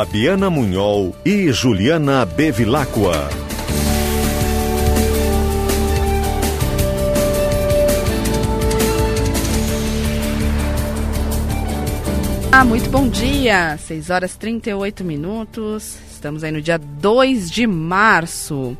Fabiana 0.00 0.48
Munhol 0.48 1.14
e 1.26 1.52
Juliana 1.52 2.24
Bevilacqua. 2.24 3.28
Ah, 12.50 12.64
muito 12.64 12.88
bom 12.88 13.06
dia! 13.10 13.76
6 13.76 14.08
horas 14.08 14.36
38 14.36 15.04
minutos. 15.04 15.98
Estamos 16.10 16.42
aí 16.42 16.50
no 16.50 16.62
dia 16.62 16.78
2 16.78 17.50
de 17.50 17.66
março, 17.66 18.74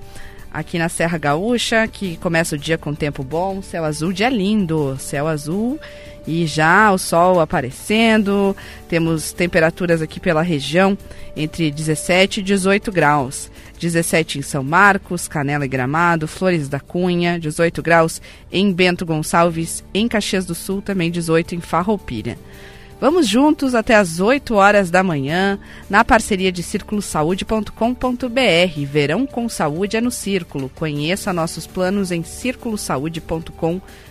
aqui 0.50 0.78
na 0.78 0.88
Serra 0.88 1.18
Gaúcha, 1.18 1.86
que 1.86 2.16
começa 2.16 2.56
o 2.56 2.58
dia 2.58 2.78
com 2.78 2.94
tempo 2.94 3.22
bom, 3.22 3.60
céu 3.60 3.84
azul, 3.84 4.10
dia 4.10 4.30
lindo, 4.30 4.96
céu 4.98 5.28
azul 5.28 5.78
e 6.26 6.46
já 6.46 6.92
o 6.92 6.98
sol 6.98 7.40
aparecendo. 7.40 8.56
Temos 8.88 9.32
temperaturas 9.32 10.02
aqui 10.02 10.20
pela 10.20 10.42
região 10.42 10.96
entre 11.36 11.70
17 11.70 12.40
e 12.40 12.42
18 12.42 12.92
graus. 12.92 13.50
17 13.78 14.38
em 14.38 14.42
São 14.42 14.62
Marcos, 14.62 15.26
Canela 15.26 15.64
e 15.64 15.68
Gramado, 15.68 16.28
Flores 16.28 16.68
da 16.68 16.78
Cunha, 16.78 17.40
18 17.40 17.82
graus 17.82 18.20
em 18.52 18.70
Bento 18.72 19.06
Gonçalves, 19.06 19.82
em 19.94 20.06
Caxias 20.06 20.44
do 20.44 20.54
Sul, 20.54 20.82
também 20.82 21.10
18 21.10 21.54
em 21.54 21.60
Farroupilha. 21.60 22.36
Vamos 23.00 23.26
juntos 23.26 23.74
até 23.74 23.94
às 23.94 24.20
8 24.20 24.54
horas 24.54 24.90
da 24.90 25.02
manhã, 25.02 25.58
na 25.88 26.04
parceria 26.04 26.52
de 26.52 26.62
círculosaude.com.br. 26.62 28.86
Verão 28.86 29.26
com 29.26 29.48
saúde 29.48 29.96
é 29.96 30.00
no 30.02 30.10
Círculo. 30.10 30.70
Conheça 30.74 31.32
nossos 31.32 31.66
planos 31.66 32.12
em 32.12 32.22
círculosaude.com.br 32.22 34.09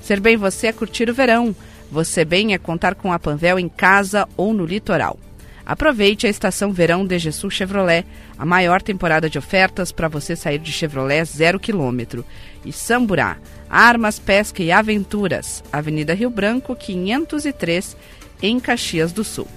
Ser 0.00 0.20
bem 0.20 0.36
você 0.36 0.68
é 0.68 0.72
curtir 0.72 1.10
o 1.10 1.14
verão. 1.14 1.54
Você 1.90 2.24
bem 2.24 2.54
é 2.54 2.58
contar 2.58 2.94
com 2.94 3.12
a 3.12 3.18
Panvel 3.18 3.58
em 3.58 3.68
casa 3.68 4.28
ou 4.36 4.52
no 4.52 4.64
litoral. 4.64 5.18
Aproveite 5.66 6.28
a 6.28 6.30
estação 6.30 6.72
verão 6.72 7.04
de 7.04 7.18
Jesus 7.18 7.52
Chevrolet, 7.52 8.06
a 8.38 8.46
maior 8.46 8.80
temporada 8.80 9.28
de 9.28 9.36
ofertas 9.36 9.90
para 9.90 10.06
você 10.06 10.36
sair 10.36 10.60
de 10.60 10.70
Chevrolet 10.70 11.24
zero 11.24 11.58
quilômetro. 11.58 12.24
E 12.64 12.72
Samburá, 12.72 13.38
armas, 13.68 14.20
pesca 14.20 14.62
e 14.62 14.70
aventuras. 14.70 15.64
Avenida 15.72 16.14
Rio 16.14 16.30
Branco, 16.30 16.76
503, 16.76 17.96
em 18.40 18.60
Caxias 18.60 19.10
do 19.10 19.24
Sul. 19.24 19.48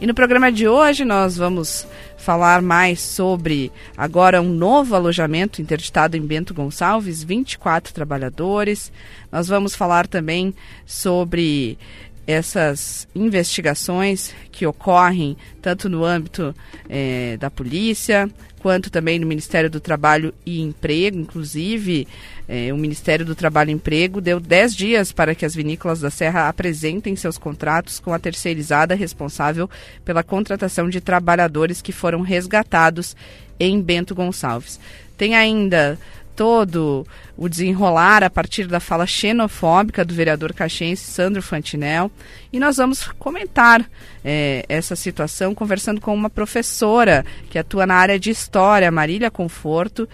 E 0.00 0.06
no 0.06 0.14
programa 0.14 0.52
de 0.52 0.68
hoje 0.68 1.04
nós 1.04 1.36
vamos 1.36 1.84
falar 2.16 2.62
mais 2.62 3.00
sobre 3.00 3.70
agora 3.96 4.40
um 4.40 4.48
novo 4.48 4.94
alojamento 4.94 5.60
interditado 5.60 6.16
em 6.16 6.20
Bento 6.20 6.54
Gonçalves, 6.54 7.22
24 7.22 7.92
trabalhadores. 7.92 8.90
Nós 9.30 9.48
vamos 9.48 9.74
falar 9.74 10.06
também 10.06 10.54
sobre 10.84 11.78
essas 12.26 13.06
investigações 13.14 14.34
que 14.50 14.66
ocorrem 14.66 15.36
tanto 15.62 15.88
no 15.88 16.04
âmbito 16.04 16.54
é, 16.88 17.36
da 17.36 17.50
polícia 17.50 18.28
quanto 18.58 18.90
também 18.90 19.18
no 19.18 19.26
Ministério 19.26 19.70
do 19.70 19.78
Trabalho 19.78 20.34
e 20.44 20.60
Emprego, 20.60 21.18
inclusive 21.18 22.08
é, 22.48 22.72
o 22.72 22.76
Ministério 22.76 23.24
do 23.24 23.34
Trabalho 23.34 23.70
e 23.70 23.74
Emprego 23.74 24.20
deu 24.20 24.40
10 24.40 24.74
dias 24.74 25.12
para 25.12 25.36
que 25.36 25.44
as 25.44 25.54
vinícolas 25.54 26.00
da 26.00 26.10
Serra 26.10 26.48
apresentem 26.48 27.14
seus 27.14 27.38
contratos 27.38 28.00
com 28.00 28.12
a 28.12 28.18
terceirizada 28.18 28.94
responsável 28.94 29.70
pela 30.04 30.24
contratação 30.24 30.88
de 30.88 31.00
trabalhadores 31.00 31.80
que 31.80 31.92
foram 31.92 32.22
resgatados 32.22 33.14
em 33.58 33.80
Bento 33.80 34.14
Gonçalves. 34.14 34.80
Tem 35.16 35.34
ainda 35.34 35.98
todo 36.36 37.06
o 37.36 37.48
desenrolar 37.48 38.22
a 38.22 38.30
partir 38.30 38.66
da 38.66 38.78
fala 38.78 39.06
xenofóbica 39.06 40.04
do 40.04 40.14
vereador 40.14 40.52
caxense 40.52 41.10
Sandro 41.10 41.42
Fantinel. 41.42 42.10
E 42.52 42.60
nós 42.60 42.76
vamos 42.76 43.08
comentar 43.18 43.84
é, 44.22 44.64
essa 44.68 44.94
situação 44.94 45.54
conversando 45.54 46.00
com 46.00 46.14
uma 46.14 46.30
professora 46.30 47.24
que 47.50 47.58
atua 47.58 47.86
na 47.86 47.94
área 47.94 48.20
de 48.20 48.30
História, 48.30 48.90
Marília 48.90 49.30
Conforto, 49.30 50.06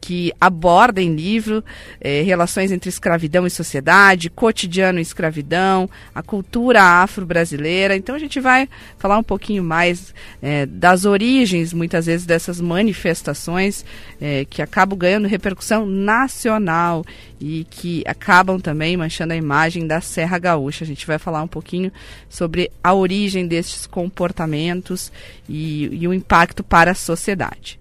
que 0.00 0.32
aborda 0.40 1.02
em 1.02 1.14
livro 1.14 1.64
eh, 2.00 2.22
relações 2.22 2.70
entre 2.70 2.88
escravidão 2.88 3.46
e 3.46 3.50
sociedade, 3.50 4.30
cotidiano 4.30 4.98
e 4.98 5.02
escravidão, 5.02 5.88
a 6.14 6.22
cultura 6.22 6.82
afro-brasileira. 6.82 7.96
Então 7.96 8.14
a 8.14 8.18
gente 8.18 8.40
vai 8.40 8.68
falar 8.98 9.18
um 9.18 9.22
pouquinho 9.22 9.62
mais 9.62 10.14
eh, 10.42 10.66
das 10.66 11.04
origens, 11.04 11.72
muitas 11.72 12.06
vezes, 12.06 12.26
dessas 12.26 12.60
manifestações 12.60 13.84
eh, 14.20 14.46
que 14.48 14.62
acabam 14.62 14.98
ganhando 14.98 15.28
repercussão 15.28 15.86
nacional 15.86 17.04
e 17.40 17.66
que 17.70 18.02
acabam 18.06 18.60
também 18.60 18.96
manchando 18.96 19.32
a 19.32 19.36
imagem 19.36 19.86
da 19.86 20.00
Serra 20.00 20.38
Gaúcha. 20.38 20.84
A 20.84 20.86
gente 20.86 21.06
vai 21.06 21.18
falar 21.18 21.42
um 21.42 21.48
pouquinho 21.48 21.92
sobre 22.28 22.70
a 22.82 22.94
origem 22.94 23.46
destes 23.46 23.86
comportamentos 23.86 25.12
e, 25.48 25.88
e 25.92 26.08
o 26.08 26.14
impacto 26.14 26.62
para 26.62 26.92
a 26.92 26.94
sociedade. 26.94 27.78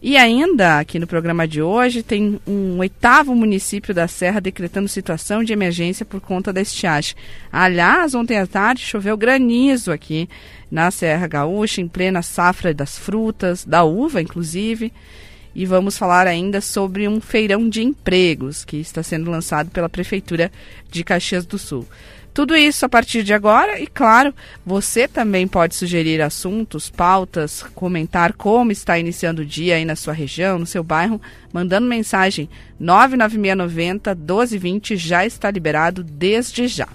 E 0.00 0.16
ainda, 0.16 0.78
aqui 0.78 0.96
no 0.96 1.08
programa 1.08 1.46
de 1.46 1.60
hoje, 1.60 2.04
tem 2.04 2.38
um 2.46 2.78
oitavo 2.78 3.34
município 3.34 3.92
da 3.92 4.06
Serra 4.06 4.40
decretando 4.40 4.86
situação 4.86 5.42
de 5.42 5.52
emergência 5.52 6.06
por 6.06 6.20
conta 6.20 6.52
da 6.52 6.60
estiagem. 6.60 7.16
Aliás, 7.50 8.14
ontem 8.14 8.38
à 8.38 8.46
tarde 8.46 8.80
choveu 8.80 9.16
granizo 9.16 9.90
aqui 9.90 10.28
na 10.70 10.92
Serra 10.92 11.26
Gaúcha, 11.26 11.80
em 11.80 11.88
plena 11.88 12.22
safra 12.22 12.72
das 12.72 12.96
frutas, 12.96 13.64
da 13.64 13.82
uva, 13.82 14.22
inclusive. 14.22 14.92
E 15.52 15.66
vamos 15.66 15.98
falar 15.98 16.28
ainda 16.28 16.60
sobre 16.60 17.08
um 17.08 17.20
feirão 17.20 17.68
de 17.68 17.82
empregos 17.82 18.64
que 18.64 18.76
está 18.76 19.02
sendo 19.02 19.28
lançado 19.28 19.68
pela 19.70 19.88
Prefeitura 19.88 20.52
de 20.88 21.02
Caxias 21.02 21.44
do 21.44 21.58
Sul. 21.58 21.84
Tudo 22.38 22.56
isso 22.56 22.86
a 22.86 22.88
partir 22.88 23.24
de 23.24 23.34
agora 23.34 23.80
e, 23.80 23.86
claro, 23.88 24.32
você 24.64 25.08
também 25.08 25.48
pode 25.48 25.74
sugerir 25.74 26.22
assuntos, 26.22 26.88
pautas, 26.88 27.64
comentar 27.74 28.32
como 28.32 28.70
está 28.70 28.96
iniciando 28.96 29.42
o 29.42 29.44
dia 29.44 29.74
aí 29.74 29.84
na 29.84 29.96
sua 29.96 30.12
região, 30.12 30.56
no 30.56 30.64
seu 30.64 30.84
bairro, 30.84 31.20
mandando 31.52 31.88
mensagem 31.88 32.48
99690 32.78 34.14
1220 34.14 34.96
já 34.96 35.26
está 35.26 35.50
liberado 35.50 36.04
desde 36.04 36.68
já. 36.68 36.86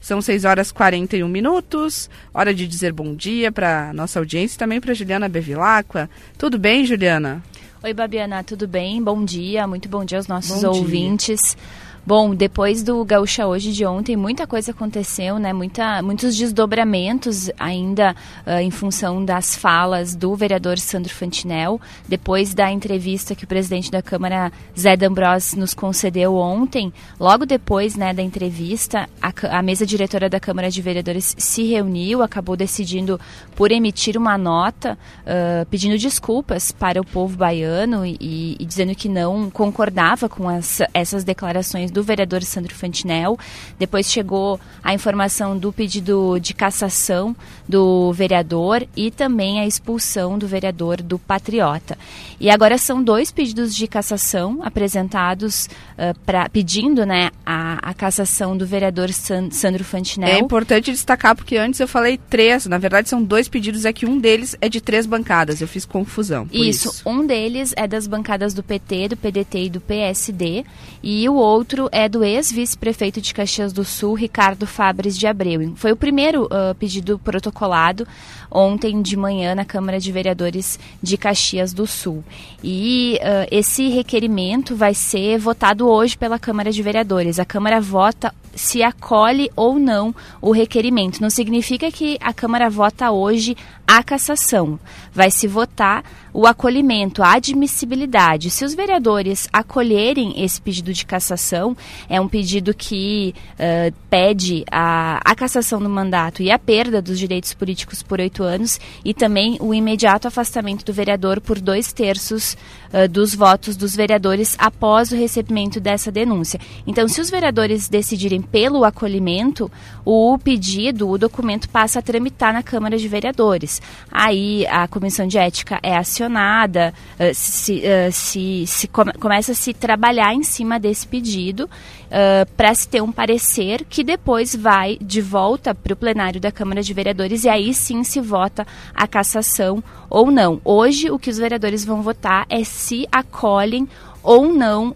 São 0.00 0.22
6 0.22 0.44
horas 0.44 0.70
e 0.70 0.74
41 0.74 1.26
minutos. 1.26 2.08
Hora 2.32 2.54
de 2.54 2.64
dizer 2.68 2.92
bom 2.92 3.16
dia 3.16 3.50
para 3.50 3.92
nossa 3.92 4.20
audiência 4.20 4.54
e 4.54 4.58
também 4.60 4.80
para 4.80 4.94
Juliana 4.94 5.28
Bevilacqua. 5.28 6.08
Tudo 6.38 6.56
bem, 6.56 6.86
Juliana? 6.86 7.42
Oi, 7.82 7.92
Babiana, 7.92 8.44
tudo 8.44 8.68
bem? 8.68 9.02
Bom 9.02 9.24
dia, 9.24 9.66
muito 9.66 9.88
bom 9.88 10.04
dia 10.04 10.18
aos 10.18 10.28
nossos 10.28 10.62
bom 10.62 10.68
ouvintes. 10.68 11.40
Dia. 11.56 11.87
Bom, 12.08 12.34
depois 12.34 12.82
do 12.82 13.04
Gaúcha 13.04 13.46
Hoje 13.46 13.70
de 13.70 13.84
ontem, 13.84 14.16
muita 14.16 14.46
coisa 14.46 14.70
aconteceu, 14.70 15.38
né? 15.38 15.52
Muita, 15.52 16.00
muitos 16.00 16.34
desdobramentos 16.34 17.50
ainda 17.58 18.16
uh, 18.46 18.60
em 18.60 18.70
função 18.70 19.22
das 19.22 19.54
falas 19.54 20.14
do 20.14 20.34
vereador 20.34 20.78
Sandro 20.78 21.12
Fantinel. 21.12 21.78
Depois 22.08 22.54
da 22.54 22.72
entrevista 22.72 23.34
que 23.34 23.44
o 23.44 23.46
presidente 23.46 23.90
da 23.90 24.00
Câmara, 24.00 24.50
Zé 24.74 24.96
D'Ambros, 24.96 25.52
nos 25.52 25.74
concedeu 25.74 26.34
ontem, 26.36 26.90
logo 27.20 27.44
depois 27.44 27.94
né, 27.94 28.14
da 28.14 28.22
entrevista, 28.22 29.06
a, 29.20 29.58
a 29.58 29.62
mesa 29.62 29.84
diretora 29.84 30.30
da 30.30 30.40
Câmara 30.40 30.70
de 30.70 30.80
Vereadores 30.80 31.36
se 31.36 31.64
reuniu, 31.64 32.22
acabou 32.22 32.56
decidindo 32.56 33.20
por 33.54 33.70
emitir 33.70 34.16
uma 34.16 34.38
nota 34.38 34.96
uh, 35.26 35.66
pedindo 35.66 35.98
desculpas 35.98 36.72
para 36.72 37.02
o 37.02 37.04
povo 37.04 37.36
baiano 37.36 38.06
e, 38.06 38.56
e 38.58 38.64
dizendo 38.64 38.94
que 38.94 39.10
não 39.10 39.50
concordava 39.50 40.26
com 40.26 40.50
essa, 40.50 40.88
essas 40.94 41.22
declarações 41.22 41.90
do 41.97 41.97
do 41.98 42.02
vereador 42.04 42.42
Sandro 42.44 42.74
Fantinel. 42.74 43.36
Depois 43.78 44.10
chegou 44.10 44.60
a 44.82 44.94
informação 44.94 45.58
do 45.58 45.72
pedido 45.72 46.38
de 46.38 46.54
cassação 46.54 47.34
do 47.68 48.12
vereador 48.12 48.86
e 48.96 49.10
também 49.10 49.60
a 49.60 49.66
expulsão 49.66 50.38
do 50.38 50.46
vereador 50.46 51.02
do 51.02 51.18
Patriota. 51.18 51.98
E 52.40 52.48
agora 52.48 52.78
são 52.78 53.02
dois 53.02 53.32
pedidos 53.32 53.74
de 53.74 53.88
cassação 53.88 54.60
apresentados 54.62 55.66
uh, 55.66 56.16
pra, 56.24 56.48
pedindo 56.48 57.04
né, 57.04 57.30
a, 57.44 57.90
a 57.90 57.94
cassação 57.94 58.56
do 58.56 58.64
vereador 58.64 59.12
San, 59.12 59.50
Sandro 59.50 59.82
Fantinel. 59.82 60.28
É 60.28 60.38
importante 60.38 60.92
destacar 60.92 61.34
porque 61.34 61.56
antes 61.56 61.80
eu 61.80 61.88
falei 61.88 62.18
três, 62.30 62.66
na 62.66 62.78
verdade 62.78 63.08
são 63.08 63.22
dois 63.22 63.48
pedidos, 63.48 63.84
é 63.84 63.92
que 63.92 64.06
um 64.06 64.18
deles 64.18 64.56
é 64.60 64.68
de 64.68 64.80
três 64.80 65.04
bancadas, 65.04 65.60
eu 65.60 65.66
fiz 65.66 65.84
confusão. 65.84 66.46
Isso, 66.52 66.88
isso, 66.88 67.02
um 67.04 67.26
deles 67.26 67.74
é 67.76 67.88
das 67.88 68.06
bancadas 68.06 68.54
do 68.54 68.62
PT, 68.62 69.08
do 69.08 69.16
PDT 69.16 69.64
e 69.64 69.70
do 69.70 69.80
PSD 69.80 70.64
e 71.02 71.28
o 71.28 71.34
outro 71.34 71.77
é 71.92 72.08
do 72.08 72.24
ex-vice-prefeito 72.24 73.20
de 73.20 73.34
Caxias 73.34 73.72
do 73.72 73.84
Sul, 73.84 74.14
Ricardo 74.14 74.66
Fabres 74.66 75.18
de 75.18 75.26
Abreu. 75.26 75.74
Foi 75.76 75.92
o 75.92 75.96
primeiro 75.96 76.46
uh, 76.46 76.74
pedido 76.78 77.18
protocolado 77.18 78.08
ontem 78.50 79.02
de 79.02 79.16
manhã 79.16 79.54
na 79.54 79.64
Câmara 79.64 80.00
de 80.00 80.10
Vereadores 80.10 80.80
de 81.02 81.16
Caxias 81.16 81.72
do 81.72 81.86
Sul. 81.86 82.24
E 82.64 83.20
uh, 83.22 83.46
esse 83.50 83.88
requerimento 83.88 84.74
vai 84.74 84.94
ser 84.94 85.38
votado 85.38 85.86
hoje 85.86 86.16
pela 86.16 86.38
Câmara 86.38 86.72
de 86.72 86.82
Vereadores. 86.82 87.38
A 87.38 87.44
Câmara 87.44 87.80
vota 87.80 88.34
se 88.58 88.82
acolhe 88.82 89.50
ou 89.56 89.78
não 89.78 90.14
o 90.40 90.50
requerimento. 90.50 91.20
Não 91.20 91.30
significa 91.30 91.90
que 91.90 92.18
a 92.20 92.32
Câmara 92.32 92.68
vota 92.68 93.10
hoje 93.10 93.56
a 93.86 94.02
cassação. 94.02 94.78
Vai 95.14 95.30
se 95.30 95.46
votar 95.46 96.04
o 96.32 96.46
acolhimento, 96.46 97.22
a 97.22 97.32
admissibilidade. 97.32 98.50
Se 98.50 98.64
os 98.64 98.74
vereadores 98.74 99.48
acolherem 99.50 100.44
esse 100.44 100.60
pedido 100.60 100.92
de 100.92 101.06
cassação, 101.06 101.76
é 102.08 102.20
um 102.20 102.28
pedido 102.28 102.74
que 102.74 103.34
uh, 103.54 103.94
pede 104.10 104.62
a, 104.70 105.20
a 105.24 105.34
cassação 105.34 105.80
do 105.80 105.88
mandato 105.88 106.42
e 106.42 106.50
a 106.50 106.58
perda 106.58 107.00
dos 107.00 107.18
direitos 107.18 107.54
políticos 107.54 108.02
por 108.02 108.20
oito 108.20 108.42
anos 108.42 108.78
e 109.04 109.14
também 109.14 109.56
o 109.58 109.72
imediato 109.72 110.28
afastamento 110.28 110.84
do 110.84 110.92
vereador 110.92 111.40
por 111.40 111.58
dois 111.58 111.92
terços 111.92 112.58
uh, 112.92 113.08
dos 113.08 113.34
votos 113.34 113.74
dos 113.74 113.96
vereadores 113.96 114.54
após 114.58 115.10
o 115.10 115.16
recebimento 115.16 115.80
dessa 115.80 116.12
denúncia. 116.12 116.60
Então, 116.86 117.08
se 117.08 117.20
os 117.22 117.30
vereadores 117.30 117.88
decidirem 117.88 118.42
pelo 118.50 118.84
acolhimento, 118.84 119.70
o 120.04 120.38
pedido, 120.38 121.08
o 121.08 121.18
documento 121.18 121.68
passa 121.68 121.98
a 121.98 122.02
tramitar 122.02 122.52
na 122.52 122.62
Câmara 122.62 122.96
de 122.96 123.06
Vereadores. 123.06 123.80
Aí 124.10 124.66
a 124.66 124.88
comissão 124.88 125.26
de 125.26 125.38
ética 125.38 125.78
é 125.82 125.96
acionada, 125.96 126.94
uh, 127.18 127.34
se, 127.34 127.82
uh, 127.82 128.12
se, 128.12 128.64
se 128.66 128.88
come, 128.88 129.12
começa 129.14 129.52
a 129.52 129.54
se 129.54 129.74
trabalhar 129.74 130.34
em 130.34 130.42
cima 130.42 130.80
desse 130.80 131.06
pedido 131.06 131.64
uh, 131.64 132.50
para 132.56 132.74
se 132.74 132.88
ter 132.88 133.02
um 133.02 133.12
parecer 133.12 133.84
que 133.84 134.02
depois 134.02 134.54
vai 134.56 134.98
de 135.00 135.20
volta 135.20 135.74
para 135.74 135.92
o 135.92 135.96
plenário 135.96 136.40
da 136.40 136.50
Câmara 136.50 136.82
de 136.82 136.94
Vereadores 136.94 137.44
e 137.44 137.48
aí 137.48 137.74
sim 137.74 138.02
se 138.02 138.20
vota 138.20 138.66
a 138.94 139.06
cassação 139.06 139.82
ou 140.08 140.30
não. 140.30 140.60
Hoje 140.64 141.10
o 141.10 141.18
que 141.18 141.30
os 141.30 141.38
vereadores 141.38 141.84
vão 141.84 142.02
votar 142.02 142.46
é 142.48 142.64
se 142.64 143.06
acolhem 143.12 143.88
ou 144.22 144.52
não 144.52 144.90
uh, 144.90 144.94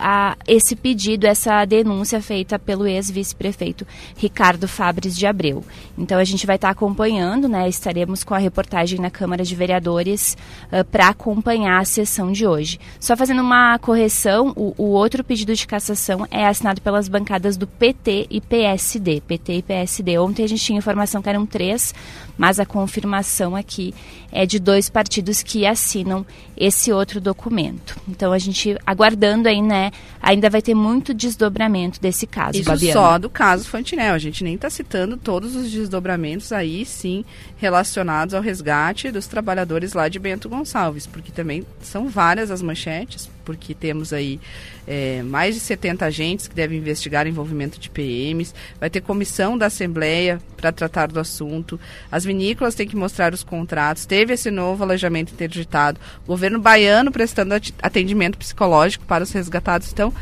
a 0.00 0.36
esse 0.46 0.76
pedido, 0.76 1.26
essa 1.26 1.64
denúncia 1.64 2.20
feita 2.20 2.58
pelo 2.58 2.86
ex-vice-prefeito 2.86 3.86
Ricardo 4.16 4.68
Fabres 4.68 5.16
de 5.16 5.26
Abreu. 5.26 5.64
Então 5.96 6.18
a 6.18 6.24
gente 6.24 6.46
vai 6.46 6.56
estar 6.56 6.70
acompanhando, 6.70 7.48
né? 7.48 7.68
Estaremos 7.68 8.24
com 8.24 8.34
a 8.34 8.38
reportagem 8.38 8.98
na 8.98 9.10
Câmara 9.10 9.44
de 9.44 9.54
Vereadores 9.54 10.36
uh, 10.72 10.84
para 10.84 11.08
acompanhar 11.08 11.80
a 11.80 11.84
sessão 11.84 12.32
de 12.32 12.46
hoje. 12.46 12.78
Só 13.00 13.16
fazendo 13.16 13.42
uma 13.42 13.78
correção, 13.78 14.52
o, 14.56 14.74
o, 14.76 14.86
outro 14.90 15.24
pedido 15.24 15.54
de 15.54 15.66
cassação 15.66 16.26
é 16.30 16.46
assinado 16.46 16.80
pelas 16.80 17.08
bancadas 17.08 17.56
do 17.56 17.66
PT 17.66 18.26
e 18.30 18.40
PSD. 18.40 19.20
PT 19.20 19.54
e 19.54 19.62
PSD. 19.62 20.18
Ontem 20.18 20.44
a 20.44 20.48
gente 20.48 20.64
tinha 20.64 20.78
informação 20.78 21.22
que 21.22 21.28
eram 21.28 21.46
três, 21.46 21.94
mas 22.36 22.60
a 22.60 22.66
confirmação 22.66 23.54
aqui 23.56 23.94
é 24.30 24.46
de 24.46 24.58
dois 24.58 24.88
partidos 24.88 25.42
que 25.42 25.66
assinam 25.66 26.24
esse 26.56 26.92
outro 26.92 27.20
documento. 27.20 27.96
Então 28.08 28.32
a 28.32 28.38
gente 28.38 28.51
aguardando 28.86 29.48
aí, 29.48 29.62
né? 29.62 29.90
Ainda 30.20 30.48
vai 30.48 30.62
ter 30.62 30.74
muito 30.74 31.12
desdobramento 31.12 32.00
desse 32.00 32.26
caso. 32.26 32.58
Isso 32.58 32.70
Babiana. 32.70 32.92
só 33.00 33.18
do 33.18 33.28
caso 33.28 33.68
Fantinel. 33.68 34.14
A 34.14 34.18
gente 34.18 34.44
nem 34.44 34.54
está 34.54 34.70
citando 34.70 35.16
todos 35.16 35.56
os 35.56 35.70
desdobramentos 35.70 36.52
aí, 36.52 36.84
sim, 36.84 37.24
relacionados 37.56 38.34
ao 38.34 38.42
resgate 38.42 39.10
dos 39.10 39.26
trabalhadores 39.26 39.92
lá 39.92 40.08
de 40.08 40.18
Bento 40.18 40.48
Gonçalves, 40.48 41.06
porque 41.06 41.32
também 41.32 41.66
são 41.80 42.08
várias 42.08 42.50
as 42.50 42.62
manchetes, 42.62 43.28
porque 43.44 43.74
temos 43.74 44.12
aí 44.12 44.40
é, 44.86 45.22
mais 45.22 45.54
de 45.54 45.60
70 45.60 46.04
agentes 46.04 46.48
que 46.48 46.54
devem 46.54 46.78
investigar 46.78 47.26
envolvimento 47.26 47.78
de 47.78 47.90
PMs, 47.90 48.54
vai 48.80 48.90
ter 48.90 49.00
comissão 49.00 49.56
da 49.56 49.66
Assembleia 49.66 50.40
para 50.56 50.72
tratar 50.72 51.08
do 51.08 51.20
assunto, 51.20 51.78
as 52.10 52.24
vinícolas 52.24 52.74
têm 52.74 52.86
que 52.86 52.96
mostrar 52.96 53.34
os 53.34 53.42
contratos, 53.42 54.06
teve 54.06 54.34
esse 54.34 54.50
novo 54.50 54.82
alojamento 54.82 55.32
interditado, 55.32 56.00
o 56.24 56.28
governo 56.28 56.58
baiano 56.58 57.10
prestando 57.10 57.54
atendimento 57.82 58.38
psicológico 58.38 59.04
para 59.04 59.24
os 59.24 59.32
resgatados, 59.32 59.92
então 59.92 60.12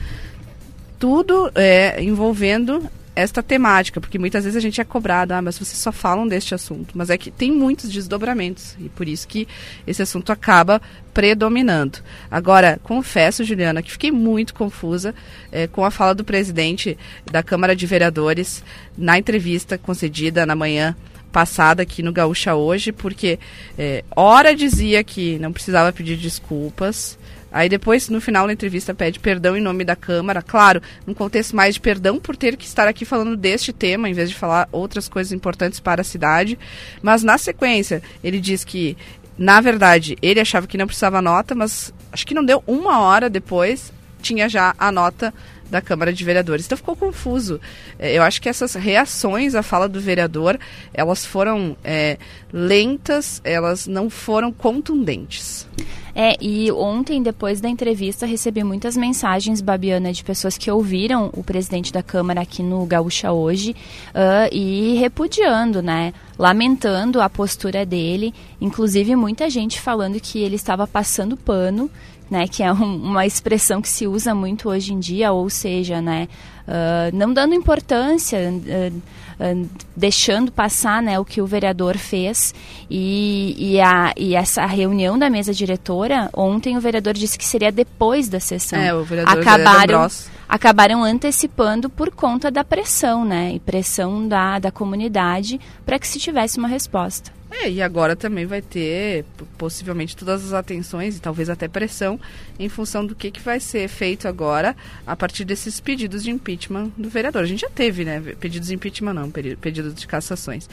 tudo 0.98 1.50
é, 1.54 2.02
envolvendo 2.02 2.90
esta 3.14 3.42
temática, 3.42 4.00
porque 4.00 4.18
muitas 4.18 4.44
vezes 4.44 4.56
a 4.56 4.60
gente 4.60 4.80
é 4.80 4.84
cobrado, 4.84 5.32
ah, 5.32 5.42
mas 5.42 5.58
vocês 5.58 5.78
só 5.78 5.90
falam 5.90 6.26
deste 6.26 6.54
assunto. 6.54 6.96
Mas 6.96 7.10
é 7.10 7.18
que 7.18 7.30
tem 7.30 7.50
muitos 7.50 7.90
desdobramentos 7.90 8.76
e 8.80 8.88
por 8.88 9.08
isso 9.08 9.26
que 9.26 9.48
esse 9.86 10.02
assunto 10.02 10.30
acaba 10.30 10.80
predominando. 11.12 11.98
Agora, 12.30 12.78
confesso, 12.82 13.44
Juliana, 13.44 13.82
que 13.82 13.90
fiquei 13.90 14.12
muito 14.12 14.54
confusa 14.54 15.14
é, 15.50 15.66
com 15.66 15.84
a 15.84 15.90
fala 15.90 16.14
do 16.14 16.24
presidente 16.24 16.96
da 17.30 17.42
Câmara 17.42 17.74
de 17.74 17.86
Vereadores 17.86 18.62
na 18.96 19.18
entrevista 19.18 19.76
concedida 19.76 20.46
na 20.46 20.54
manhã 20.54 20.96
passada 21.30 21.82
aqui 21.82 22.02
no 22.02 22.12
Gaúcha 22.12 22.54
hoje, 22.54 22.92
porque 22.92 23.38
é, 23.78 24.04
ora 24.14 24.54
dizia 24.54 25.02
que 25.02 25.38
não 25.38 25.52
precisava 25.52 25.92
pedir 25.92 26.16
desculpas, 26.16 27.18
Aí 27.52 27.68
depois, 27.68 28.08
no 28.08 28.20
final 28.20 28.46
da 28.46 28.52
entrevista, 28.52 28.94
pede 28.94 29.18
perdão 29.18 29.56
em 29.56 29.60
nome 29.60 29.84
da 29.84 29.96
Câmara. 29.96 30.42
Claro, 30.42 30.80
num 31.06 31.14
contexto 31.14 31.54
mais 31.56 31.74
de 31.74 31.80
perdão 31.80 32.18
por 32.18 32.36
ter 32.36 32.56
que 32.56 32.66
estar 32.66 32.86
aqui 32.86 33.04
falando 33.04 33.36
deste 33.36 33.72
tema, 33.72 34.08
em 34.08 34.12
vez 34.12 34.28
de 34.30 34.36
falar 34.36 34.68
outras 34.70 35.08
coisas 35.08 35.32
importantes 35.32 35.80
para 35.80 36.02
a 36.02 36.04
cidade. 36.04 36.58
Mas 37.02 37.22
na 37.22 37.36
sequência, 37.38 38.02
ele 38.22 38.38
diz 38.38 38.64
que, 38.64 38.96
na 39.36 39.60
verdade, 39.60 40.16
ele 40.22 40.40
achava 40.40 40.66
que 40.66 40.78
não 40.78 40.86
precisava 40.86 41.20
nota, 41.20 41.54
mas 41.54 41.92
acho 42.12 42.26
que 42.26 42.34
não 42.34 42.44
deu 42.44 42.62
uma 42.66 43.00
hora 43.00 43.28
depois, 43.28 43.92
tinha 44.22 44.48
já 44.48 44.74
a 44.78 44.92
nota 44.92 45.32
da 45.70 45.80
Câmara 45.80 46.12
de 46.12 46.24
Vereadores. 46.24 46.66
Então 46.66 46.76
ficou 46.76 46.96
confuso. 46.96 47.60
É, 47.98 48.16
eu 48.16 48.22
acho 48.22 48.40
que 48.42 48.48
essas 48.48 48.74
reações 48.74 49.54
à 49.54 49.62
fala 49.62 49.88
do 49.88 50.00
vereador, 50.00 50.58
elas 50.92 51.24
foram 51.24 51.76
é, 51.84 52.18
lentas, 52.52 53.40
elas 53.44 53.86
não 53.86 54.10
foram 54.10 54.52
contundentes. 54.52 55.66
É, 56.14 56.36
e 56.40 56.70
ontem, 56.72 57.22
depois 57.22 57.60
da 57.60 57.68
entrevista, 57.68 58.26
recebi 58.26 58.64
muitas 58.64 58.96
mensagens, 58.96 59.60
Babiana, 59.60 60.12
de 60.12 60.24
pessoas 60.24 60.58
que 60.58 60.70
ouviram 60.70 61.30
o 61.32 61.42
presidente 61.42 61.92
da 61.92 62.02
Câmara 62.02 62.40
aqui 62.40 62.62
no 62.62 62.84
Gaúcha 62.84 63.32
hoje 63.32 63.74
uh, 64.08 64.52
e 64.52 64.96
repudiando, 64.98 65.80
né? 65.80 66.12
Lamentando 66.38 67.20
a 67.20 67.30
postura 67.30 67.86
dele, 67.86 68.34
inclusive 68.60 69.14
muita 69.14 69.48
gente 69.48 69.80
falando 69.80 70.18
que 70.20 70.40
ele 70.40 70.56
estava 70.56 70.86
passando 70.86 71.36
pano 71.36 71.90
né, 72.30 72.46
que 72.46 72.62
é 72.62 72.72
um, 72.72 72.96
uma 72.96 73.26
expressão 73.26 73.82
que 73.82 73.88
se 73.88 74.06
usa 74.06 74.34
muito 74.34 74.68
hoje 74.68 74.94
em 74.94 75.00
dia, 75.00 75.32
ou 75.32 75.50
seja, 75.50 76.00
né, 76.00 76.28
uh, 76.68 77.16
não 77.16 77.34
dando 77.34 77.54
importância, 77.54 78.38
uh, 78.38 78.96
uh, 78.96 79.68
deixando 79.96 80.52
passar 80.52 81.02
né, 81.02 81.18
o 81.18 81.24
que 81.24 81.42
o 81.42 81.46
vereador 81.46 81.98
fez. 81.98 82.54
E, 82.88 83.56
e, 83.58 83.80
a, 83.80 84.12
e 84.16 84.36
essa 84.36 84.64
reunião 84.64 85.18
da 85.18 85.28
mesa 85.28 85.52
diretora, 85.52 86.30
ontem 86.32 86.76
o 86.76 86.80
vereador 86.80 87.14
disse 87.14 87.36
que 87.36 87.44
seria 87.44 87.72
depois 87.72 88.28
da 88.28 88.38
sessão. 88.38 88.78
É, 88.78 88.94
o 88.94 89.02
vereador 89.02 89.40
acabaram, 89.40 90.08
acabaram 90.48 91.02
antecipando 91.02 91.90
por 91.90 92.12
conta 92.12 92.48
da 92.48 92.62
pressão, 92.62 93.24
né, 93.24 93.54
e 93.54 93.58
pressão 93.58 94.28
da, 94.28 94.60
da 94.60 94.70
comunidade 94.70 95.60
para 95.84 95.98
que 95.98 96.06
se 96.06 96.20
tivesse 96.20 96.58
uma 96.58 96.68
resposta. 96.68 97.39
É, 97.50 97.68
e 97.68 97.82
agora 97.82 98.14
também 98.14 98.46
vai 98.46 98.62
ter 98.62 99.24
possivelmente 99.58 100.16
todas 100.16 100.44
as 100.44 100.52
atenções 100.52 101.16
e 101.16 101.20
talvez 101.20 101.50
até 101.50 101.66
pressão 101.66 102.18
em 102.58 102.68
função 102.68 103.04
do 103.04 103.14
que, 103.14 103.30
que 103.30 103.40
vai 103.40 103.58
ser 103.58 103.88
feito 103.88 104.28
agora 104.28 104.76
a 105.04 105.16
partir 105.16 105.44
desses 105.44 105.80
pedidos 105.80 106.22
de 106.22 106.30
impeachment 106.30 106.92
do 106.96 107.10
vereador. 107.10 107.42
A 107.42 107.46
gente 107.46 107.60
já 107.60 107.70
teve, 107.70 108.04
né? 108.04 108.20
Pedidos 108.38 108.68
de 108.68 108.74
impeachment 108.74 109.14
não, 109.14 109.30
pedidos 109.30 109.94
de 109.94 110.06
cassações. 110.06 110.68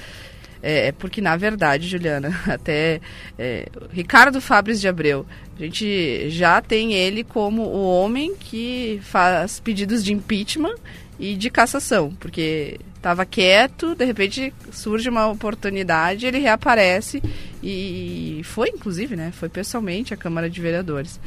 É, 0.61 0.87
é, 0.87 0.91
porque, 0.91 1.21
na 1.21 1.35
verdade, 1.35 1.87
Juliana, 1.87 2.29
até 2.47 3.01
é, 3.37 3.67
Ricardo 3.91 4.39
Fabres 4.41 4.79
de 4.79 4.87
Abreu, 4.87 5.25
a 5.57 5.63
gente 5.63 6.29
já 6.29 6.61
tem 6.61 6.93
ele 6.93 7.23
como 7.23 7.63
o 7.63 7.89
homem 7.89 8.35
que 8.35 8.99
faz 9.03 9.59
pedidos 9.59 10.03
de 10.03 10.13
impeachment 10.13 10.75
e 11.19 11.35
de 11.35 11.49
cassação, 11.49 12.13
porque 12.19 12.79
estava 13.07 13.25
quieto, 13.25 13.95
de 13.95 14.03
repente 14.03 14.53
surge 14.69 15.07
uma 15.07 15.27
oportunidade, 15.27 16.25
ele 16.25 16.39
reaparece 16.39 17.23
e 17.63 18.41
foi, 18.43 18.67
inclusive, 18.69 19.15
né? 19.15 19.31
Foi 19.31 19.47
pessoalmente 19.47 20.13
à 20.13 20.17
Câmara 20.17 20.49
de 20.49 20.59
Vereadores. 20.59 21.17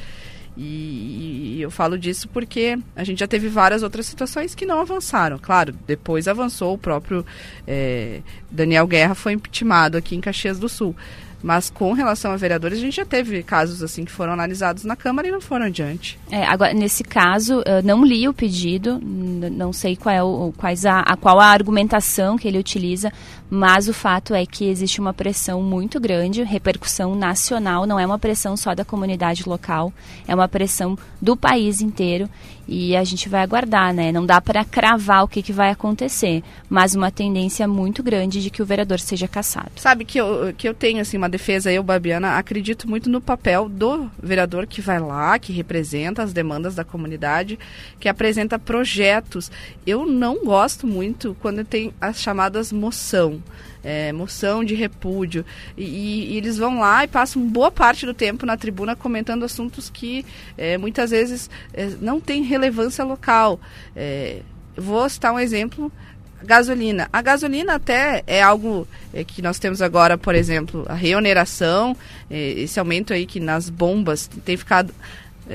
E, 0.57 1.57
e, 1.57 1.63
eu 1.63 1.71
falo 1.71 1.97
disso 1.97 2.29
porque 2.29 2.79
a 2.95 3.03
gente 3.03 3.21
já 3.21 3.27
teve 3.27 3.49
várias 3.49 3.83
outras 3.83 4.05
situações 4.05 4.55
que 4.55 4.67
não 4.67 4.81
avançaram. 4.81 5.39
Claro, 5.39 5.75
depois 5.87 6.29
avançou, 6.29 6.75
o 6.75 6.79
próprio 6.79 7.25
é, 7.67 8.21
Daniel 8.51 8.87
Guerra 8.87 9.15
foi 9.15 9.33
impeachmentado 9.33 9.97
aqui 9.97 10.15
em 10.15 10.21
Caxias 10.21 10.59
do 10.59 10.69
Sul. 10.69 10.95
Mas 11.43 11.71
com 11.71 11.93
relação 11.93 12.33
a 12.33 12.37
vereadores, 12.37 12.79
a 12.79 12.81
gente 12.81 12.97
já 12.97 13.05
teve 13.05 13.43
casos 13.43 13.83
assim 13.83 14.05
que 14.05 14.13
foram 14.13 14.33
analisados 14.33 14.85
na 14.85 14.95
Câmara 14.95 15.29
e 15.29 15.31
não 15.31 15.41
foram 15.41 15.67
adiante. 15.67 16.19
É, 16.31 16.45
agora, 16.45 16.75
nesse 16.75 17.03
caso, 17.03 17.63
não 17.83 18.05
li 18.05 18.29
o 18.29 18.35
pedido, 18.35 19.01
não 19.01 19.73
sei 19.73 19.97
qual 19.97 20.15
é 20.15 20.23
o, 20.23 20.53
quais 20.57 20.85
a, 20.85 21.01
a, 21.01 21.17
qual 21.17 21.41
a 21.41 21.47
argumentação 21.47 22.37
que 22.37 22.47
ele 22.47 22.59
utiliza, 22.59 23.11
mas 23.49 23.89
o 23.89 23.95
fato 23.95 24.35
é 24.35 24.45
que 24.45 24.69
existe 24.69 25.01
uma 25.01 25.13
pressão 25.13 25.63
muito 25.63 25.99
grande, 25.99 26.43
repercussão 26.43 27.15
nacional, 27.15 27.87
não 27.87 27.99
é 27.99 28.07
uma 28.07 28.19
pressão 28.19 28.57
só 28.57 28.75
da 28.75 28.85
comunidade 28.85 29.49
local, 29.49 29.93
é 30.29 30.35
uma 30.35 30.47
pressão 30.47 30.97
do 31.21 31.37
país 31.37 31.81
inteiro 31.81 32.29
e 32.71 32.95
a 32.95 33.03
gente 33.03 33.29
vai 33.29 33.43
aguardar, 33.43 33.93
né? 33.93 34.13
Não 34.13 34.25
dá 34.25 34.41
para 34.41 34.65
cravar 34.65 35.25
o 35.25 35.29
que, 35.29 35.43
que 35.43 35.53
vai 35.53 35.71
acontecer, 35.71 36.41
mas 36.69 36.95
uma 36.95 37.11
tendência 37.11 37.67
muito 37.67 38.01
grande 38.01 38.41
de 38.41 38.49
que 38.49 38.63
o 38.63 38.65
vereador 38.65 39.01
seja 39.01 39.27
caçado. 39.27 39.73
Sabe 39.75 40.05
que 40.05 40.19
eu, 40.19 40.55
que 40.57 40.69
eu 40.69 40.73
tenho 40.73 41.01
assim 41.01 41.17
uma 41.17 41.29
defesa, 41.29 41.73
eu, 41.73 41.83
Babiana, 41.83 42.39
acredito 42.39 42.89
muito 42.89 43.11
no 43.11 43.21
papel 43.21 43.69
do 43.69 44.09
vereador 44.23 44.69
que 44.69 44.81
vai 44.81 45.01
lá, 45.01 45.37
que 45.37 45.53
representa 45.53 46.23
as 46.23 46.33
demandas 46.33 46.77
da 46.77 46.85
comunidade, 46.85 47.59
que 47.99 48.09
apresenta 48.09 48.57
projetos. 48.57 49.51
Eu 49.85 50.07
não 50.07 50.45
gosto 50.45 50.87
muito 50.87 51.37
quando 51.41 51.65
tem 51.65 51.93
as 52.01 52.21
chamadas 52.21 52.73
moção 52.73 53.43
é, 53.85 54.13
moção 54.13 54.65
de 54.65 54.75
repúdio. 54.75 55.45
E, 55.77 56.33
e, 56.33 56.37
eles 56.37 56.57
vão 56.57 56.81
lá 56.81 57.05
e 57.05 57.09
passam 57.09 57.43
boa 57.47 57.71
parte 57.71 58.07
do 58.07 58.15
tempo 58.15 58.47
na 58.47 58.57
tribuna 58.57 58.97
comentando 58.97 59.45
assuntos 59.45 59.91
que 59.91 60.25
é, 60.57 60.79
muitas 60.79 61.11
vezes 61.11 61.51
é, 61.73 61.91
não 62.01 62.21
têm 62.21 62.43
relevância 62.43 63.05
local. 63.05 63.61
É, 63.95 64.41
vou 64.77 65.09
citar 65.09 65.33
um 65.33 65.39
exemplo 65.39 65.93
gasolina. 66.43 67.09
A 67.13 67.21
gasolina 67.21 67.75
até 67.75 68.23
é 68.27 68.43
algo 68.43 68.87
é, 69.13 69.25
que 69.25 69.43
nós 69.43 69.59
temos 69.59 69.83
agora, 69.83 70.17
por 70.17 70.35
exemplo, 70.35 70.85
a 70.89 70.95
reoneração, 70.95 71.97
é, 72.31 72.51
esse 72.53 72.79
aumento 72.79 73.13
aí 73.13 73.27
que 73.27 73.41
nas 73.41 73.69
bombas 73.69 74.27
tem 74.45 74.57
ficado 74.57 74.95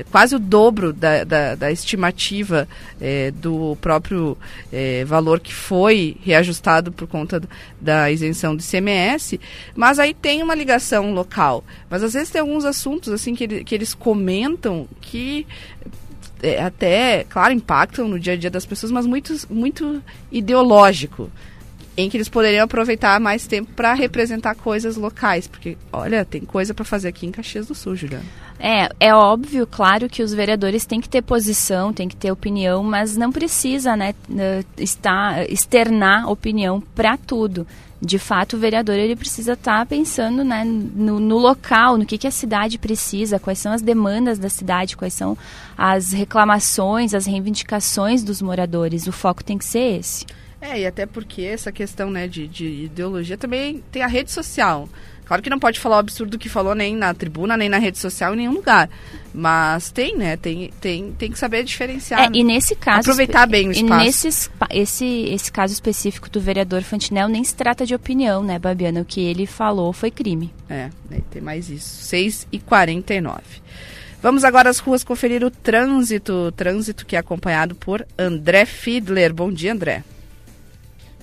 quase 0.04 0.34
o 0.34 0.38
dobro 0.38 0.92
da, 0.92 1.24
da, 1.24 1.54
da 1.54 1.72
estimativa 1.72 2.68
é, 3.00 3.30
do 3.30 3.76
próprio 3.80 4.36
é, 4.72 5.04
valor 5.04 5.40
que 5.40 5.54
foi 5.54 6.16
reajustado 6.22 6.92
por 6.92 7.06
conta 7.06 7.42
da 7.80 8.10
isenção 8.10 8.54
do 8.56 8.62
ICMS, 8.62 9.40
mas 9.74 9.98
aí 9.98 10.14
tem 10.14 10.42
uma 10.42 10.54
ligação 10.54 11.12
local. 11.12 11.64
Mas 11.88 12.02
às 12.02 12.14
vezes 12.14 12.30
tem 12.30 12.40
alguns 12.40 12.64
assuntos 12.64 13.12
assim 13.12 13.34
que, 13.34 13.44
ele, 13.44 13.64
que 13.64 13.74
eles 13.74 13.94
comentam 13.94 14.88
que 15.00 15.46
é, 16.42 16.62
até, 16.62 17.24
claro, 17.24 17.52
impactam 17.52 18.08
no 18.08 18.20
dia 18.20 18.34
a 18.34 18.36
dia 18.36 18.50
das 18.50 18.66
pessoas, 18.66 18.92
mas 18.92 19.06
muito, 19.06 19.34
muito 19.48 20.02
ideológico 20.30 21.30
em 21.96 22.10
que 22.10 22.16
eles 22.16 22.28
poderiam 22.28 22.64
aproveitar 22.64 23.18
mais 23.18 23.46
tempo 23.46 23.72
para 23.74 23.94
representar 23.94 24.54
coisas 24.54 24.96
locais, 24.96 25.46
porque 25.46 25.78
olha, 25.92 26.24
tem 26.24 26.42
coisa 26.42 26.74
para 26.74 26.84
fazer 26.84 27.08
aqui 27.08 27.26
em 27.26 27.32
Caxias 27.32 27.66
do 27.66 27.74
Sul, 27.74 27.96
Juliana. 27.96 28.24
É, 28.58 28.88
é 28.98 29.14
óbvio, 29.14 29.66
claro 29.66 30.08
que 30.08 30.22
os 30.22 30.32
vereadores 30.32 30.86
têm 30.86 31.00
que 31.00 31.08
ter 31.08 31.22
posição, 31.22 31.92
têm 31.92 32.08
que 32.08 32.16
ter 32.16 32.30
opinião, 32.30 32.82
mas 32.82 33.16
não 33.16 33.30
precisa, 33.30 33.96
né, 33.96 34.14
estar 34.78 35.50
externar 35.50 36.30
opinião 36.30 36.80
para 36.80 37.16
tudo. 37.16 37.66
De 38.00 38.18
fato, 38.18 38.56
o 38.56 38.58
vereador 38.58 38.94
ele 38.94 39.16
precisa 39.16 39.54
estar 39.54 39.78
tá 39.80 39.86
pensando 39.86 40.44
né, 40.44 40.64
no, 40.64 41.18
no, 41.18 41.38
local, 41.38 41.96
no 41.96 42.04
que, 42.04 42.18
que 42.18 42.26
a 42.26 42.30
cidade 42.30 42.78
precisa, 42.78 43.38
quais 43.38 43.58
são 43.58 43.72
as 43.72 43.80
demandas 43.80 44.38
da 44.38 44.50
cidade, 44.50 44.96
quais 44.96 45.14
são 45.14 45.36
as 45.76 46.12
reclamações, 46.12 47.14
as 47.14 47.24
reivindicações 47.24 48.22
dos 48.22 48.42
moradores. 48.42 49.06
O 49.06 49.12
foco 49.12 49.42
tem 49.42 49.56
que 49.56 49.64
ser 49.64 49.98
esse. 49.98 50.26
É, 50.68 50.80
e 50.80 50.86
até 50.86 51.06
porque 51.06 51.42
essa 51.42 51.70
questão 51.70 52.10
né, 52.10 52.26
de, 52.26 52.48
de 52.48 52.66
ideologia 52.84 53.38
também 53.38 53.82
tem 53.92 54.02
a 54.02 54.08
rede 54.08 54.32
social. 54.32 54.88
Claro 55.24 55.42
que 55.42 55.50
não 55.50 55.58
pode 55.58 55.78
falar 55.78 55.96
o 55.96 55.98
absurdo 56.00 56.38
que 56.38 56.48
falou 56.48 56.74
nem 56.74 56.94
na 56.94 57.12
tribuna, 57.14 57.56
nem 57.56 57.68
na 57.68 57.78
rede 57.78 57.98
social, 57.98 58.32
em 58.32 58.38
nenhum 58.38 58.52
lugar. 58.52 58.88
Mas 59.32 59.90
tem, 59.90 60.16
né? 60.16 60.36
Tem, 60.36 60.70
tem, 60.80 61.12
tem 61.12 61.30
que 61.30 61.38
saber 61.38 61.64
diferenciar. 61.64 62.20
É, 62.20 62.28
e 62.32 62.44
nesse 62.44 62.74
caso. 62.76 63.00
Aproveitar 63.00 63.46
bem 63.46 63.68
o 63.68 63.72
espaço. 63.72 64.02
E 64.02 64.04
nesse, 64.04 64.50
esse, 64.70 65.28
esse 65.28 65.52
caso 65.52 65.72
específico 65.72 66.30
do 66.30 66.40
vereador 66.40 66.82
Fantinel 66.82 67.28
nem 67.28 67.42
se 67.42 67.54
trata 67.54 67.84
de 67.84 67.94
opinião, 67.94 68.42
né, 68.42 68.58
Babiana? 68.58 69.00
O 69.00 69.04
que 69.04 69.20
ele 69.20 69.46
falou 69.46 69.92
foi 69.92 70.10
crime. 70.10 70.52
É, 70.68 70.90
né, 71.10 71.20
tem 71.30 71.42
mais 71.42 71.70
isso. 71.70 72.04
6 72.04 72.46
e 72.52 72.58
49 72.58 73.42
Vamos 74.22 74.44
agora 74.44 74.70
às 74.70 74.78
ruas 74.78 75.04
conferir 75.04 75.44
o 75.44 75.50
trânsito. 75.50 76.52
Trânsito 76.56 77.04
que 77.04 77.16
é 77.16 77.18
acompanhado 77.18 77.74
por 77.74 78.06
André 78.16 78.64
Fiedler. 78.64 79.34
Bom 79.34 79.52
dia, 79.52 79.72
André. 79.72 80.02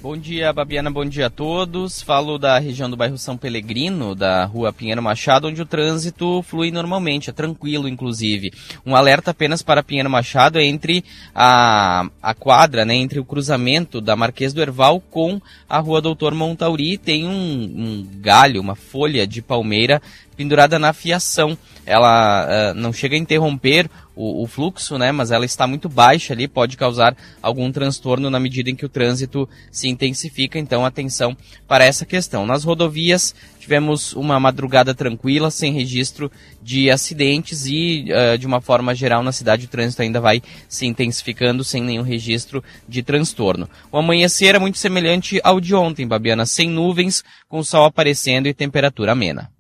Bom 0.04 0.18
dia, 0.18 0.52
Babiana, 0.52 0.92
bom 0.92 1.06
dia 1.06 1.28
a 1.28 1.30
todos. 1.30 2.02
Falo 2.02 2.38
da 2.38 2.60
região 2.60 2.90
do 2.90 2.98
bairro 2.98 3.18
São 3.18 3.38
Pelegrino, 3.38 4.14
da 4.14 4.44
rua 4.44 4.74
Pinheiro 4.74 5.02
Machado, 5.02 5.48
onde 5.48 5.62
o 5.62 5.66
trânsito 5.66 6.44
flui 6.44 6.72
normalmente, 6.72 7.30
é 7.30 7.34
tranquilo, 7.34 7.88
inclusive. 7.88 8.52
Um 8.86 8.98
alerta 8.98 9.32
apenas 9.32 9.62
para 9.62 9.82
Pinheiro 9.82 10.10
Machado 10.10 10.60
é 10.60 10.66
entre 10.66 11.06
a, 11.34 12.06
a 12.22 12.34
quadra, 12.34 12.84
né, 12.84 12.94
entre 12.96 13.18
o 13.18 13.24
cruzamento 13.24 14.02
da 14.02 14.14
Marquês 14.14 14.54
do 14.54 14.62
Erval 14.62 15.00
com 15.00 15.42
a 15.70 15.80
rua 15.80 16.02
Doutor 16.02 16.36
Montauri. 16.36 16.98
Tem 16.98 17.26
um, 17.26 17.32
um 17.32 18.08
galho, 18.20 18.60
uma 18.60 18.76
folha 18.76 19.26
de 19.26 19.42
palmeira 19.42 20.02
pendurada 20.36 20.78
na 20.78 20.92
fiação. 20.92 21.58
Ela 21.86 22.46
uh, 22.46 22.74
não 22.74 22.92
chega 22.92 23.16
a 23.16 23.20
interromper 23.20 23.90
o, 24.16 24.44
o, 24.44 24.48
fluxo, 24.48 24.98
né? 24.98 25.12
Mas 25.12 25.32
ela 25.32 25.46
está 25.46 25.66
muito 25.68 25.90
baixa 25.90 26.34
ali, 26.34 26.48
pode 26.48 26.78
causar 26.78 27.16
algum 27.42 27.72
transtorno 27.72 28.30
na 28.30 28.40
medida 28.40 28.70
em 28.70 28.76
que 28.76 28.86
o 28.86 28.90
trânsito 28.90 29.48
se 29.72 29.88
intensifica. 29.88 30.60
Então, 30.60 30.86
atenção 30.86 31.36
para 31.68 31.86
essa 31.86 32.06
questão. 32.06 32.46
Nas 32.46 32.64
rodovias, 32.64 33.34
tivemos 33.60 34.14
uma 34.14 34.40
madrugada 34.40 34.94
tranquila, 34.94 35.50
sem 35.50 35.74
registro 35.74 36.32
de 36.62 36.92
acidentes 36.92 37.66
e, 37.66 38.06
uh, 38.12 38.38
de 38.38 38.46
uma 38.46 38.60
forma 38.60 38.94
geral, 38.94 39.24
na 39.24 39.32
cidade 39.32 39.66
o 39.66 39.70
trânsito 39.70 40.02
ainda 40.02 40.20
vai 40.20 40.42
se 40.68 40.86
intensificando 40.86 41.64
sem 41.64 41.82
nenhum 41.82 42.04
registro 42.04 42.64
de 42.88 43.02
transtorno. 43.02 43.70
O 43.92 43.98
amanhecer 43.98 44.56
é 44.56 44.60
muito 44.60 44.78
semelhante 44.78 45.40
ao 45.44 45.62
de 45.62 45.74
ontem, 45.74 46.08
Babiana, 46.08 46.46
sem 46.46 46.70
nuvens, 46.70 47.24
com 47.48 47.60
o 47.60 47.64
sol 47.64 47.86
aparecendo 47.86 48.48
e 48.48 48.54
temperatura 48.54 49.14
amena. 49.14 49.53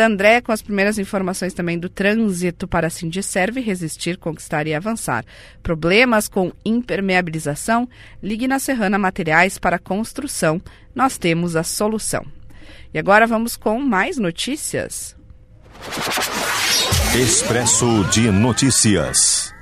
André, 0.00 0.40
com 0.40 0.50
as 0.50 0.60
primeiras 0.60 0.98
informações 0.98 1.54
também 1.54 1.78
do 1.78 1.88
trânsito 1.88 2.66
para 2.66 2.88
serve 3.22 3.60
resistir, 3.60 4.18
conquistar 4.18 4.66
e 4.66 4.74
avançar. 4.74 5.24
Problemas 5.62 6.26
com 6.26 6.50
impermeabilização? 6.64 7.88
Ligue 8.20 8.48
na 8.48 8.58
Serrana 8.58 8.98
Materiais 8.98 9.56
para 9.56 9.78
Construção. 9.78 10.60
Nós 10.92 11.16
temos 11.16 11.54
a 11.54 11.62
solução. 11.62 12.26
E 12.92 12.98
agora 12.98 13.24
vamos 13.24 13.54
com 13.56 13.78
mais 13.78 14.18
notícias. 14.18 15.14
Expresso 17.16 18.04
de 18.10 18.32
Notícias. 18.32 19.53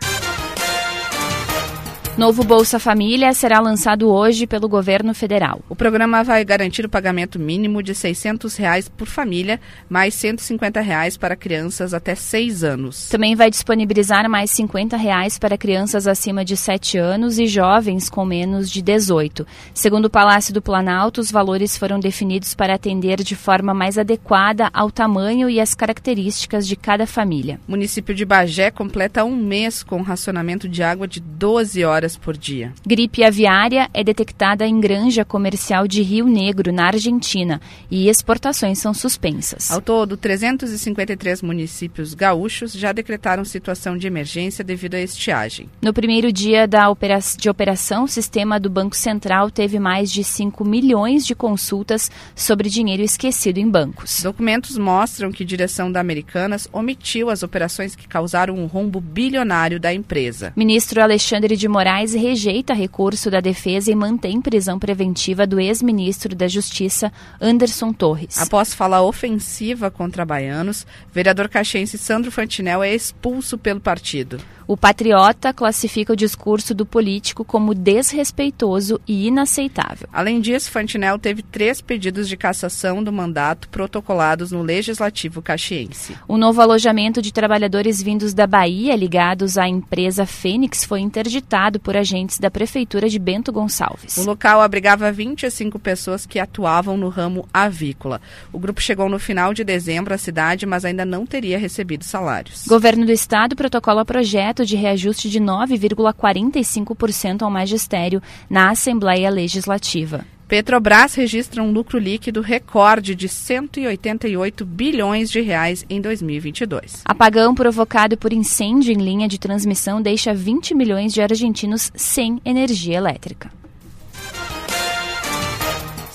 Novo 2.18 2.44
Bolsa 2.44 2.78
Família 2.78 3.32
será 3.32 3.58
lançado 3.58 4.10
hoje 4.10 4.46
pelo 4.46 4.68
governo 4.68 5.14
federal. 5.14 5.62
O 5.66 5.74
programa 5.74 6.22
vai 6.22 6.44
garantir 6.44 6.84
o 6.84 6.88
pagamento 6.88 7.38
mínimo 7.38 7.82
de 7.82 7.94
600 7.94 8.54
reais 8.54 8.86
por 8.86 9.08
família, 9.08 9.58
mais 9.88 10.12
150 10.12 10.78
reais 10.82 11.16
para 11.16 11.34
crianças 11.34 11.94
até 11.94 12.14
6 12.14 12.64
anos. 12.64 13.08
Também 13.08 13.34
vai 13.34 13.48
disponibilizar 13.48 14.28
mais 14.28 14.50
50 14.50 14.94
reais 14.94 15.38
para 15.38 15.56
crianças 15.56 16.06
acima 16.06 16.44
de 16.44 16.54
7 16.54 16.98
anos 16.98 17.38
e 17.38 17.46
jovens 17.46 18.10
com 18.10 18.26
menos 18.26 18.70
de 18.70 18.82
18. 18.82 19.46
Segundo 19.72 20.04
o 20.04 20.10
Palácio 20.10 20.52
do 20.52 20.60
Planalto, 20.60 21.18
os 21.18 21.32
valores 21.32 21.78
foram 21.78 21.98
definidos 21.98 22.54
para 22.54 22.74
atender 22.74 23.22
de 23.22 23.34
forma 23.34 23.72
mais 23.72 23.96
adequada 23.96 24.68
ao 24.74 24.90
tamanho 24.90 25.48
e 25.48 25.58
às 25.58 25.74
características 25.74 26.68
de 26.68 26.76
cada 26.76 27.06
família. 27.06 27.58
O 27.66 27.70
município 27.70 28.14
de 28.14 28.26
Bagé 28.26 28.70
completa 28.70 29.24
um 29.24 29.34
mês 29.34 29.82
com 29.82 30.02
racionamento 30.02 30.68
de 30.68 30.82
água 30.82 31.08
de 31.08 31.18
12 31.18 31.82
horas 31.86 32.01
horas 32.02 32.16
por 32.16 32.36
dia. 32.36 32.72
Gripe 32.84 33.22
aviária 33.22 33.88
é 33.94 34.02
detectada 34.02 34.66
em 34.66 34.80
granja 34.80 35.24
comercial 35.24 35.86
de 35.86 36.02
Rio 36.02 36.26
Negro, 36.26 36.72
na 36.72 36.86
Argentina, 36.86 37.60
e 37.90 38.08
exportações 38.08 38.78
são 38.78 38.92
suspensas. 38.92 39.70
Ao 39.70 39.80
todo, 39.80 40.16
353 40.16 41.42
municípios 41.42 42.14
gaúchos 42.14 42.72
já 42.72 42.92
decretaram 42.92 43.44
situação 43.44 43.96
de 43.96 44.06
emergência 44.06 44.64
devido 44.64 44.94
à 44.94 45.00
estiagem. 45.00 45.68
No 45.80 45.92
primeiro 45.92 46.32
dia 46.32 46.66
da 46.66 46.90
opera 46.90 47.18
de 47.38 47.48
operação, 47.48 48.04
o 48.04 48.08
sistema 48.08 48.58
do 48.58 48.68
Banco 48.68 48.96
Central 48.96 49.50
teve 49.50 49.78
mais 49.78 50.10
de 50.10 50.24
5 50.24 50.64
milhões 50.64 51.24
de 51.24 51.34
consultas 51.34 52.10
sobre 52.34 52.68
dinheiro 52.68 53.02
esquecido 53.02 53.58
em 53.58 53.68
bancos. 53.68 54.22
Documentos 54.22 54.76
mostram 54.76 55.30
que 55.30 55.44
a 55.44 55.46
direção 55.46 55.92
da 55.92 56.00
Americanas 56.00 56.68
omitiu 56.72 57.30
as 57.30 57.42
operações 57.42 57.94
que 57.94 58.08
causaram 58.08 58.54
um 58.54 58.66
rombo 58.66 59.00
bilionário 59.00 59.78
da 59.78 59.94
empresa. 59.94 60.52
Ministro 60.56 61.00
Alexandre 61.00 61.56
de 61.56 61.68
Moraes 61.68 61.91
Gerais 61.92 62.14
rejeita 62.14 62.72
recurso 62.72 63.30
da 63.30 63.38
defesa 63.38 63.92
e 63.92 63.94
mantém 63.94 64.40
prisão 64.40 64.78
preventiva 64.78 65.46
do 65.46 65.60
ex-ministro 65.60 66.34
da 66.34 66.48
Justiça, 66.48 67.12
Anderson 67.38 67.92
Torres. 67.92 68.38
Após 68.38 68.72
falar 68.72 69.02
ofensiva 69.02 69.90
contra 69.90 70.24
baianos, 70.24 70.86
vereador 71.12 71.50
caxiense 71.50 71.98
Sandro 71.98 72.32
Fantinel 72.32 72.82
é 72.82 72.94
expulso 72.94 73.58
pelo 73.58 73.78
partido. 73.78 74.40
O 74.72 74.76
patriota 74.78 75.52
classifica 75.52 76.14
o 76.14 76.16
discurso 76.16 76.74
do 76.74 76.86
político 76.86 77.44
como 77.44 77.74
desrespeitoso 77.74 78.98
e 79.06 79.26
inaceitável. 79.26 80.08
Além 80.10 80.40
disso, 80.40 80.70
Fantinel 80.70 81.18
teve 81.18 81.42
três 81.42 81.82
pedidos 81.82 82.26
de 82.26 82.38
cassação 82.38 83.04
do 83.04 83.12
mandato 83.12 83.68
protocolados 83.68 84.50
no 84.50 84.62
Legislativo 84.62 85.42
caxiense. 85.42 86.16
O 86.26 86.38
novo 86.38 86.62
alojamento 86.62 87.20
de 87.20 87.34
trabalhadores 87.34 88.00
vindos 88.00 88.32
da 88.32 88.46
Bahia 88.46 88.96
ligados 88.96 89.58
à 89.58 89.68
empresa 89.68 90.24
Fênix 90.24 90.84
foi 90.84 91.00
interditado 91.00 91.78
por 91.78 91.94
agentes 91.94 92.38
da 92.38 92.50
Prefeitura 92.50 93.10
de 93.10 93.18
Bento 93.18 93.52
Gonçalves. 93.52 94.16
O 94.16 94.24
local 94.24 94.62
abrigava 94.62 95.12
25 95.12 95.78
pessoas 95.78 96.24
que 96.24 96.38
atuavam 96.38 96.96
no 96.96 97.10
ramo 97.10 97.46
avícola. 97.52 98.22
O 98.50 98.58
grupo 98.58 98.80
chegou 98.80 99.10
no 99.10 99.18
final 99.18 99.52
de 99.52 99.64
dezembro 99.64 100.14
à 100.14 100.16
cidade, 100.16 100.64
mas 100.64 100.82
ainda 100.82 101.04
não 101.04 101.26
teria 101.26 101.58
recebido 101.58 102.04
salários. 102.04 102.66
Governo 102.66 103.04
do 103.04 103.12
Estado 103.12 103.54
protocola 103.54 104.02
projeto 104.02 104.61
de 104.64 104.76
reajuste 104.76 105.28
de 105.28 105.40
9,45% 105.40 107.42
ao 107.42 107.50
magistério 107.50 108.22
na 108.48 108.70
Assembleia 108.70 109.30
Legislativa. 109.30 110.24
Petrobras 110.52 111.14
registra 111.14 111.62
um 111.62 111.72
lucro 111.72 111.98
líquido 111.98 112.42
recorde 112.42 113.14
de 113.14 113.26
188 113.26 114.66
bilhões 114.66 115.30
de 115.30 115.40
reais 115.40 115.82
em 115.88 115.98
2022. 115.98 117.00
Apagão 117.06 117.54
provocado 117.54 118.18
por 118.18 118.34
incêndio 118.34 118.92
em 118.92 118.98
linha 118.98 119.26
de 119.26 119.40
transmissão 119.40 120.02
deixa 120.02 120.34
20 120.34 120.74
milhões 120.74 121.14
de 121.14 121.22
argentinos 121.22 121.90
sem 121.94 122.38
energia 122.44 122.98
elétrica. 122.98 123.50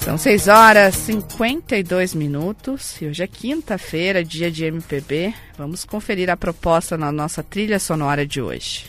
São 0.07 0.17
6 0.17 0.47
horas 0.47 0.95
e 0.95 1.11
52 1.11 2.13
minutos 2.13 2.95
e 3.01 3.07
hoje 3.07 3.23
é 3.23 3.27
quinta-feira, 3.27 4.23
dia 4.23 4.49
de 4.49 4.63
MPB. 4.63 5.33
Vamos 5.57 5.83
conferir 5.83 6.29
a 6.29 6.37
proposta 6.37 6.97
na 6.97 7.11
nossa 7.11 7.43
trilha 7.43 7.77
sonora 7.77 8.25
de 8.25 8.41
hoje. 8.41 8.85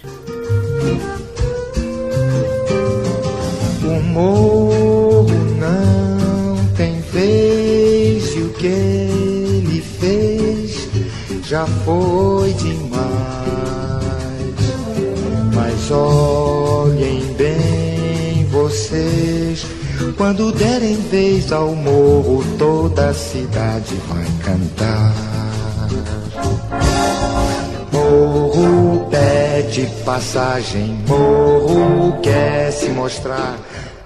O 3.82 4.00
morro 4.00 5.26
não 5.58 6.74
tem 6.76 7.00
vez 7.00 8.36
e 8.36 8.42
o 8.42 8.50
que 8.50 8.66
ele 8.68 9.82
fez 9.98 10.88
já 11.42 11.66
foi 11.66 12.52
demais. 12.52 13.02
Mas 15.52 15.90
olhem 15.90 17.20
bem 17.34 18.44
vocês, 18.52 19.66
quando 20.16 20.52
derem 20.52 20.94
vez 20.94 21.52
ao 21.52 21.74
morro, 21.74 22.44
toda 22.58 23.08
a 23.08 23.14
cidade 23.14 23.94
vai 24.08 24.26
cantar. 24.44 25.14
Morro 27.92 29.08
pede 29.10 29.86
passagem, 30.04 30.98
morro 31.06 32.20
quer 32.20 32.70
se 32.72 32.88
mostrar. 32.90 33.58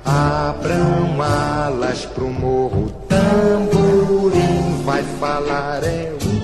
Abram 0.04 1.22
alas 1.22 2.06
pro 2.06 2.28
morro, 2.28 2.90
tamborim 3.08 4.82
vai 4.84 5.02
falar. 5.20 5.82
É 5.84 6.12
um, 6.22 6.42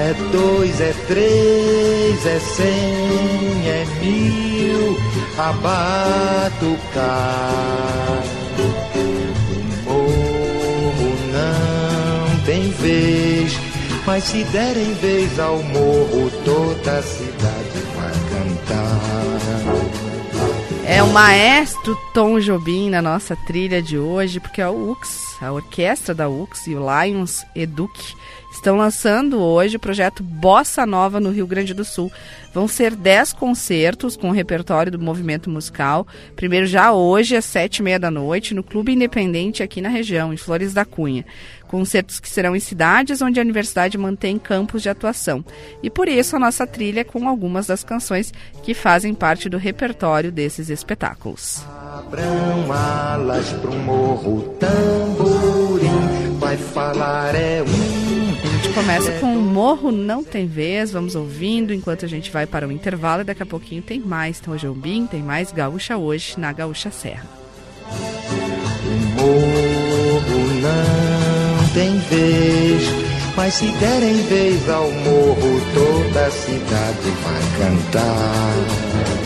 é 0.00 0.14
dois, 0.32 0.80
é 0.80 0.94
três, 1.06 2.26
é 2.26 2.38
cem, 2.38 3.68
é 3.68 3.86
mil, 4.00 4.96
a 5.38 5.52
batucar. 5.52 7.02
O 9.86 9.90
morro 9.90 11.16
não 11.32 12.44
tem 12.44 12.70
vez, 12.70 13.58
mas 14.06 14.24
se 14.24 14.44
derem 14.44 14.94
vez 14.94 15.38
ao 15.38 15.62
morro, 15.62 16.30
toda 16.44 16.98
a 16.98 17.02
cidade 17.02 17.78
vai 17.94 18.12
cantar. 18.30 18.96
É 20.88 21.02
o 21.02 21.08
maestro 21.08 21.96
Tom 22.14 22.38
Jobim 22.38 22.88
na 22.88 23.02
nossa 23.02 23.36
trilha 23.36 23.82
de 23.82 23.98
hoje, 23.98 24.40
porque 24.40 24.62
a 24.62 24.70
UX, 24.70 25.36
a 25.42 25.52
orquestra 25.52 26.14
da 26.14 26.28
UX 26.28 26.66
e 26.66 26.74
o 26.74 26.80
Lions 26.80 27.44
Educ 27.54 28.14
estão 28.66 28.76
lançando 28.76 29.38
hoje 29.38 29.76
o 29.76 29.80
projeto 29.80 30.24
Bossa 30.24 30.84
Nova 30.84 31.20
no 31.20 31.30
Rio 31.30 31.46
Grande 31.46 31.72
do 31.72 31.84
Sul. 31.84 32.10
Vão 32.52 32.66
ser 32.66 32.96
10 32.96 33.32
concertos 33.34 34.16
com 34.16 34.30
o 34.30 34.32
repertório 34.32 34.90
do 34.90 34.98
movimento 34.98 35.48
musical. 35.48 36.04
Primeiro 36.34 36.66
já 36.66 36.90
hoje, 36.90 37.36
às 37.36 37.44
sete 37.44 37.76
e 37.76 37.82
meia 37.84 37.98
da 37.98 38.10
noite, 38.10 38.54
no 38.54 38.64
Clube 38.64 38.92
Independente 38.92 39.62
aqui 39.62 39.80
na 39.80 39.88
região, 39.88 40.32
em 40.32 40.36
Flores 40.36 40.74
da 40.74 40.84
Cunha. 40.84 41.24
Concertos 41.68 42.18
que 42.18 42.28
serão 42.28 42.56
em 42.56 42.60
cidades 42.60 43.22
onde 43.22 43.38
a 43.38 43.42
universidade 43.42 43.96
mantém 43.96 44.36
campos 44.36 44.82
de 44.82 44.88
atuação. 44.88 45.44
E 45.80 45.88
por 45.88 46.08
isso 46.08 46.34
a 46.34 46.40
nossa 46.40 46.66
trilha 46.66 47.04
com 47.04 47.28
algumas 47.28 47.68
das 47.68 47.84
canções 47.84 48.34
que 48.64 48.74
fazem 48.74 49.14
parte 49.14 49.48
do 49.48 49.58
repertório 49.58 50.32
desses 50.32 50.70
espetáculos. 50.70 51.64
Abram 51.98 52.72
alas 52.72 53.48
pro 53.52 53.72
morro, 53.72 54.56
tamborim 54.58 56.36
vai 56.40 56.56
falar 56.56 57.34
é 57.36 57.62
um. 57.62 58.05
Começa 58.76 59.10
com 59.12 59.28
Morro 59.28 59.90
Não 59.90 60.22
Tem 60.22 60.46
Vez, 60.46 60.92
vamos 60.92 61.14
ouvindo 61.14 61.72
enquanto 61.72 62.04
a 62.04 62.08
gente 62.08 62.30
vai 62.30 62.46
para 62.46 62.68
o 62.68 62.70
intervalo 62.70 63.22
e 63.22 63.24
daqui 63.24 63.42
a 63.42 63.46
pouquinho 63.46 63.80
tem 63.80 63.98
mais 63.98 64.38
Tom 64.38 64.54
Jobim, 64.54 65.06
tem 65.06 65.22
mais 65.22 65.50
Gaúcha 65.50 65.96
hoje 65.96 66.38
na 66.38 66.52
Gaúcha 66.52 66.90
Serra. 66.90 67.24
O 69.18 69.80
morro 69.80 70.60
não 70.60 71.68
tem 71.72 71.98
vez, 72.00 72.82
mas 73.34 73.54
se 73.54 73.66
derem 73.78 74.22
vez 74.24 74.68
ao 74.68 74.90
morro, 74.90 75.62
toda 75.72 76.26
a 76.26 76.30
cidade 76.30 77.10
vai 77.22 77.40
cantar. 77.58 79.25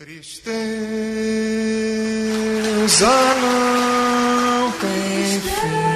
Tristeza 0.00 0.40
não 3.42 4.72
tem 4.80 5.40
fim. 5.42 5.90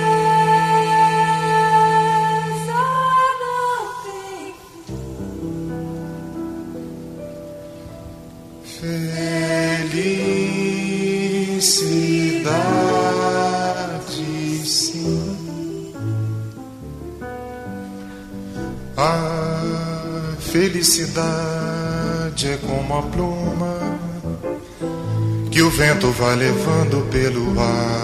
Felicidade, 8.62 10.26
sim. 14.66 15.94
A 18.98 20.36
felicidade 20.40 21.44
é 22.48 22.58
como 22.58 22.98
a 22.98 23.02
pluma 23.02 23.93
que 25.54 25.62
o 25.62 25.70
vento 25.70 26.10
vai 26.10 26.34
levando 26.34 27.08
pelo 27.12 27.60
ar. 27.60 28.02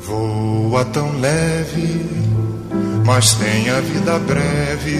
Voa 0.00 0.82
tão 0.86 1.20
leve, 1.20 2.06
mas 3.04 3.34
tem 3.34 3.68
a 3.68 3.78
vida 3.82 4.18
breve. 4.20 4.98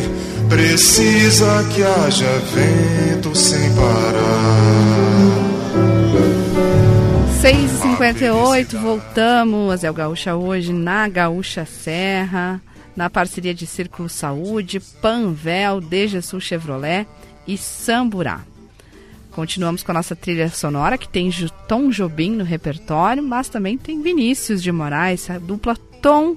Precisa 0.51 1.65
que 1.75 1.83
haja 1.83 2.27
vento 2.53 3.35
sem 3.35 3.75
parar. 3.75 4.67
6h58, 7.41 8.79
voltamos. 8.79 9.85
É 9.85 9.91
o 9.91 9.95
Gaúcha 9.95 10.37
hoje 10.37 10.75
na 10.75 11.09
Gaúcha 11.09 11.65
Serra, 11.65 12.61
na 12.95 13.09
parceria 13.09 13.55
de 13.55 13.67
Círculo 13.67 14.11
Saúde, 14.11 14.81
Panvel, 15.01 15.81
Deja 15.81 16.21
Sul 16.21 16.41
Chevrolet 16.41 17.07
e 17.47 17.57
Samburá. 17.57 18.45
Continuamos 19.37 19.83
com 19.83 19.91
a 19.91 19.95
nossa 19.95 20.17
trilha 20.17 20.49
sonora, 20.49 20.97
que 20.97 21.07
tem 21.07 21.31
Tom 21.69 21.91
Jobim 21.91 22.31
no 22.31 22.43
repertório, 22.43 23.23
mas 23.23 23.51
também 23.51 23.77
tem 23.77 24.01
Vinícius 24.01 24.63
de 24.63 24.73
Moraes, 24.73 25.29
a 25.29 25.39
dupla 25.39 25.77
Tom 26.01 26.37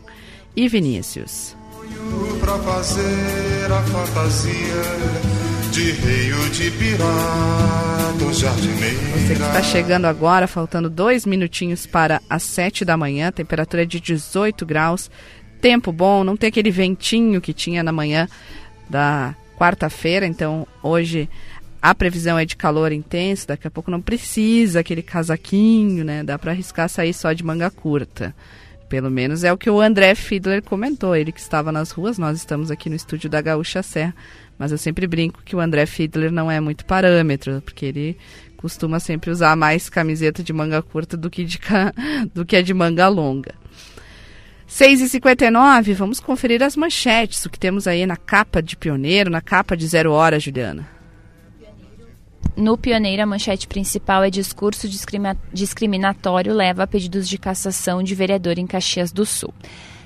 e 0.53 0.67
Vinícius. 0.67 1.55
Pra 2.41 2.59
fazer 2.59 3.71
a 3.71 3.81
fantasia 3.83 4.51
de 5.71 5.93
de 6.51 6.71
pirata, 6.71 8.33
jardineira. 8.33 8.97
Você 9.13 9.35
que 9.35 9.43
está 9.43 9.63
chegando 9.63 10.03
agora, 10.03 10.45
faltando 10.45 10.89
dois 10.89 11.25
minutinhos 11.25 11.85
para 11.85 12.21
as 12.29 12.43
sete 12.43 12.83
da 12.83 12.97
manhã, 12.97 13.31
temperatura 13.31 13.85
de 13.85 14.01
18 14.01 14.65
graus, 14.65 15.09
tempo 15.61 15.93
bom, 15.93 16.25
não 16.25 16.35
tem 16.35 16.49
aquele 16.49 16.69
ventinho 16.69 17.39
que 17.39 17.53
tinha 17.53 17.81
na 17.81 17.93
manhã 17.93 18.27
da 18.89 19.33
quarta-feira, 19.57 20.25
então 20.25 20.67
hoje 20.83 21.29
a 21.81 21.95
previsão 21.95 22.37
é 22.37 22.45
de 22.45 22.55
calor 22.55 22.91
intenso, 22.91 23.47
daqui 23.47 23.67
a 23.67 23.71
pouco 23.71 23.89
não 23.89 24.01
precisa 24.01 24.81
aquele 24.81 25.01
casaquinho, 25.01 26.03
né? 26.03 26.23
Dá 26.23 26.37
para 26.37 26.51
arriscar 26.51 26.89
sair 26.89 27.13
só 27.13 27.31
de 27.31 27.43
manga 27.43 27.69
curta. 27.69 28.35
Pelo 28.89 29.09
menos 29.09 29.43
é 29.43 29.53
o 29.53 29.57
que 29.57 29.69
o 29.69 29.79
André 29.79 30.15
Fiedler 30.15 30.63
comentou, 30.63 31.15
ele 31.15 31.31
que 31.31 31.39
estava 31.39 31.71
nas 31.71 31.91
ruas, 31.91 32.17
nós 32.17 32.37
estamos 32.37 32.71
aqui 32.71 32.89
no 32.89 32.95
estúdio 32.95 33.29
da 33.29 33.39
Gaúcha 33.39 33.83
Serra, 33.83 34.15
mas 34.57 34.71
eu 34.71 34.77
sempre 34.77 35.05
brinco 35.07 35.43
que 35.45 35.55
o 35.55 35.59
André 35.59 35.85
Fiedler 35.85 36.31
não 36.31 36.49
é 36.49 36.59
muito 36.59 36.83
parâmetro, 36.85 37.61
porque 37.61 37.85
ele 37.85 38.17
costuma 38.57 38.99
sempre 38.99 39.31
usar 39.31 39.55
mais 39.55 39.89
camiseta 39.89 40.43
de 40.43 40.51
manga 40.51 40.81
curta 40.81 41.15
do 41.15 41.29
que, 41.29 41.45
de, 41.45 41.59
do 42.33 42.43
que 42.43 42.55
a 42.55 42.61
de 42.61 42.73
manga 42.73 43.07
longa. 43.07 43.53
6h59, 44.67 45.93
vamos 45.93 46.19
conferir 46.19 46.61
as 46.61 46.75
manchetes, 46.75 47.45
o 47.45 47.49
que 47.49 47.59
temos 47.59 47.87
aí 47.87 48.05
na 48.05 48.17
capa 48.17 48.61
de 48.61 48.75
pioneiro, 48.75 49.29
na 49.29 49.39
capa 49.39 49.77
de 49.77 49.87
zero 49.87 50.11
hora, 50.11 50.39
Juliana. 50.39 50.98
No 52.55 52.77
Pioneiro, 52.77 53.23
a 53.23 53.25
manchete 53.25 53.67
principal 53.67 54.23
é 54.23 54.29
discurso 54.29 54.87
discriminatório 55.53 56.53
leva 56.53 56.83
a 56.83 56.87
pedidos 56.87 57.29
de 57.29 57.37
cassação 57.37 58.03
de 58.03 58.13
vereador 58.13 58.59
em 58.59 58.67
Caxias 58.67 59.11
do 59.11 59.25
Sul. 59.25 59.53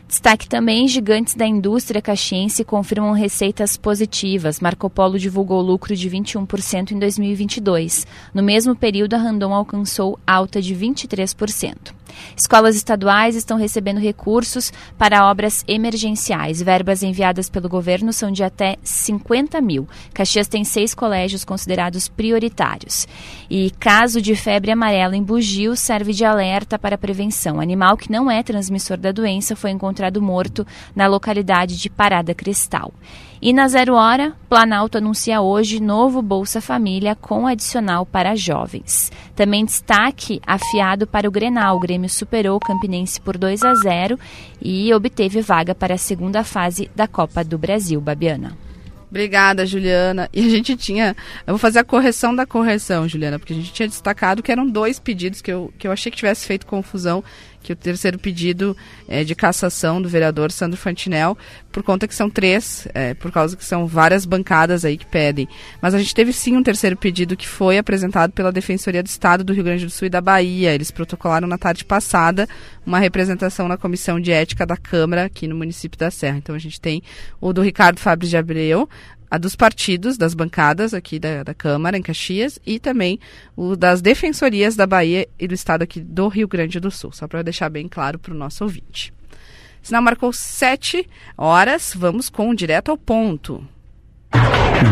Destaque 0.08 0.48
também: 0.48 0.88
gigantes 0.88 1.34
da 1.34 1.48
indústria 1.48 2.02
caxiense 2.02 2.64
confirmam 2.64 3.14
receitas 3.14 3.76
positivas. 3.76 4.60
Marco 4.60 4.88
Polo 4.88 5.18
divulgou 5.18 5.62
lucro 5.62 5.96
de 5.96 6.08
21% 6.08 6.92
em 6.92 7.00
2022. 7.00 8.06
No 8.32 8.44
mesmo 8.44 8.76
período, 8.76 9.16
a 9.16 9.18
Randon 9.18 9.54
alcançou 9.54 10.20
alta 10.28 10.62
de 10.62 10.76
23%. 10.76 11.94
Escolas 12.38 12.76
estaduais 12.76 13.36
estão 13.36 13.58
recebendo 13.58 14.00
recursos 14.00 14.72
para 14.98 15.30
obras 15.30 15.64
emergenciais. 15.68 16.62
Verbas 16.62 17.04
enviadas 17.04 17.50
pelo 17.50 17.70
governo 17.70 18.12
são 18.12 18.32
de 18.32 18.44
até 18.44 18.78
50 18.84 19.62
mil. 19.62 19.88
Caxias 20.14 20.48
tem 20.48 20.64
seis 20.64 20.94
colégios 20.94 21.44
considerados 21.44 22.08
prioritários. 22.08 23.08
E 23.50 23.72
caso 23.72 24.22
de 24.22 24.36
febre 24.36 24.72
amarela 24.72 25.16
em 25.16 25.24
Bugio 25.24 25.76
serve 25.76 26.14
de 26.14 26.26
alerta 26.26 26.80
para 26.80 26.98
prevenção. 26.98 27.60
Animal 27.60 27.98
que 27.98 28.12
não 28.12 28.30
é 28.30 28.42
transmissor 28.44 28.98
da 28.98 29.12
doença 29.12 29.56
foi 29.56 29.72
encontrado 29.72 30.22
morto 30.22 30.66
na 30.96 31.08
localidade 31.08 31.78
de 31.78 31.90
Parada 31.90 32.34
Cristal. 32.34 32.94
E 33.46 33.52
na 33.52 33.68
zero 33.68 33.96
hora, 33.96 34.32
Planalto 34.48 34.98
anuncia 34.98 35.42
hoje 35.42 35.82
novo 35.82 36.22
Bolsa 36.22 36.62
Família 36.62 37.14
com 37.14 37.46
adicional 37.46 38.06
para 38.06 38.38
jovens. 38.38 39.12
Também 39.36 39.66
destaque 39.66 40.40
afiado 40.48 41.06
para 41.06 41.28
o 41.28 41.32
Grenal. 41.32 41.76
O 41.76 41.80
Grêmio 41.82 42.10
superou 42.10 42.56
o 42.56 42.60
Campinense 42.62 43.20
por 43.20 43.38
2 43.38 43.64
a 43.64 43.76
0 43.76 44.18
e 44.62 44.94
obteve 44.94 45.42
vaga 45.42 45.76
para 45.76 45.96
a 45.96 45.98
segunda 45.98 46.42
fase 46.46 46.90
da 46.96 47.06
Copa 47.06 47.44
do 47.44 47.58
Brasil, 47.58 48.00
Babiana. 48.00 48.58
Obrigada, 49.14 49.64
Juliana. 49.64 50.28
E 50.34 50.44
a 50.44 50.50
gente 50.50 50.76
tinha. 50.76 51.16
Eu 51.46 51.54
vou 51.54 51.60
fazer 51.60 51.78
a 51.78 51.84
correção 51.84 52.36
da 52.36 52.48
correção, 52.48 53.08
Juliana, 53.08 53.38
porque 53.38 53.54
a 53.54 53.56
gente 53.56 53.72
tinha 53.72 53.88
destacado 53.88 54.42
que 54.42 54.52
eram 54.52 54.68
dois 54.68 55.00
pedidos 55.00 55.40
que 55.40 55.52
eu, 55.52 55.72
que 55.78 55.86
eu 55.86 55.92
achei 55.92 56.12
que 56.12 56.18
tivesse 56.18 56.48
feito 56.48 56.66
confusão. 56.66 57.24
Que 57.64 57.74
o 57.74 57.76
terceiro 57.76 58.20
pedido 58.20 58.76
é 59.08 59.24
de 59.24 59.34
cassação 59.34 60.02
do 60.02 60.10
vereador 60.10 60.52
Sandro 60.52 60.78
Fantinel, 60.78 61.38
por 61.72 61.82
conta 61.82 62.08
que 62.08 62.14
são 62.14 62.30
três, 62.30 62.88
é, 62.94 63.14
por 63.14 63.32
causa 63.32 63.58
que 63.58 63.66
são 63.66 63.88
várias 63.88 64.26
bancadas 64.26 64.86
aí 64.86 64.98
que 64.98 65.06
pedem. 65.06 65.48
Mas 65.82 65.96
a 65.96 65.98
gente 65.98 66.14
teve 66.14 66.32
sim 66.32 66.56
um 66.56 66.62
terceiro 66.62 66.96
pedido 66.96 67.36
que 67.36 67.48
foi 67.48 67.78
apresentado 67.78 68.32
pela 68.32 68.52
Defensoria 68.52 69.02
do 69.02 69.08
Estado 69.08 69.44
do 69.44 69.54
Rio 69.54 69.64
Grande 69.64 69.86
do 69.86 69.92
Sul 69.92 70.06
e 70.06 70.10
da 70.10 70.22
Bahia. 70.22 70.74
Eles 70.74 70.92
protocolaram 70.92 71.48
na 71.48 71.58
tarde 71.58 71.84
passada 71.84 72.48
uma 72.86 73.00
representação 73.00 73.68
na 73.68 73.78
Comissão 73.78 74.20
de 74.20 74.32
Ética 74.32 74.66
da 74.66 74.78
Câmara 74.78 75.26
aqui 75.26 75.48
no 75.48 75.56
município 75.56 75.98
da 75.98 76.12
Serra. 76.12 76.38
Então 76.38 76.54
a 76.54 76.60
gente 76.60 76.80
tem 76.80 77.02
o 77.40 77.54
do 77.54 77.62
Ricardo 77.62 78.00
Fabres 78.00 78.30
de 78.30 78.38
Abreu, 78.38 78.90
a 79.34 79.38
dos 79.40 79.56
partidos, 79.56 80.16
das 80.16 80.36
bancadas 80.36 80.94
aqui 80.94 81.18
da, 81.18 81.42
da, 81.42 81.56
Câmara, 81.56 81.98
em 81.98 82.04
Caxias, 82.04 82.60
e 82.64 82.78
também 82.78 83.20
o 83.56 83.76
das 83.76 84.00
defensorias 84.00 84.76
da 84.76 84.86
Bahia 84.86 85.28
e 85.40 85.48
do 85.48 85.56
estado 85.56 85.82
aqui 85.82 86.00
do 86.00 86.28
Rio 86.28 86.48
Grande 86.48 86.80
do 86.80 86.92
Sul, 86.92 87.12
só 87.12 87.28
para 87.28 87.42
deixar 87.42 87.68
bem 87.68 87.88
claro 87.88 88.20
para 88.20 88.32
o 88.32 88.38
nosso 88.38 88.64
ouvinte. 88.64 89.12
Sinal 89.82 90.04
marcou 90.04 90.32
sete 90.32 91.10
horas, 91.36 91.94
vamos 91.96 92.30
com 92.30 92.54
direto 92.54 92.92
ao 92.92 92.98
ponto. 92.98 93.68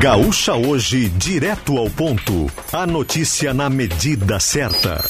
Gaúcha 0.01 0.56
hoje, 0.56 1.08
direto 1.10 1.77
ao 1.77 1.88
ponto. 1.91 2.47
A 2.73 2.88
notícia 2.88 3.54
na 3.54 3.69
medida 3.69 4.39
certa. 4.39 5.04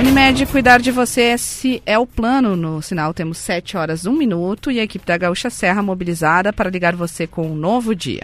Unimed, 0.00 0.46
cuidar 0.46 0.80
de 0.80 0.92
você 0.92 1.22
esse 1.22 1.82
é 1.84 1.98
o 1.98 2.06
plano. 2.06 2.54
No 2.54 2.80
sinal 2.80 3.12
temos 3.12 3.36
7 3.38 3.76
horas 3.76 4.06
1 4.06 4.12
minuto 4.12 4.70
e 4.70 4.78
a 4.78 4.84
equipe 4.84 5.04
da 5.04 5.18
Gaúcha 5.18 5.50
Serra 5.50 5.82
mobilizada 5.82 6.52
para 6.52 6.70
ligar 6.70 6.94
você 6.94 7.26
com 7.26 7.50
um 7.50 7.56
novo 7.56 7.96
dia. 7.96 8.22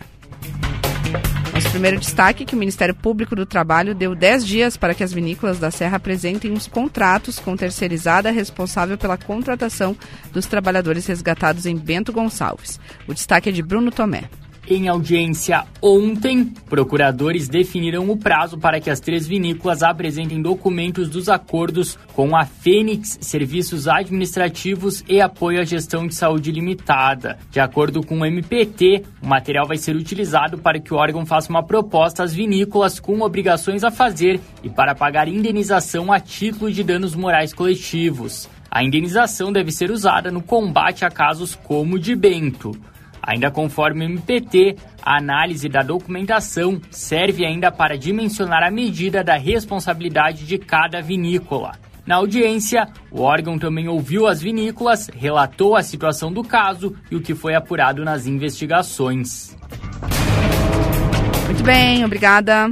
Nosso 1.53 1.71
primeiro 1.71 1.99
destaque 1.99 2.45
é 2.45 2.47
que 2.47 2.55
o 2.55 2.59
Ministério 2.59 2.95
Público 2.95 3.35
do 3.35 3.45
Trabalho 3.45 3.93
deu 3.93 4.15
10 4.15 4.47
dias 4.47 4.77
para 4.77 4.95
que 4.95 5.03
as 5.03 5.13
vinícolas 5.13 5.59
da 5.59 5.73
Serra 5.73 5.97
apresentem 5.97 6.53
os 6.53 6.69
contratos 6.69 7.41
com 7.41 7.57
terceirizada 7.57 8.31
responsável 8.31 8.97
pela 8.97 9.17
contratação 9.17 9.97
dos 10.33 10.47
trabalhadores 10.47 11.07
resgatados 11.07 11.67
em 11.67 11.77
Bento 11.77 12.13
Gonçalves. 12.13 12.79
O 13.09 13.15
destaque 13.15 13.49
é 13.49 13.53
de 13.53 13.63
Bruno 13.63 13.91
Tomé. 13.91 14.25
Em 14.67 14.89
audiência 14.89 15.65
ontem, 15.83 16.47
procuradores 16.71 17.49
definiram 17.49 18.09
o 18.09 18.17
prazo 18.17 18.57
para 18.57 18.81
que 18.81 18.89
as 18.89 18.99
três 18.99 19.27
vinícolas 19.27 19.83
apresentem 19.83 20.41
documentos 20.41 21.11
dos 21.11 21.29
acordos 21.29 21.99
com 22.15 22.35
a 22.35 22.47
Fênix 22.47 23.19
Serviços 23.21 23.87
Administrativos 23.87 25.05
e 25.07 25.21
Apoio 25.21 25.61
à 25.61 25.65
Gestão 25.65 26.07
de 26.07 26.15
Saúde 26.15 26.51
Limitada. 26.51 27.39
De 27.51 27.61
acordo 27.61 28.03
com 28.03 28.21
o 28.21 28.25
MPT, 28.25 29.03
o 29.23 29.27
material 29.27 29.67
vai 29.67 29.77
ser 29.77 29.97
utilizado 29.97 30.57
para 30.57 30.81
que 30.81 30.95
o 30.95 30.97
órgão 30.97 31.27
faça 31.27 31.51
uma 31.51 31.63
proposta 31.63 32.23
às 32.23 32.33
vinícolas 32.33 32.99
com 32.99 33.21
obrigações 33.21 33.85
a 33.85 33.91
fazer 33.91 34.41
e 34.63 34.71
para 34.71 34.95
pagar 34.95 35.29
indenização 35.29 36.11
a 36.11 36.19
título 36.19 36.73
de 36.73 36.83
danos 36.83 37.15
morais 37.15 37.53
coletivos. 37.53 38.49
A 38.71 38.83
indenização 38.83 39.53
deve 39.53 39.71
ser 39.71 39.91
usada 39.91 40.33
no 40.33 40.43
combate 40.43 41.05
a 41.05 41.11
casos 41.11 41.55
como 41.55 41.97
o 41.97 41.99
de 41.99 42.17
Bento. 42.17 42.73
Ainda 43.27 43.51
conforme 43.51 44.05
o 44.05 44.09
MPT, 44.09 44.77
a 45.03 45.17
análise 45.17 45.69
da 45.69 45.83
documentação 45.83 46.81
serve 46.91 47.45
ainda 47.47 47.73
para 47.73 47.97
dimensionar 47.97 48.63
a 48.63 48.71
medida 48.71 49.25
da 49.25 49.37
responsabilidade 49.37 50.47
de 50.47 50.59
cada 50.59 51.01
vinícola. 51.01 51.73
Na 52.07 52.17
audiência, 52.17 52.87
o 53.11 53.23
órgão 53.23 53.59
também 53.59 53.89
ouviu 53.89 54.27
as 54.27 54.43
vinícolas, 54.43 55.09
relatou 55.09 55.75
a 55.75 55.83
situação 55.83 56.31
do 56.31 56.45
caso 56.45 56.95
e 57.11 57.17
o 57.17 57.23
que 57.23 57.35
foi 57.35 57.55
apurado 57.55 58.05
nas 58.05 58.27
investigações. 58.27 59.57
Muito 61.47 61.63
bem, 61.63 62.05
obrigada. 62.05 62.71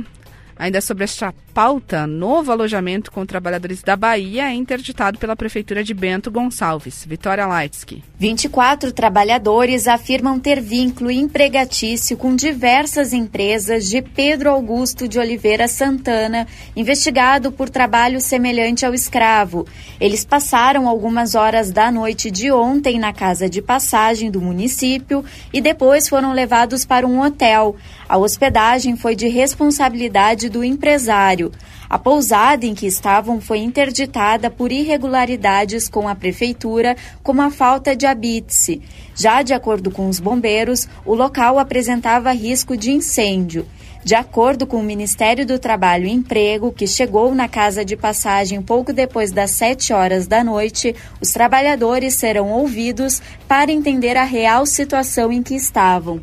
Ainda 0.56 0.80
sobre 0.80 1.04
esta 1.04 1.34
pauta, 1.52 2.06
novo 2.06 2.50
alojamento 2.50 3.12
com 3.12 3.26
trabalhadores 3.26 3.82
da 3.82 3.94
Bahia 3.94 4.44
é 4.44 4.54
interditado 4.54 5.18
pela 5.18 5.36
Prefeitura 5.36 5.84
de 5.84 5.92
Bento 5.92 6.30
Gonçalves. 6.30 7.04
Vitória 7.06 7.46
Leitsky. 7.46 8.02
24 8.18 8.92
trabalhadores 8.92 9.86
afirmam 9.86 10.38
ter 10.38 10.60
vínculo 10.60 11.10
empregatício 11.10 12.16
com 12.16 12.34
diversas 12.34 13.12
empresas 13.12 13.88
de 13.88 14.00
Pedro 14.00 14.50
Augusto 14.50 15.06
de 15.06 15.18
Oliveira 15.18 15.68
Santana, 15.68 16.46
investigado 16.74 17.52
por 17.52 17.68
trabalho 17.68 18.20
semelhante 18.20 18.86
ao 18.86 18.94
escravo. 18.94 19.66
Eles 20.00 20.24
passaram 20.24 20.88
algumas 20.88 21.34
horas 21.34 21.70
da 21.70 21.90
noite 21.90 22.30
de 22.30 22.50
ontem 22.50 22.98
na 22.98 23.12
casa 23.12 23.48
de 23.48 23.60
passagem 23.60 24.30
do 24.30 24.40
município 24.40 25.24
e 25.52 25.60
depois 25.60 26.08
foram 26.08 26.32
levados 26.32 26.84
para 26.84 27.06
um 27.06 27.20
hotel. 27.20 27.76
A 28.12 28.18
hospedagem 28.18 28.94
foi 28.94 29.16
de 29.16 29.26
responsabilidade 29.26 30.50
do 30.50 30.62
empresário. 30.62 31.50
A 31.88 31.98
pousada 31.98 32.66
em 32.66 32.74
que 32.74 32.86
estavam 32.86 33.40
foi 33.40 33.60
interditada 33.60 34.50
por 34.50 34.70
irregularidades 34.70 35.88
com 35.88 36.06
a 36.06 36.14
prefeitura, 36.14 36.94
como 37.22 37.40
a 37.40 37.50
falta 37.50 37.96
de 37.96 38.04
habite-se. 38.04 38.82
Já 39.14 39.40
de 39.40 39.54
acordo 39.54 39.90
com 39.90 40.10
os 40.10 40.20
bombeiros, 40.20 40.86
o 41.06 41.14
local 41.14 41.58
apresentava 41.58 42.32
risco 42.32 42.76
de 42.76 42.92
incêndio. 42.92 43.66
De 44.04 44.14
acordo 44.14 44.66
com 44.66 44.76
o 44.76 44.82
Ministério 44.82 45.46
do 45.46 45.58
Trabalho 45.58 46.04
e 46.04 46.12
Emprego, 46.12 46.70
que 46.70 46.86
chegou 46.86 47.34
na 47.34 47.48
casa 47.48 47.82
de 47.82 47.96
passagem 47.96 48.60
pouco 48.60 48.92
depois 48.92 49.32
das 49.32 49.52
7 49.52 49.90
horas 49.94 50.26
da 50.26 50.44
noite, 50.44 50.94
os 51.18 51.30
trabalhadores 51.30 52.12
serão 52.12 52.50
ouvidos 52.50 53.22
para 53.48 53.72
entender 53.72 54.18
a 54.18 54.24
real 54.24 54.66
situação 54.66 55.32
em 55.32 55.42
que 55.42 55.54
estavam. 55.54 56.20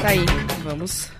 Tá 0.00 0.08
aí, 0.08 0.24
vamos 0.62 1.10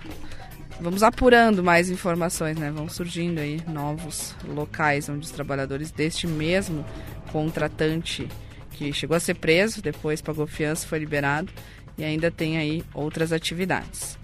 vamos 0.81 1.03
apurando 1.03 1.63
mais 1.63 1.91
informações, 1.91 2.57
né? 2.57 2.71
Vão 2.71 2.89
surgindo 2.89 3.41
aí 3.41 3.61
novos 3.67 4.35
locais 4.47 5.09
onde 5.09 5.27
os 5.27 5.31
trabalhadores 5.31 5.91
deste 5.91 6.27
mesmo 6.27 6.85
contratante 7.33 8.29
que 8.73 8.93
chegou 8.93 9.17
a 9.17 9.21
ser 9.21 9.35
preso, 9.35 9.83
depois 9.83 10.23
pagou 10.23 10.47
fiança, 10.47 10.87
foi 10.87 11.01
liberado 11.01 11.53
e 11.97 12.05
ainda 12.05 12.31
tem 12.31 12.57
aí 12.57 12.85
outras 12.95 13.33
atividades. 13.33 14.17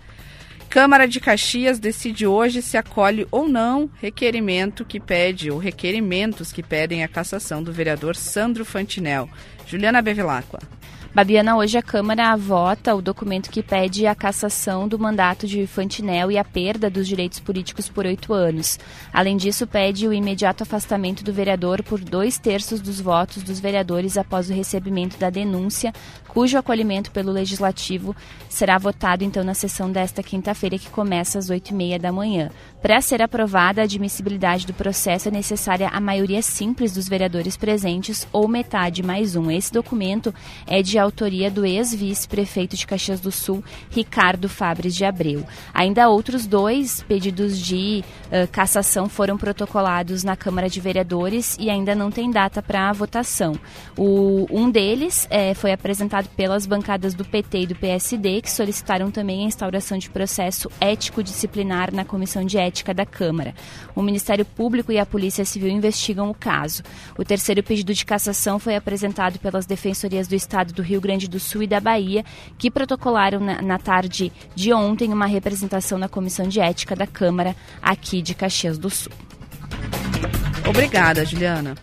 Câmara 0.70 1.06
de 1.06 1.20
Caxias 1.20 1.78
decide 1.78 2.26
hoje 2.26 2.60
se 2.60 2.76
acolhe 2.76 3.26
ou 3.30 3.48
não 3.48 3.88
requerimento 4.00 4.84
que 4.84 4.98
pede, 4.98 5.50
ou 5.50 5.58
requerimentos 5.58 6.50
que 6.50 6.62
pedem 6.62 7.04
a 7.04 7.08
cassação 7.08 7.62
do 7.62 7.72
vereador 7.72 8.16
Sandro 8.16 8.64
Fantinel. 8.64 9.28
Juliana 9.66 10.02
Bevilacqua. 10.02 10.58
Babiana, 11.14 11.57
hoje 11.57 11.79
a 11.79 11.83
Câmara 11.83 12.35
vota 12.35 12.92
o 12.92 13.00
documento 13.00 13.48
que 13.48 13.62
pede 13.62 14.05
a 14.05 14.16
cassação 14.16 14.88
do 14.88 14.98
mandato 14.98 15.46
de 15.46 15.64
Fantinel 15.64 16.29
e 16.29 16.37
a 16.37 16.42
perda 16.42 16.90
dos 16.90 17.07
direitos 17.07 17.38
políticos 17.38 17.88
por 17.88 18.05
oito 18.05 18.33
anos. 18.33 18.81
Além 19.12 19.37
disso, 19.37 19.64
pede 19.64 20.09
o 20.09 20.12
imediato 20.12 20.64
afastamento 20.64 21.22
do 21.22 21.33
vereador 21.33 21.85
por 21.85 22.00
dois 22.00 22.37
terços 22.37 22.81
dos 22.81 23.00
votos 23.00 23.44
dos 23.44 23.61
vereadores 23.61 24.18
após 24.18 24.50
o 24.50 24.53
recebimento 24.53 25.16
da 25.16 25.31
denúncia, 25.31 25.92
cujo 26.27 26.59
acolhimento 26.59 27.12
pelo 27.12 27.31
Legislativo 27.31 28.12
será 28.48 28.77
votado 28.77 29.22
então 29.22 29.44
na 29.44 29.55
sessão 29.55 29.92
desta 29.92 30.20
quinta-feira, 30.20 30.81
que 30.81 30.90
começa 30.90 31.38
às 31.38 31.48
oito 31.48 31.70
e 31.70 31.74
meia 31.74 31.96
da 31.96 32.11
manhã. 32.11 32.50
Para 32.83 33.00
ser 33.00 33.22
aprovada 33.22 33.81
a 33.81 33.85
admissibilidade 33.85 34.66
do 34.66 34.74
processo, 34.74 35.29
é 35.29 35.31
necessária 35.31 35.88
a 35.88 36.00
maioria 36.00 36.42
simples 36.42 36.92
dos 36.92 37.09
vereadores 37.09 37.57
presentes 37.57 38.27
ou 38.33 38.48
metade 38.48 39.00
mais 39.00 39.37
um. 39.37 39.48
Esse 39.48 39.72
documento 39.72 40.35
é 40.66 40.83
de 40.83 41.04
autoria 41.05 41.51
do 41.51 41.64
ex-vice-prefeito 41.64 42.77
de 42.77 42.87
Caxias 42.87 43.21
do 43.21 43.31
Sul, 43.31 43.62
Ricardo 43.90 44.49
Fabres 44.49 44.95
de 44.95 45.05
Abreu. 45.05 45.45
Ainda 45.73 46.09
outros 46.09 46.47
dois 46.47 47.03
pedidos 47.03 47.59
de 47.59 48.05
uh, 48.27 48.49
cassação 48.51 49.09
foram 49.09 49.37
protocolados 49.37 50.25
na 50.25 50.37
Câmara 50.37 50.69
de 50.69 50.81
Vereadores 50.81 51.57
e 51.61 51.71
ainda 51.71 51.95
não 51.95 52.11
tem 52.11 52.31
data 52.31 52.62
para 52.62 52.93
votação. 52.93 53.59
O, 53.97 54.47
um 54.51 54.71
deles 54.71 55.27
é, 55.31 55.55
foi 55.55 55.73
apresentado 55.73 56.29
pelas 56.37 56.67
bancadas 56.67 57.14
do 57.14 57.25
PT 57.25 57.59
e 57.61 57.67
do 57.67 57.75
PSD, 57.75 58.40
que 58.43 58.51
solicitaram 58.51 59.11
também 59.11 59.45
a 59.45 59.47
instauração 59.47 59.99
de 59.99 60.11
processo 60.11 60.71
ético-disciplinar 60.81 61.93
na 61.93 62.05
Comissão 62.05 62.45
de 62.45 62.59
Ética 62.59 62.95
da 62.95 63.07
Câmara. 63.07 63.55
O 63.95 64.03
Ministério 64.03 64.45
Público 64.45 64.90
e 64.90 64.99
a 64.99 65.07
Polícia 65.07 65.45
Civil 65.45 65.69
investigam 65.69 66.31
o 66.31 66.35
caso. 66.35 66.83
O 67.19 67.25
terceiro 67.25 67.62
pedido 67.62 67.93
de 67.93 68.05
cassação 68.05 68.59
foi 68.59 68.77
apresentado 68.77 69.38
pelas 69.38 69.67
defensorias 69.67 70.29
do 70.29 70.35
Estado 70.35 70.73
do 70.73 70.83
Rio 70.83 70.93
Rio 70.94 71.00
Grande 71.00 71.28
do 71.28 71.40
Sul 71.40 71.64
e 71.64 71.66
da 71.66 71.80
Bahia, 71.80 72.24
que 72.57 72.70
protocolaram 72.70 73.40
na, 73.40 73.61
na 73.61 73.78
tarde 73.78 74.33
de 74.54 74.72
ontem 74.72 75.12
uma 75.12 75.26
representação 75.26 75.98
na 75.98 76.09
Comissão 76.09 76.46
de 76.46 76.61
Ética 76.61 76.94
da 76.94 77.07
Câmara 77.07 77.57
aqui 77.83 78.22
de 78.22 78.35
Caxias 78.35 78.78
do 78.78 78.88
Sul. 78.88 79.12
Obrigada, 80.66 81.24
Juliana. 81.24 81.74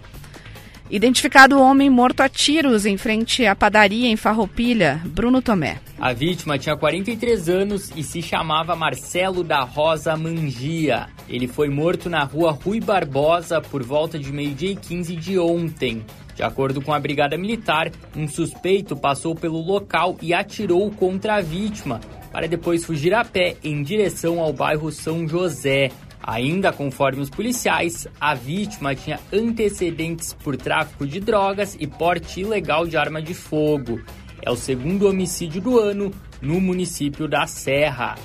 Identificado 0.89 1.56
o 1.56 1.62
homem 1.62 1.89
morto 1.89 2.19
a 2.19 2.28
tiros 2.28 2.86
em 2.86 2.97
frente 2.97 3.45
à 3.45 3.56
padaria 3.56 4.10
em 4.10 4.17
Farroupilha, 4.17 5.02
Bruno 5.06 5.41
Tomé. 5.41 5.80
A 5.97 6.12
vítima 6.12 6.58
tinha 6.58 6.76
43 6.76 7.47
anos 7.47 7.91
e 7.95 8.04
se 8.04 8.21
chamava 8.21 8.76
Marcelo 8.76 9.41
da 9.41 9.62
Rosa 9.62 10.17
Mangia. 10.17 11.08
Ele 11.30 11.47
foi 11.47 11.69
morto 11.69 12.10
na 12.10 12.26
rua 12.26 12.52
Rui 12.52 12.82
Barbosa 12.82 13.62
por 13.62 13.82
volta 13.84 14.19
de 14.19 14.34
meio-dia 14.34 14.71
e 14.71 14.76
15 14.76 15.15
de 15.15 15.39
ontem. 15.39 16.04
De 16.41 16.45
acordo 16.45 16.82
com 16.82 16.91
a 16.91 16.99
Brigada 16.99 17.38
Militar, 17.38 17.91
um 18.15 18.27
suspeito 18.27 18.95
passou 18.95 19.36
pelo 19.36 19.62
local 19.62 20.17
e 20.19 20.34
atirou 20.34 20.89
contra 20.89 21.36
a 21.36 21.39
vítima, 21.39 22.01
para 22.32 22.47
depois 22.47 22.84
fugir 22.84 23.13
a 23.13 23.23
pé 23.23 23.58
em 23.63 23.84
direção 23.84 24.39
ao 24.39 24.51
bairro 24.51 24.91
São 24.91 25.27
José. 25.27 25.91
Ainda 26.19 26.73
conforme 26.73 27.21
os 27.21 27.30
policiais, 27.30 28.08
a 28.19 28.34
vítima 28.34 28.95
tinha 28.95 29.19
antecedentes 29.32 30.34
por 30.34 30.58
tráfico 30.58 31.06
de 31.06 31.19
drogas 31.19 31.77
e 31.80 31.86
porte 31.86 32.41
ilegal 32.41 32.88
de 32.88 32.97
arma 32.97 33.21
de 33.21 33.36
fogo. 33.36 34.01
É 34.41 34.49
o 34.49 34.56
segundo 34.56 35.08
homicídio 35.08 35.62
do 35.62 35.77
ano 35.77 36.12
no 36.41 36.60
município 36.60 37.27
da 37.27 37.45
Serra. 37.45 38.15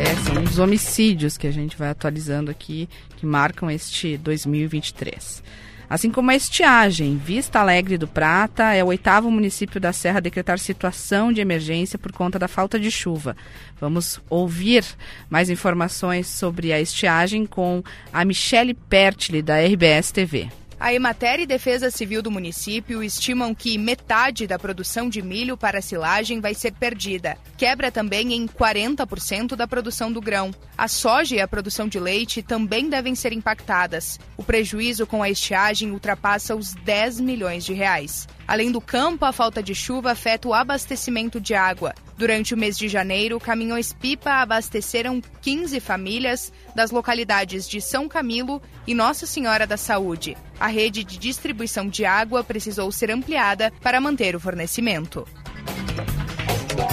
É, 0.00 0.32
são 0.32 0.42
os 0.42 0.58
homicídios 0.58 1.36
que 1.36 1.46
a 1.46 1.52
gente 1.52 1.76
vai 1.76 1.90
atualizando 1.90 2.50
aqui, 2.50 2.88
que 3.18 3.26
marcam 3.26 3.70
este 3.70 4.16
2023. 4.16 5.42
Assim 5.88 6.10
como 6.10 6.30
a 6.30 6.34
estiagem, 6.34 7.16
Vista 7.16 7.60
Alegre 7.60 7.98
do 7.98 8.08
Prata 8.08 8.72
é 8.72 8.82
o 8.82 8.88
oitavo 8.88 9.30
município 9.30 9.80
da 9.80 9.92
Serra 9.92 10.18
a 10.18 10.20
decretar 10.20 10.58
situação 10.58 11.32
de 11.32 11.40
emergência 11.40 11.98
por 11.98 12.12
conta 12.12 12.38
da 12.38 12.48
falta 12.48 12.78
de 12.78 12.90
chuva. 12.90 13.36
Vamos 13.80 14.20
ouvir 14.30 14.84
mais 15.28 15.50
informações 15.50 16.26
sobre 16.26 16.72
a 16.72 16.80
estiagem 16.80 17.44
com 17.46 17.82
a 18.12 18.24
Michele 18.24 18.74
Pertli, 18.74 19.42
da 19.42 19.60
RBS 19.60 20.10
TV. 20.10 20.48
A 20.84 20.92
Emater 20.92 21.40
e 21.40 21.46
Defesa 21.46 21.90
Civil 21.90 22.20
do 22.20 22.30
município 22.30 23.02
estimam 23.02 23.54
que 23.54 23.78
metade 23.78 24.46
da 24.46 24.58
produção 24.58 25.08
de 25.08 25.22
milho 25.22 25.56
para 25.56 25.80
silagem 25.80 26.42
vai 26.42 26.52
ser 26.52 26.74
perdida. 26.74 27.38
Quebra 27.56 27.90
também 27.90 28.34
em 28.34 28.46
40% 28.46 29.56
da 29.56 29.66
produção 29.66 30.12
do 30.12 30.20
grão. 30.20 30.50
A 30.76 30.86
soja 30.86 31.36
e 31.36 31.40
a 31.40 31.48
produção 31.48 31.88
de 31.88 31.98
leite 31.98 32.42
também 32.42 32.90
devem 32.90 33.14
ser 33.14 33.32
impactadas. 33.32 34.20
O 34.36 34.44
prejuízo 34.44 35.06
com 35.06 35.22
a 35.22 35.30
estiagem 35.30 35.90
ultrapassa 35.90 36.54
os 36.54 36.74
10 36.74 37.18
milhões 37.18 37.64
de 37.64 37.72
reais. 37.72 38.28
Além 38.46 38.70
do 38.70 38.78
campo, 38.78 39.24
a 39.24 39.32
falta 39.32 39.62
de 39.62 39.74
chuva 39.74 40.10
afeta 40.10 40.48
o 40.48 40.52
abastecimento 40.52 41.40
de 41.40 41.54
água. 41.54 41.94
Durante 42.16 42.54
o 42.54 42.56
mês 42.56 42.78
de 42.78 42.88
janeiro, 42.88 43.40
caminhões-pipa 43.40 44.30
abasteceram 44.30 45.20
15 45.42 45.80
famílias 45.80 46.52
das 46.74 46.90
localidades 46.90 47.68
de 47.68 47.80
São 47.80 48.08
Camilo 48.08 48.62
e 48.86 48.94
Nossa 48.94 49.26
Senhora 49.26 49.66
da 49.66 49.76
Saúde. 49.76 50.36
A 50.60 50.68
rede 50.68 51.02
de 51.02 51.18
distribuição 51.18 51.88
de 51.88 52.04
água 52.04 52.44
precisou 52.44 52.90
ser 52.92 53.10
ampliada 53.10 53.72
para 53.82 54.00
manter 54.00 54.36
o 54.36 54.40
fornecimento. 54.40 55.26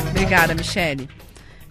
Obrigada, 0.10 0.56
Michele. 0.56 1.08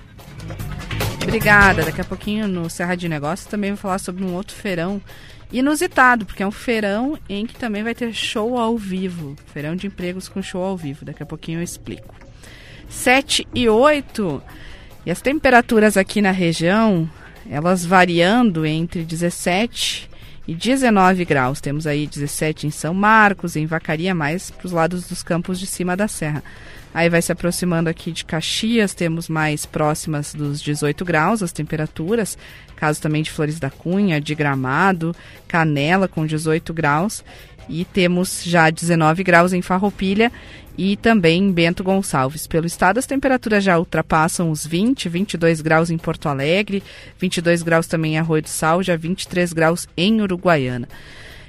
Obrigada. 1.23 1.85
Daqui 1.85 2.01
a 2.01 2.05
pouquinho 2.05 2.49
no 2.49 2.69
Serra 2.69 2.97
de 2.97 3.09
Negócios 3.09 3.49
também 3.49 3.71
vou 3.71 3.77
falar 3.77 4.01
sobre 4.01 4.25
um 4.25 4.35
outro 4.35 4.57
feirão 4.57 5.01
inusitado, 5.53 6.27
porque 6.27 6.43
é 6.43 6.47
um 6.49 6.51
feirão 6.51 7.17
em 7.29 7.47
que 7.47 7.55
também 7.55 7.85
vai 7.85 7.95
ter 7.95 8.13
show 8.13 8.59
ao 8.59 8.77
vivo. 8.77 9.37
Feirão 9.53 9.77
de 9.77 9.87
empregos 9.87 10.29
com 10.29 10.43
show 10.43 10.65
ao 10.65 10.77
vivo. 10.77 11.05
Daqui 11.05 11.23
a 11.23 11.27
pouquinho 11.27 11.61
eu 11.61 11.63
explico. 11.63 12.13
7 12.89 13.47
e 13.55 13.69
8. 13.69 14.43
E 15.07 15.13
as 15.13 15.21
temperaturas 15.21 15.97
aqui 15.97 16.21
na 16.21 16.33
região, 16.33 17.09
elas 17.49 17.87
variando 17.87 18.67
entre 18.67 19.05
17 19.05 20.16
e 20.47 20.55
19 20.55 21.25
graus. 21.25 21.61
Temos 21.61 21.87
aí 21.87 22.07
17 22.07 22.67
em 22.67 22.71
São 22.71 22.95
Marcos, 22.95 23.57
em 23.57 23.67
Vacaria, 23.67 24.15
mais 24.15 24.51
para 24.51 24.67
os 24.67 24.73
lados 24.73 25.09
dos 25.09 25.23
campos 25.23 25.59
de 25.59 25.67
cima 25.67 25.97
da 25.97 26.09
serra. 26.09 26.43
Aí 26.95 27.11
vai 27.11 27.21
se 27.21 27.31
aproximando 27.31 27.91
aqui 27.91 28.11
de 28.11 28.25
Caxias, 28.25 28.95
temos 28.95 29.29
mais 29.29 29.67
próximas 29.67 30.33
dos 30.33 30.63
18 30.63 31.05
graus 31.05 31.43
as 31.43 31.53
temperaturas. 31.53 32.39
Caso 32.75 33.03
também 33.03 33.23
de 33.23 33.31
Flores 33.31 33.61
da 33.61 33.71
Cunha, 33.71 34.21
de 34.21 34.35
Gramado, 34.35 35.15
Canela 35.47 36.09
com 36.09 36.25
18 36.25 36.73
graus. 36.73 37.23
E 37.69 37.85
temos 37.85 38.43
já 38.45 38.71
19 38.71 39.25
graus 39.25 39.53
em 39.53 39.61
Farroupilha 39.61 40.33
e 40.77 40.97
também 40.97 41.43
em 41.43 41.53
Bento 41.53 41.83
Gonçalves. 41.83 42.47
Pelo 42.47 42.67
estado, 42.67 42.99
as 42.99 43.07
temperaturas 43.07 43.65
já 43.65 43.79
ultrapassam 43.79 44.51
os 44.51 44.67
20, 44.67 45.09
22 45.09 45.61
graus 45.61 45.91
em 45.91 45.99
Porto 45.99 46.29
Alegre, 46.29 46.83
22 47.19 47.63
graus 47.63 47.87
também 47.87 48.15
em 48.15 48.19
Arroio 48.19 48.43
do 48.43 48.49
Sal, 48.49 48.83
já 48.83 48.97
23 48.97 49.53
graus 49.53 49.89
em 49.97 50.21
Uruguaiana. 50.21 50.89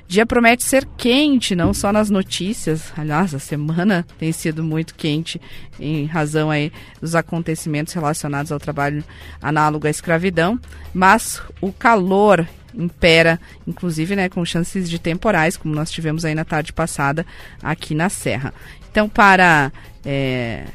Dia 0.07 0.25
promete 0.25 0.63
ser 0.63 0.87
quente, 0.97 1.53
não 1.53 1.73
só 1.73 1.91
nas 1.91 2.09
notícias. 2.09 2.93
Aliás, 2.97 3.35
a 3.35 3.39
semana 3.39 4.05
tem 4.17 4.31
sido 4.31 4.63
muito 4.63 4.95
quente 4.95 5.41
em 5.77 6.05
razão 6.05 6.49
aí 6.49 6.71
dos 7.01 7.13
acontecimentos 7.13 7.93
relacionados 7.93 8.51
ao 8.51 8.59
trabalho 8.59 9.03
análogo 9.41 9.85
à 9.85 9.89
escravidão, 9.89 10.57
mas 10.93 11.41
o 11.59 11.73
calor 11.73 12.47
impera, 12.73 13.39
inclusive, 13.65 14.15
né, 14.15 14.29
com 14.29 14.45
chances 14.45 14.89
de 14.89 14.99
temporais, 14.99 15.57
como 15.57 15.73
nós 15.73 15.91
tivemos 15.91 16.23
aí 16.23 16.35
na 16.35 16.45
tarde 16.45 16.71
passada 16.71 17.25
aqui 17.61 17.95
na 17.95 18.07
Serra. 18.07 18.53
Então, 18.97 19.07
para 19.07 19.71
é, 20.03 20.65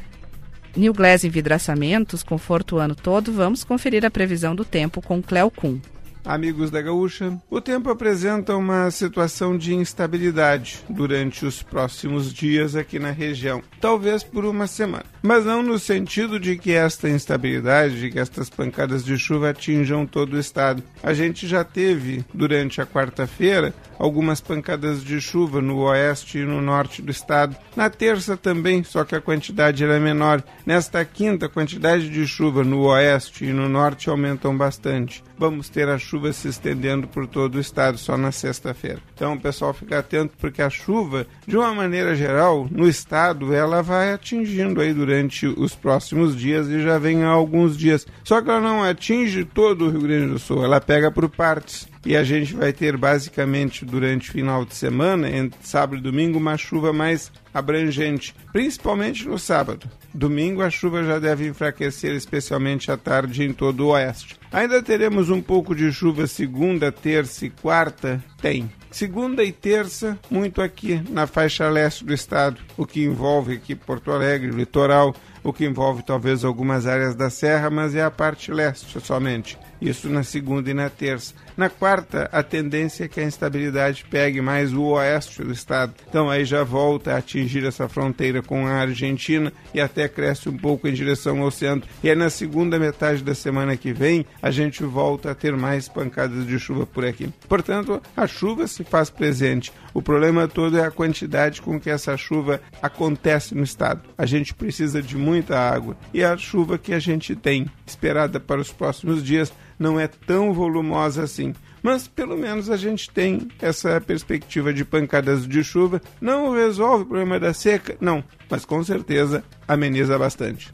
New 0.77 0.93
Glass 0.93 1.25
Envidraçamentos, 1.25 2.23
conforto 2.23 2.77
o 2.77 2.79
ano 2.79 2.95
todo, 2.95 3.33
vamos 3.33 3.65
conferir 3.65 4.05
a 4.05 4.09
previsão 4.09 4.55
do 4.55 4.63
tempo 4.63 5.01
com 5.01 5.21
Cleo 5.21 5.51
Kuhn 5.51 5.77
amigos 6.25 6.71
da 6.71 6.81
Gaúcha, 6.81 7.37
o 7.49 7.59
tempo 7.59 7.89
apresenta 7.89 8.55
uma 8.55 8.89
situação 8.91 9.57
de 9.57 9.75
instabilidade 9.75 10.79
durante 10.87 11.45
os 11.45 11.61
próximos 11.61 12.33
dias 12.33 12.77
aqui 12.77 12.97
na 12.97 13.11
região, 13.11 13.61
talvez 13.81 14.23
por 14.23 14.45
uma 14.45 14.65
semana. 14.65 15.12
Mas 15.25 15.45
não 15.45 15.63
no 15.63 15.79
sentido 15.79 16.37
de 16.37 16.57
que 16.57 16.73
esta 16.73 17.07
instabilidade, 17.07 17.97
de 17.97 18.11
que 18.11 18.19
estas 18.19 18.49
pancadas 18.49 19.05
de 19.05 19.17
chuva 19.17 19.51
atinjam 19.51 20.05
todo 20.05 20.33
o 20.33 20.39
estado. 20.39 20.83
A 21.01 21.13
gente 21.13 21.47
já 21.47 21.63
teve, 21.63 22.25
durante 22.33 22.81
a 22.81 22.85
quarta-feira, 22.85 23.73
algumas 23.97 24.41
pancadas 24.41 25.01
de 25.01 25.21
chuva 25.21 25.61
no 25.61 25.77
oeste 25.77 26.39
e 26.39 26.43
no 26.43 26.61
norte 26.61 27.01
do 27.01 27.09
estado. 27.09 27.55
Na 27.73 27.89
terça 27.89 28.35
também, 28.35 28.83
só 28.83 29.05
que 29.05 29.15
a 29.15 29.21
quantidade 29.21 29.81
era 29.81 29.97
menor. 29.97 30.43
Nesta 30.65 31.05
quinta, 31.05 31.45
a 31.45 31.49
quantidade 31.49 32.09
de 32.09 32.27
chuva 32.27 32.61
no 32.65 32.81
oeste 32.81 33.45
e 33.45 33.53
no 33.53 33.69
norte 33.69 34.09
aumentam 34.09 34.57
bastante. 34.57 35.23
Vamos 35.37 35.69
ter 35.69 35.87
a 35.87 35.97
chuva 35.97 36.33
se 36.33 36.49
estendendo 36.49 37.07
por 37.07 37.27
todo 37.27 37.55
o 37.55 37.61
estado 37.61 37.97
só 37.97 38.17
na 38.17 38.33
sexta-feira. 38.33 38.99
Então, 39.15 39.37
pessoal 39.37 39.73
fica 39.73 39.99
atento 39.99 40.33
porque 40.37 40.61
a 40.61 40.69
chuva, 40.69 41.25
de 41.47 41.55
uma 41.55 41.73
maneira 41.73 42.13
geral, 42.13 42.67
no 42.69 42.89
estado, 42.89 43.53
ela 43.53 43.81
vai 43.81 44.11
atingindo 44.11 44.81
aí 44.81 44.93
durante 44.93 45.12
os 45.57 45.75
próximos 45.75 46.35
dias 46.35 46.67
e 46.67 46.81
já 46.81 46.97
vem 46.97 47.23
há 47.23 47.29
alguns 47.29 47.77
dias. 47.77 48.05
Só 48.23 48.41
que 48.41 48.49
ela 48.49 48.61
não 48.61 48.83
atinge 48.83 49.45
todo 49.45 49.85
o 49.85 49.89
Rio 49.89 50.01
Grande 50.01 50.33
do 50.33 50.39
Sul, 50.39 50.63
ela 50.63 50.81
pega 50.81 51.11
por 51.11 51.29
partes 51.29 51.87
e 52.05 52.17
a 52.17 52.23
gente 52.23 52.53
vai 52.53 52.73
ter 52.73 52.97
basicamente 52.97 53.85
durante 53.85 54.29
o 54.29 54.33
final 54.33 54.65
de 54.65 54.75
semana, 54.75 55.29
entre 55.29 55.59
sábado 55.63 55.99
e 55.99 56.01
domingo, 56.01 56.37
uma 56.37 56.57
chuva 56.57 56.91
mais 56.91 57.31
abrangente, 57.53 58.35
principalmente 58.51 59.27
no 59.27 59.39
sábado. 59.39 59.89
Domingo 60.13 60.61
a 60.61 60.69
chuva 60.69 61.03
já 61.03 61.17
deve 61.17 61.47
enfraquecer, 61.47 62.13
especialmente 62.13 62.91
à 62.91 62.97
tarde 62.97 63.43
em 63.43 63.53
todo 63.53 63.85
o 63.85 63.87
oeste. 63.89 64.35
Ainda 64.51 64.83
teremos 64.83 65.29
um 65.29 65.41
pouco 65.41 65.73
de 65.73 65.91
chuva 65.91 66.27
segunda, 66.27 66.91
terça 66.91 67.45
e 67.45 67.49
quarta? 67.49 68.23
Tem. 68.41 68.69
Segunda 68.93 69.43
e 69.43 69.51
terça, 69.51 70.19
muito 70.29 70.61
aqui 70.61 71.03
na 71.09 71.25
faixa 71.25 71.67
leste 71.67 72.05
do 72.05 72.13
estado, 72.13 72.61
o 72.77 72.85
que 72.85 73.03
envolve 73.03 73.55
aqui 73.55 73.73
Porto 73.73 74.11
Alegre, 74.11 74.51
litoral, 74.51 75.15
o 75.43 75.51
que 75.51 75.65
envolve 75.65 76.03
talvez 76.03 76.45
algumas 76.45 76.85
áreas 76.85 77.15
da 77.15 77.27
serra, 77.31 77.71
mas 77.71 77.95
é 77.95 78.03
a 78.03 78.11
parte 78.11 78.51
leste 78.51 79.01
somente. 79.01 79.57
Isso 79.81 80.07
na 80.07 80.23
segunda 80.23 80.69
e 80.69 80.75
na 80.75 80.91
terça. 80.91 81.33
Na 81.55 81.69
quarta, 81.69 82.27
a 82.31 82.41
tendência 82.41 83.05
é 83.05 83.07
que 83.07 83.19
a 83.19 83.23
instabilidade 83.23 84.05
pegue 84.09 84.41
mais 84.41 84.73
o 84.73 84.83
oeste 84.85 85.43
do 85.43 85.51
estado. 85.51 85.93
Então 86.09 86.29
aí 86.29 86.45
já 86.45 86.63
volta 86.63 87.13
a 87.13 87.17
atingir 87.17 87.65
essa 87.65 87.87
fronteira 87.87 88.41
com 88.41 88.65
a 88.65 88.73
Argentina 88.73 89.53
e 89.73 89.79
até 89.79 90.07
cresce 90.07 90.49
um 90.49 90.57
pouco 90.57 90.87
em 90.87 90.93
direção 90.93 91.41
ao 91.41 91.51
centro. 91.51 91.89
E 92.03 92.09
é 92.09 92.15
na 92.15 92.29
segunda 92.29 92.79
metade 92.79 93.23
da 93.23 93.35
semana 93.35 93.77
que 93.77 93.93
vem 93.93 94.25
a 94.41 94.49
gente 94.49 94.83
volta 94.83 95.31
a 95.31 95.35
ter 95.35 95.55
mais 95.55 95.87
pancadas 95.87 96.47
de 96.47 96.57
chuva 96.57 96.87
por 96.87 97.05
aqui. 97.05 97.29
Portanto, 97.47 98.01
a 98.17 98.25
chuva 98.25 98.67
se 98.67 98.83
faz 98.83 99.09
presente. 99.09 99.71
O 99.93 100.01
problema 100.01 100.47
todo 100.47 100.77
é 100.77 100.85
a 100.85 100.91
quantidade 100.91 101.61
com 101.61 101.79
que 101.79 101.89
essa 101.89 102.17
chuva 102.17 102.59
acontece 102.81 103.53
no 103.53 103.63
estado. 103.63 104.01
A 104.17 104.25
gente 104.25 104.53
precisa 104.55 105.01
de 105.01 105.15
muita 105.15 105.59
água 105.59 105.95
e 106.11 106.23
a 106.23 106.35
chuva 106.35 106.79
que 106.79 106.93
a 106.93 106.99
gente 106.99 107.35
tem 107.35 107.67
esperada 107.85 108.39
para 108.39 108.59
os 108.59 108.71
próximos 108.71 109.23
dias 109.23 109.53
não 109.77 109.99
é 109.99 110.07
tão 110.07 110.53
volumosa 110.53 111.23
assim. 111.23 111.53
Mas 111.81 112.07
pelo 112.07 112.37
menos 112.37 112.69
a 112.69 112.77
gente 112.77 113.09
tem 113.09 113.49
essa 113.61 113.99
perspectiva 113.99 114.73
de 114.73 114.85
pancadas 114.85 115.45
de 115.45 115.63
chuva. 115.63 116.01
Não 116.21 116.53
resolve 116.53 117.03
o 117.03 117.07
problema 117.07 117.39
da 117.39 117.53
seca? 117.53 117.97
Não, 117.99 118.23
mas 118.49 118.63
com 118.63 118.81
certeza 118.83 119.43
ameniza 119.67 120.17
bastante. 120.17 120.71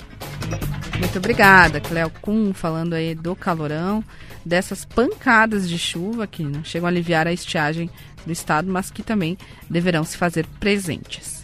Muito 1.00 1.18
obrigada, 1.18 1.80
Cleo 1.80 2.12
Kuhn, 2.22 2.54
falando 2.54 2.94
aí 2.94 3.16
do 3.16 3.36
calorão, 3.36 4.04
dessas 4.46 4.86
pancadas 4.86 5.68
de 5.68 5.80
chuva 5.80 6.28
que 6.28 6.44
não 6.44 6.64
chegam 6.64 6.88
a 6.88 6.92
aliviar 6.92 7.26
a 7.26 7.34
estiagem 7.34 7.90
do 8.26 8.32
estado, 8.32 8.70
mas 8.72 8.92
que 8.92 9.02
também 9.02 9.38
deverão 9.70 10.04
se 10.04 10.18
fazer 10.18 10.46
presentes. 10.60 11.39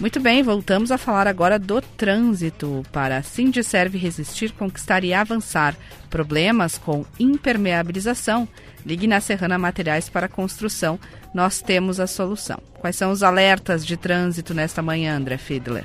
Muito 0.00 0.18
bem, 0.18 0.42
voltamos 0.42 0.90
a 0.90 0.96
falar 0.96 1.28
agora 1.28 1.58
do 1.58 1.82
trânsito. 1.82 2.82
Para 2.90 3.22
Serve 3.22 3.98
resistir, 3.98 4.50
conquistar 4.52 5.04
e 5.04 5.12
avançar 5.12 5.76
problemas 6.08 6.78
com 6.78 7.04
impermeabilização, 7.18 8.48
ligue 8.84 9.06
na 9.06 9.20
Serrana 9.20 9.58
Materiais 9.58 10.08
para 10.08 10.26
Construção. 10.26 10.98
Nós 11.34 11.60
temos 11.60 12.00
a 12.00 12.06
solução. 12.06 12.62
Quais 12.78 12.96
são 12.96 13.10
os 13.12 13.22
alertas 13.22 13.84
de 13.84 13.98
trânsito 13.98 14.54
nesta 14.54 14.80
manhã, 14.80 15.18
André 15.18 15.36
Fiedler? 15.36 15.84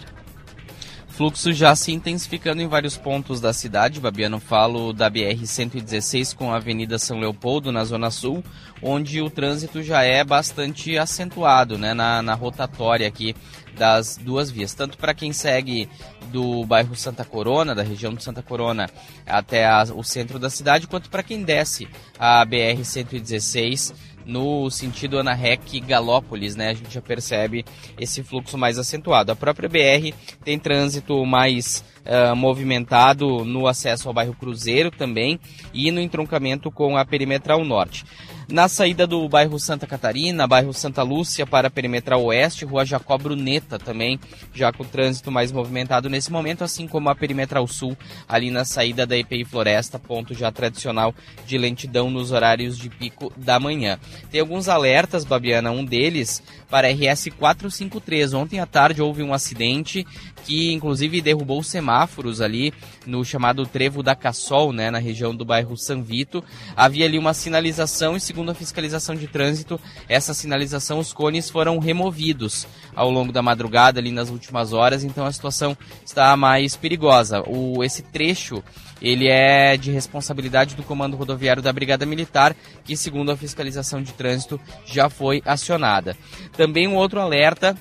Fluxo 1.16 1.54
já 1.54 1.74
se 1.78 1.94
intensificando 1.94 2.62
em 2.62 2.68
vários 2.68 2.98
pontos 2.98 3.40
da 3.40 3.54
cidade. 3.54 4.02
Babiano 4.02 4.38
falo 4.38 4.92
da 4.92 5.10
BR-116 5.10 6.36
com 6.36 6.52
a 6.52 6.58
Avenida 6.58 7.00
São 7.00 7.20
Leopoldo, 7.20 7.72
na 7.72 7.86
Zona 7.86 8.12
Sul, 8.12 8.44
onde 8.82 9.22
o 9.22 9.30
trânsito 9.30 9.82
já 9.82 10.04
é 10.04 10.26
bastante 10.26 10.98
acentuado 10.98 11.78
né, 11.78 11.94
na, 11.94 12.22
na 12.22 12.34
rotatória 12.34 13.08
aqui 13.08 13.34
das 13.78 14.18
duas 14.18 14.50
vias. 14.50 14.74
Tanto 14.74 14.98
para 14.98 15.14
quem 15.14 15.32
segue 15.32 15.90
do 16.32 16.66
bairro 16.66 16.96
Santa 16.96 17.24
Corona, 17.24 17.76
da 17.76 17.84
região 17.84 18.14
de 18.14 18.24
Santa 18.24 18.42
Corona, 18.42 18.90
até 19.26 19.66
a, 19.66 19.84
o 19.96 20.04
centro 20.04 20.40
da 20.40 20.50
cidade, 20.50 20.88
quanto 20.88 21.10
para 21.10 21.24
quem 21.24 21.44
desce 21.44 21.88
a 22.18 22.46
BR-116 22.46 23.94
no 24.26 24.70
sentido 24.72 25.20
Ana 25.20 25.34
Rec 25.34 25.80
Galópolis, 25.82 26.56
né? 26.56 26.70
A 26.70 26.74
gente 26.74 26.94
já 26.94 27.02
percebe 27.02 27.64
esse 28.00 28.24
fluxo 28.24 28.58
mais 28.58 28.80
acentuado. 28.80 29.32
A 29.32 29.36
própria 29.36 29.70
BR 29.70 30.14
tem 30.44 30.58
trânsito 30.58 31.24
mais 31.26 31.84
uh, 32.06 32.36
movimentado 32.36 33.46
no 33.46 33.68
acesso 33.68 34.08
ao 34.08 34.14
bairro 34.14 34.34
Cruzeiro 34.34 34.90
também 34.90 35.40
e 35.74 35.92
no 35.92 36.02
entroncamento 36.02 36.72
com 36.72 36.98
a 36.98 37.06
Perimetral 37.06 37.64
Norte. 37.64 38.04
Na 38.48 38.68
saída 38.68 39.08
do 39.08 39.28
bairro 39.28 39.60
Santa 39.60 39.88
Catarina, 39.88 40.46
bairro 40.46 40.72
Santa 40.72 41.02
Lúcia 41.02 41.48
para 41.48 41.68
a 41.68 41.72
Perimetral 41.72 42.24
Oeste, 42.26 42.64
rua 42.64 42.86
Jacó 42.86 43.18
Bruneta 43.18 43.80
também, 43.80 44.20
já 44.54 44.72
com 44.72 44.84
trânsito 44.84 45.32
mais 45.32 45.52
movimentado 45.52 46.12
nesse 46.12 46.32
momento, 46.32 46.64
assim 46.64 46.88
como 46.88 47.10
a 47.10 47.16
Perimetral 47.16 47.66
Sul, 47.66 47.98
ali 48.30 48.52
na 48.52 48.64
saída 48.64 49.04
da 49.04 49.18
EPI 49.18 49.46
Floresta, 49.46 49.98
ponto 49.98 50.36
já 50.36 50.52
tradicional 50.52 51.14
de 51.48 51.58
lentidão 51.58 52.12
nos 52.12 52.32
horários 52.32 52.78
de 52.78 52.88
pico 52.88 53.34
da 53.36 53.60
manhã. 53.60 53.98
Tem 54.30 54.42
alguns 54.42 54.70
alertas, 54.70 55.26
Babiana, 55.26 55.72
um 55.72 55.84
deles 55.84 56.44
para 56.70 56.88
RS 56.92 57.30
453. 57.40 58.34
Ontem 58.36 58.60
à 58.60 58.68
tarde 58.68 59.02
houve 59.02 59.24
um 59.24 59.34
acidente 59.34 60.06
que 60.46 60.72
inclusive 60.72 61.22
derrubou 61.22 61.64
semáforos 61.64 62.42
ali 62.42 62.72
no 63.08 63.26
chamado 63.26 63.66
Trevo 63.66 64.04
da 64.04 64.16
Cassol, 64.16 64.72
né, 64.72 64.92
na 64.92 65.00
região 65.00 65.36
do 65.36 65.44
bairro 65.44 65.76
San 65.76 66.02
Vito. 66.04 66.44
Havia 66.76 67.06
ali 67.06 67.18
uma 67.18 67.34
sinalização 67.34 68.16
e 68.16 68.20
segundo 68.36 68.52
a 68.52 68.54
fiscalização 68.54 69.16
de 69.16 69.28
trânsito, 69.28 69.80
essa 70.10 70.34
sinalização, 70.34 71.00
os 71.00 71.14
cones 71.14 71.50
foram 71.50 71.80
removidos 71.80 72.68
ao 72.94 73.10
longo 73.10 73.32
da 73.32 73.42
madrugada 73.42 73.98
ali 73.98 74.12
nas 74.12 74.30
últimas 74.30 74.74
horas, 74.74 75.06
então 75.06 75.26
a 75.26 75.32
situação 75.32 75.78
está 76.06 76.36
mais 76.36 76.76
perigosa. 76.76 77.42
O, 77.48 77.82
esse 77.82 78.02
trecho 78.02 78.62
ele 79.02 79.30
é 79.30 79.78
de 79.78 79.90
responsabilidade 79.90 80.76
do 80.76 80.84
Comando 80.84 81.16
Rodoviário 81.16 81.64
da 81.64 81.72
Brigada 81.72 82.06
Militar, 82.06 82.54
que 82.84 82.98
segundo 82.98 83.32
a 83.32 83.38
fiscalização 83.38 84.04
de 84.04 84.12
trânsito 84.12 84.60
já 84.86 85.10
foi 85.10 85.42
acionada. 85.46 86.18
Também 86.58 86.90
um 86.90 86.96
outro 86.96 87.22
alerta 87.22 87.74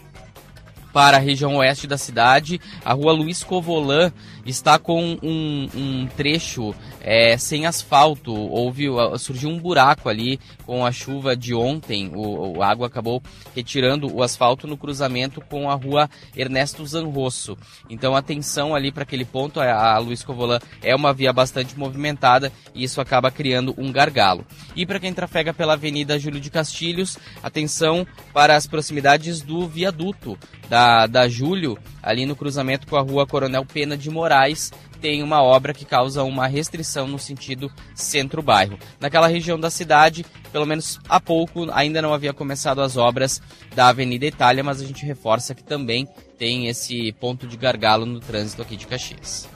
para 0.95 1.17
a 1.17 1.21
região 1.21 1.57
oeste 1.57 1.89
da 1.89 1.99
cidade. 1.99 2.61
A 2.85 2.93
rua 2.93 3.13
Luiz 3.13 3.43
Covolan 3.43 4.13
está 4.47 4.79
com 4.79 5.19
um, 5.21 5.69
um 5.75 6.07
trecho 6.17 6.73
é, 7.05 7.37
sem 7.37 7.67
asfalto. 7.67 8.35
Houve, 8.35 8.87
surgiu 9.19 9.51
um 9.51 9.59
buraco 9.59 10.09
ali 10.09 10.41
com 10.65 10.85
a 10.85 10.91
chuva 10.91 11.37
de 11.37 11.55
ontem. 11.55 12.11
O, 12.15 12.63
a 12.63 12.69
água 12.69 12.87
acabou 12.87 13.23
retirando 13.55 14.13
o 14.13 14.23
asfalto 14.23 14.67
no 14.67 14.77
cruzamento 14.77 15.41
com 15.43 15.71
a 15.71 15.75
rua 15.75 16.09
Ernesto 16.35 16.85
Zanrosso. 16.87 17.57
Então 17.91 18.17
atenção 18.17 18.75
ali 18.75 18.91
para 18.91 19.03
aquele 19.03 19.27
ponto. 19.27 19.61
A, 19.61 19.95
a 19.95 19.99
Luiz 19.99 20.25
Covolan 20.25 20.59
é 20.83 20.97
uma 20.97 21.13
via 21.13 21.33
bastante 21.33 21.79
movimentada 21.79 22.51
e 22.75 22.83
isso 22.83 23.01
acaba 23.01 23.31
criando 23.31 23.75
um 23.77 23.93
gargalo. 23.93 24.47
E 24.75 24.87
para 24.87 24.99
quem 24.99 25.13
trafega 25.13 25.53
pela 25.53 25.75
Avenida 25.75 26.19
Júlio 26.19 26.41
de 26.41 26.51
Castilhos, 26.51 27.19
atenção 27.43 28.07
para 28.33 28.57
as 28.57 28.67
proximidades 28.67 29.43
do 29.43 29.69
viaduto 29.69 30.39
da, 30.69 31.07
da 31.07 31.29
Júlio, 31.29 31.77
ali 32.03 32.25
no 32.25 32.35
cruzamento 32.35 32.87
com 32.87 32.97
a 32.97 33.03
rua 33.03 33.27
Coronel 33.27 33.67
Pena 33.67 33.97
de 33.97 34.11
Moraes, 34.11 34.73
tem 35.05 35.23
uma 35.23 35.43
obra 35.43 35.75
que 35.75 35.85
causa 35.85 36.23
uma 36.23 36.47
restrição 36.47 37.07
no 37.07 37.19
sentido 37.19 37.71
centro-bairro. 37.95 38.79
Naquela 38.99 39.27
região 39.27 39.61
da 39.61 39.69
cidade, 39.69 40.25
pelo 40.51 40.65
menos 40.65 40.99
há 41.07 41.21
pouco, 41.21 41.71
ainda 41.75 42.01
não 42.01 42.15
havia 42.15 42.33
começado 42.33 42.81
as 42.81 42.97
obras 42.97 43.39
da 43.75 43.89
Avenida 43.89 44.25
Itália, 44.25 44.65
mas 44.65 44.81
a 44.81 44.87
gente 44.87 45.05
reforça 45.05 45.55
que 45.55 45.63
também 45.63 46.09
tem 46.39 46.69
esse 46.69 47.13
ponto 47.21 47.47
de 47.47 47.55
gargalo 47.55 48.07
no 48.07 48.19
trânsito 48.19 48.63
aqui 48.63 48.79
de 48.79 48.87
Caxias. 48.87 49.47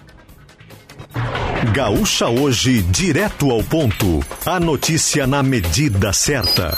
Gaúcha 1.72 2.28
hoje, 2.28 2.82
direto 2.82 3.50
ao 3.50 3.64
ponto. 3.64 4.22
A 4.44 4.60
notícia 4.60 5.26
na 5.26 5.42
medida 5.42 6.12
certa. 6.12 6.76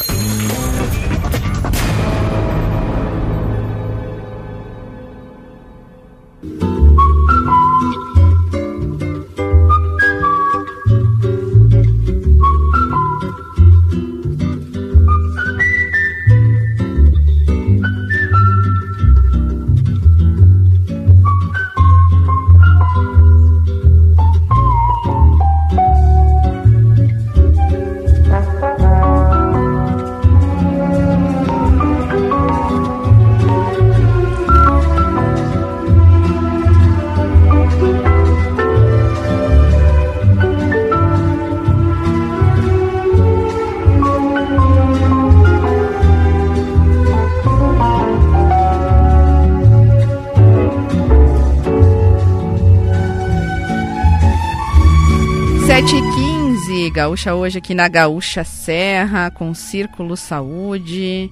Gaúcha 57.11 57.35
hoje 57.35 57.59
aqui 57.59 57.75
na 57.75 57.89
Gaúcha 57.89 58.45
Serra, 58.45 59.33
com 59.33 59.53
Círculo 59.53 60.17
Saúde. 60.17 61.29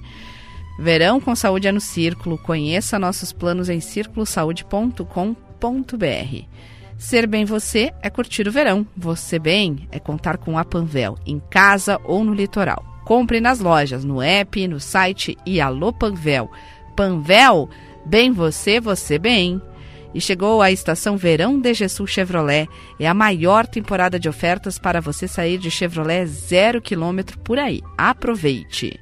Verão 0.77 1.21
com 1.21 1.33
saúde 1.33 1.69
é 1.69 1.71
no 1.71 1.79
Círculo. 1.79 2.37
Conheça 2.37 2.99
nossos 2.99 3.31
planos 3.31 3.69
em 3.69 3.79
círculosaude.com.br. 3.79 6.45
Ser 6.97 7.25
bem 7.25 7.45
você 7.45 7.93
é 8.01 8.09
curtir 8.09 8.45
o 8.45 8.51
verão. 8.51 8.85
Você 8.97 9.39
bem 9.39 9.87
é 9.89 9.99
contar 9.99 10.37
com 10.37 10.57
a 10.57 10.65
Panvel, 10.65 11.17
em 11.25 11.41
casa 11.49 11.97
ou 12.03 12.25
no 12.25 12.33
litoral. 12.33 12.83
Compre 13.05 13.39
nas 13.39 13.61
lojas, 13.61 14.03
no 14.03 14.21
app, 14.21 14.67
no 14.67 14.81
site 14.81 15.37
e 15.45 15.61
alô 15.61 15.93
Panvel. 15.93 16.51
Panvel, 16.93 17.69
bem 18.05 18.33
você, 18.33 18.81
você 18.81 19.17
bem. 19.17 19.61
E 20.13 20.19
chegou 20.19 20.61
a 20.61 20.71
estação 20.71 21.17
Verão 21.17 21.59
de 21.59 21.73
Jesus 21.73 22.09
Chevrolet. 22.09 22.67
É 22.99 23.07
a 23.07 23.13
maior 23.13 23.67
temporada 23.67 24.19
de 24.19 24.27
ofertas 24.27 24.79
para 24.79 24.99
você 24.99 25.27
sair 25.27 25.57
de 25.57 25.69
Chevrolet 25.69 26.25
zero 26.25 26.81
quilômetro 26.81 27.37
por 27.39 27.59
aí. 27.59 27.81
Aproveite! 27.97 28.99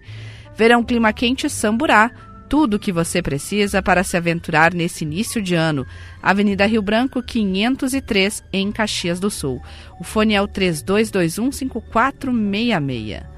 Verão 0.55 0.83
Clima 0.83 1.13
Quente 1.13 1.49
Samburá. 1.49 2.11
Tudo 2.49 2.75
o 2.75 2.79
que 2.79 2.93
você 2.93 3.21
precisa 3.21 3.81
para 3.81 4.03
se 4.03 4.15
aventurar 4.15 4.73
nesse 4.73 5.03
início 5.03 5.41
de 5.41 5.53
ano. 5.53 5.85
Avenida 6.23 6.65
Rio 6.65 6.81
Branco, 6.81 7.21
503, 7.21 8.43
em 8.53 8.71
Caxias 8.71 9.19
do 9.19 9.29
Sul. 9.29 9.61
O 9.99 10.03
fone 10.03 10.33
é 10.33 10.41
o 10.41 10.47
3221 10.47 11.51
5466. 11.51 13.36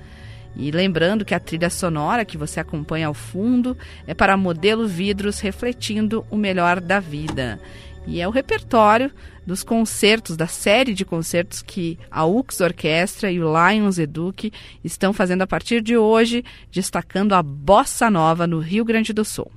E 0.56 0.72
lembrando 0.72 1.24
que 1.24 1.34
a 1.34 1.39
trilha 1.39 1.70
sonora 1.70 2.26
que 2.26 2.38
você 2.38 2.60
acompanha 2.60 3.08
ao 3.08 3.14
fundo 3.14 3.78
é 4.06 4.14
para 4.14 4.36
modelo 4.36 4.88
vidros 4.88 5.39
refletindo 5.39 6.26
o 6.30 6.38
melhor 6.38 6.82
da 6.82 7.00
vida. 7.00 7.60
E 8.08 8.20
é 8.20 8.28
o 8.28 8.32
repertório 8.32 9.12
dos 9.45 9.64
concertos, 9.64 10.36
da 10.36 10.47
série 10.47 10.93
de 10.93 11.06
concertos 11.06 11.62
que 11.62 11.97
a 12.10 12.26
UX 12.26 12.60
Orquestra 12.62 13.32
e 13.32 13.41
o 13.41 13.52
Lions 13.52 13.97
Eduque 13.97 14.52
estão 14.84 15.14
fazendo 15.14 15.43
a 15.43 15.47
partir 15.47 15.82
de 15.82 15.97
hoje, 15.97 16.43
destacando 16.72 17.34
a 17.34 17.43
bossa 17.43 18.10
nova 18.10 18.47
no 18.47 18.60
Rio 18.60 18.84
Grande 18.86 19.14
do 19.14 19.24
Sul. 19.24 19.52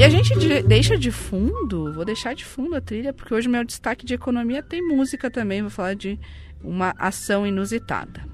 E 0.00 0.02
a 0.02 0.08
gente 0.08 0.34
de, 0.38 0.62
deixa 0.62 0.96
de 0.96 1.10
fundo, 1.10 1.92
vou 1.92 2.06
deixar 2.06 2.34
de 2.34 2.42
fundo 2.42 2.74
a 2.74 2.80
trilha, 2.80 3.12
porque 3.12 3.34
hoje 3.34 3.50
meu 3.50 3.62
destaque 3.62 4.06
de 4.06 4.14
economia 4.14 4.62
tem 4.62 4.80
música 4.80 5.30
também, 5.30 5.60
vou 5.60 5.70
falar 5.70 5.92
de 5.92 6.18
uma 6.64 6.94
ação 6.98 7.46
inusitada. 7.46 8.26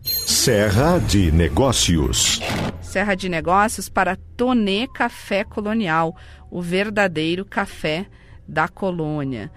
Serra 0.00 0.98
de 0.98 1.30
Negócios. 1.30 2.40
Serra 2.80 3.14
de 3.14 3.28
Negócios 3.28 3.90
para 3.90 4.16
Tonê 4.38 4.88
Café 4.88 5.44
Colonial, 5.44 6.16
o 6.50 6.62
verdadeiro 6.62 7.44
café 7.44 8.06
da 8.48 8.66
colônia. 8.66 9.52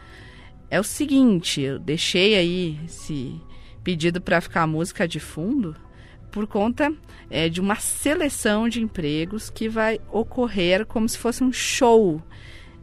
É 0.70 0.78
o 0.78 0.84
seguinte, 0.84 1.62
eu 1.62 1.80
deixei 1.80 2.36
aí 2.36 2.78
esse 2.84 3.42
pedido 3.82 4.20
para 4.20 4.42
ficar 4.42 4.64
a 4.64 4.68
música 4.68 5.08
de 5.08 5.22
fundo, 5.22 5.74
por 6.36 6.46
conta 6.46 6.94
é, 7.30 7.48
de 7.48 7.62
uma 7.62 7.76
seleção 7.76 8.68
de 8.68 8.82
empregos 8.82 9.50
que 9.50 9.70
vai 9.70 10.02
ocorrer 10.12 10.86
como 10.86 11.08
se 11.08 11.18
fosse 11.18 11.42
um 11.42 11.54
show. 11.54 12.22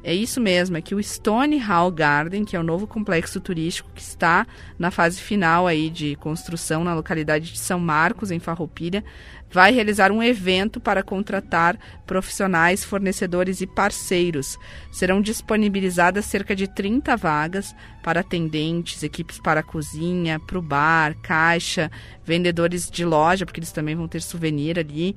É 0.04 0.12
isso 0.12 0.40
mesmo, 0.40 0.76
é 0.76 0.82
que 0.82 0.96
o 0.96 1.02
Stone 1.02 1.58
Hall 1.58 1.90
Garden, 1.92 2.44
que 2.44 2.56
é 2.56 2.58
o 2.58 2.64
novo 2.64 2.88
complexo 2.88 3.40
turístico 3.40 3.88
que 3.94 4.02
está 4.02 4.44
na 4.76 4.90
fase 4.90 5.20
final 5.20 5.66
aí 5.66 5.88
de 5.88 6.16
construção 6.16 6.82
na 6.82 6.92
localidade 6.92 7.52
de 7.52 7.58
São 7.58 7.78
Marcos, 7.78 8.32
em 8.32 8.40
Farroupilha, 8.40 9.04
vai 9.52 9.70
realizar 9.70 10.10
um 10.10 10.22
evento 10.22 10.80
para 10.80 11.02
contratar 11.02 11.78
profissionais, 12.06 12.82
fornecedores 12.82 13.60
e 13.60 13.66
parceiros. 13.66 14.58
Serão 14.90 15.20
disponibilizadas 15.20 16.24
cerca 16.24 16.56
de 16.56 16.66
30 16.66 17.16
vagas 17.16 17.76
para 18.02 18.20
atendentes, 18.20 19.02
equipes 19.02 19.38
para 19.38 19.60
a 19.60 19.62
cozinha, 19.62 20.40
para 20.40 20.58
o 20.58 20.62
bar, 20.62 21.14
caixa, 21.22 21.90
vendedores 22.24 22.90
de 22.90 23.04
loja, 23.04 23.44
porque 23.44 23.60
eles 23.60 23.72
também 23.72 23.94
vão 23.94 24.08
ter 24.08 24.22
souvenir 24.22 24.78
ali, 24.78 25.14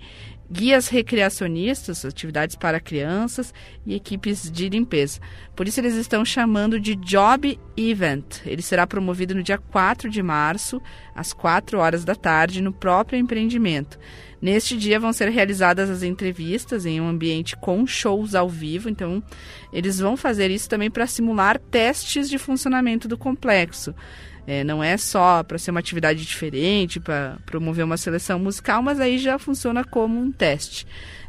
guias 0.52 0.88
recreacionistas, 0.88 2.06
atividades 2.06 2.56
para 2.56 2.80
crianças 2.80 3.54
e 3.86 3.96
equipes 3.96 4.50
de 4.50 4.70
limpeza. 4.70 5.20
Por 5.56 5.68
isso 5.68 5.80
eles 5.80 5.96
estão 5.96 6.24
chamando 6.24 6.80
de 6.80 6.96
Job 6.96 7.60
Event. 7.76 8.42
Ele 8.46 8.62
será 8.62 8.86
promovido 8.86 9.34
no 9.34 9.44
dia 9.44 9.58
4 9.58 10.10
de 10.10 10.22
março, 10.22 10.82
às 11.16 11.34
4 11.34 11.80
horas 11.80 12.06
da 12.06 12.16
tarde, 12.16 12.62
no 12.62 12.72
próprio 12.72 13.18
empreendimento. 13.18 13.98
Neste 14.42 14.78
dia 14.78 15.00
vão 15.00 15.12
ser 15.12 15.30
realizadas 15.30 15.90
as 15.90 16.04
entrevistas 16.04 16.86
em 16.86 17.02
um 17.02 17.08
ambiente 17.08 17.56
com 17.56 17.88
shows 17.88 18.36
ao 18.36 18.48
vivo, 18.48 18.90
então 18.90 19.24
eles 19.74 19.98
vão 20.00 20.16
fazer 20.16 20.52
isso 20.52 20.70
também 20.70 20.92
para 20.92 21.08
simular 21.08 21.58
testes 21.58 22.30
de 22.30 22.38
funcionamento 22.38 23.08
do 23.08 23.18
complexo. 23.18 23.96
É, 24.48 24.64
não 24.64 24.84
é 24.84 24.96
só 24.96 25.44
para 25.44 25.58
ser 25.58 25.72
uma 25.72 25.80
atividade 25.80 26.24
diferente, 26.24 27.00
para 27.00 27.38
promover 27.46 27.84
uma 27.84 27.98
seleção 27.98 28.38
musical, 28.38 28.82
mas 28.82 29.00
aí 29.00 29.18
já 29.18 29.40
funciona 29.40 29.84
como 29.84 30.20
um 30.20 30.32
teste. 30.32 30.86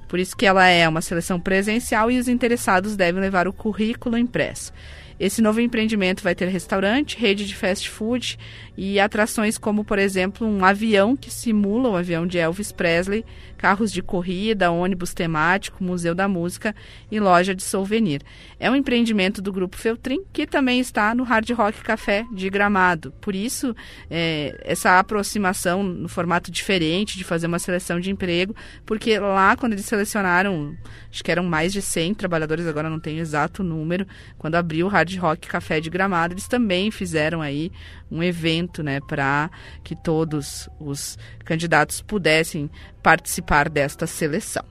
Por 0.08 0.18
isso 0.18 0.36
que 0.36 0.46
ela 0.46 0.66
é 0.66 0.88
uma 0.88 1.00
seleção 1.00 1.40
presencial 1.40 2.10
e 2.10 2.18
os 2.18 2.28
interessados 2.28 2.94
devem 2.94 3.20
levar 3.20 3.48
o 3.48 3.52
currículo 3.52 4.16
impresso. 4.16 4.72
Esse 5.18 5.40
novo 5.40 5.62
empreendimento 5.62 6.22
vai 6.22 6.34
ter 6.34 6.46
restaurante, 6.46 7.18
rede 7.18 7.46
de 7.46 7.56
fast 7.56 7.88
food 7.88 8.38
e 8.76 9.00
atrações 9.00 9.56
como, 9.56 9.82
por 9.82 9.98
exemplo, 9.98 10.46
um 10.46 10.62
avião 10.62 11.16
que 11.16 11.30
simula 11.30 11.88
o 11.88 11.96
avião 11.96 12.26
de 12.26 12.36
Elvis 12.36 12.70
Presley, 12.70 13.24
carros 13.56 13.92
de 13.92 14.02
corrida, 14.02 14.70
ônibus 14.70 15.14
temático, 15.14 15.82
museu 15.82 16.14
da 16.14 16.28
música 16.28 16.74
e 17.10 17.18
loja 17.18 17.54
de 17.54 17.62
souvenir. 17.62 18.22
É 18.60 18.70
um 18.70 18.76
empreendimento 18.76 19.40
do 19.42 19.52
Grupo 19.52 19.76
Feltrin, 19.76 20.20
que 20.32 20.46
também 20.46 20.80
está 20.80 21.14
no 21.14 21.24
Hard 21.24 21.50
Rock 21.50 21.82
Café 21.82 22.26
de 22.32 22.48
Gramado. 22.50 23.12
Por 23.20 23.34
isso, 23.34 23.74
é, 24.10 24.58
essa 24.64 24.98
aproximação 24.98 25.82
no 25.82 26.08
formato 26.08 26.50
diferente 26.50 27.16
de 27.16 27.24
fazer 27.24 27.46
uma 27.46 27.58
seleção 27.58 27.98
de 27.98 28.10
emprego, 28.10 28.54
porque 28.84 29.18
lá, 29.18 29.56
quando 29.56 29.72
eles 29.72 29.84
selecionaram, 29.84 30.76
acho 31.10 31.24
que 31.24 31.30
eram 31.30 31.44
mais 31.44 31.72
de 31.72 31.80
100 31.80 32.14
trabalhadores, 32.14 32.66
agora 32.66 32.90
não 32.90 33.00
tenho 33.00 33.18
o 33.18 33.22
exato 33.22 33.62
número, 33.62 34.06
quando 34.38 34.54
abriu 34.56 34.86
o 34.86 34.88
Hard 34.88 35.16
Rock 35.16 35.48
Café 35.48 35.80
de 35.80 35.90
Gramado, 35.90 36.34
eles 36.34 36.48
também 36.48 36.90
fizeram 36.90 37.40
aí 37.40 37.70
um 38.10 38.22
evento, 38.22 38.82
né, 38.82 39.00
para 39.00 39.50
que 39.82 39.96
todos 39.96 40.68
os 40.78 41.18
candidatos 41.44 42.00
pudessem 42.00 42.70
participar 43.02 43.45
desta 43.68 44.06
seleção. 44.06 44.64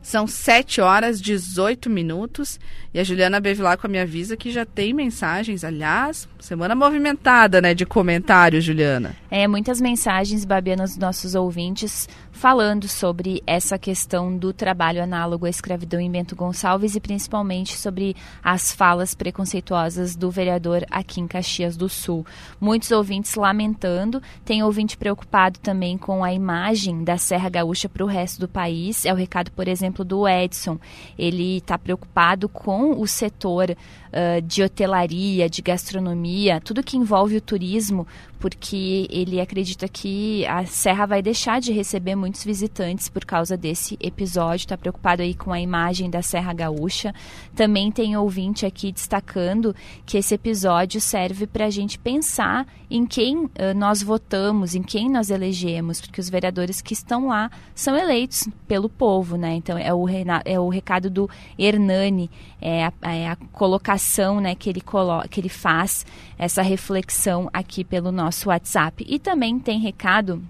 São 0.00 0.26
7 0.26 0.80
horas 0.80 1.20
18 1.20 1.90
minutos 1.90 2.58
e 2.98 3.00
a 3.00 3.04
Juliana 3.04 3.38
Bevilacqua 3.38 3.88
me 3.88 3.96
avisa 3.96 4.36
que 4.36 4.50
já 4.50 4.66
tem 4.66 4.92
mensagens. 4.92 5.62
Aliás, 5.62 6.28
semana 6.40 6.74
movimentada, 6.74 7.60
né, 7.60 7.72
de 7.72 7.86
comentários, 7.86 8.64
Juliana. 8.64 9.14
É, 9.30 9.46
muitas 9.46 9.80
mensagens, 9.80 10.44
Babiana, 10.44 10.82
dos 10.82 10.96
nossos 10.96 11.36
ouvintes 11.36 12.08
falando 12.38 12.86
sobre 12.86 13.42
essa 13.44 13.76
questão 13.76 14.36
do 14.36 14.52
trabalho 14.52 15.02
análogo 15.02 15.44
à 15.44 15.50
escravidão 15.50 15.98
em 15.98 16.08
Bento 16.08 16.36
Gonçalves 16.36 16.94
e 16.94 17.00
principalmente 17.00 17.76
sobre 17.76 18.14
as 18.44 18.72
falas 18.72 19.12
preconceituosas 19.12 20.14
do 20.14 20.30
vereador 20.30 20.84
aqui 20.88 21.20
em 21.20 21.26
Caxias 21.26 21.76
do 21.76 21.88
Sul. 21.88 22.24
Muitos 22.60 22.92
ouvintes 22.92 23.34
lamentando, 23.34 24.22
tem 24.44 24.62
ouvinte 24.62 24.96
preocupado 24.96 25.58
também 25.58 25.98
com 25.98 26.22
a 26.22 26.32
imagem 26.32 27.02
da 27.02 27.18
Serra 27.18 27.48
Gaúcha 27.48 27.88
para 27.88 28.04
o 28.04 28.08
resto 28.08 28.38
do 28.38 28.48
país. 28.48 29.04
É 29.04 29.12
o 29.12 29.16
recado, 29.16 29.50
por 29.50 29.66
exemplo, 29.66 30.04
do 30.04 30.28
Edson. 30.28 30.78
Ele 31.18 31.56
está 31.56 31.76
preocupado 31.76 32.48
com 32.48 32.87
o 32.92 33.06
setor 33.06 33.70
uh, 33.70 34.42
de 34.42 34.62
hotelaria, 34.62 35.48
de 35.48 35.62
gastronomia, 35.62 36.60
tudo 36.60 36.82
que 36.82 36.96
envolve 36.96 37.36
o 37.36 37.40
turismo, 37.40 38.06
porque 38.38 39.06
ele 39.10 39.40
acredita 39.40 39.88
que 39.88 40.46
a 40.46 40.64
Serra 40.64 41.06
vai 41.06 41.20
deixar 41.20 41.60
de 41.60 41.72
receber 41.72 42.14
muitos 42.14 42.44
visitantes 42.44 43.08
por 43.08 43.24
causa 43.24 43.56
desse 43.56 43.98
episódio. 44.00 44.64
Está 44.64 44.76
preocupado 44.76 45.22
aí 45.22 45.34
com 45.34 45.52
a 45.52 45.60
imagem 45.60 46.08
da 46.08 46.22
Serra 46.22 46.52
Gaúcha. 46.52 47.14
Também 47.54 47.90
tem 47.90 48.16
ouvinte 48.16 48.64
aqui 48.64 48.92
destacando 48.92 49.74
que 50.06 50.18
esse 50.18 50.34
episódio 50.34 51.00
serve 51.00 51.46
para 51.46 51.66
a 51.66 51.70
gente 51.70 51.98
pensar 51.98 52.66
em 52.90 53.04
quem 53.04 53.44
uh, 53.44 53.50
nós 53.76 54.02
votamos, 54.02 54.74
em 54.74 54.82
quem 54.82 55.10
nós 55.10 55.30
elegemos, 55.30 56.00
porque 56.00 56.20
os 56.20 56.30
vereadores 56.30 56.80
que 56.80 56.94
estão 56.94 57.28
lá 57.28 57.50
são 57.74 57.96
eleitos 57.96 58.48
pelo 58.66 58.88
povo, 58.88 59.36
né? 59.36 59.54
Então 59.54 59.76
é 59.76 59.92
o, 59.92 60.06
é 60.44 60.58
o 60.58 60.68
recado 60.68 61.10
do 61.10 61.28
Hernani, 61.58 62.30
é 62.60 62.86
a, 62.86 62.92
é 63.02 63.28
a 63.28 63.36
colocação 63.52 64.40
né, 64.40 64.54
que, 64.54 64.68
ele 64.70 64.80
colo 64.80 65.22
que 65.28 65.40
ele 65.40 65.48
faz, 65.48 66.04
essa 66.38 66.62
reflexão 66.62 67.50
aqui 67.52 67.82
pelo 67.82 68.12
nosso 68.12 68.48
WhatsApp. 68.48 69.04
E 69.06 69.18
também 69.18 69.58
tem 69.58 69.80
recado 69.80 70.42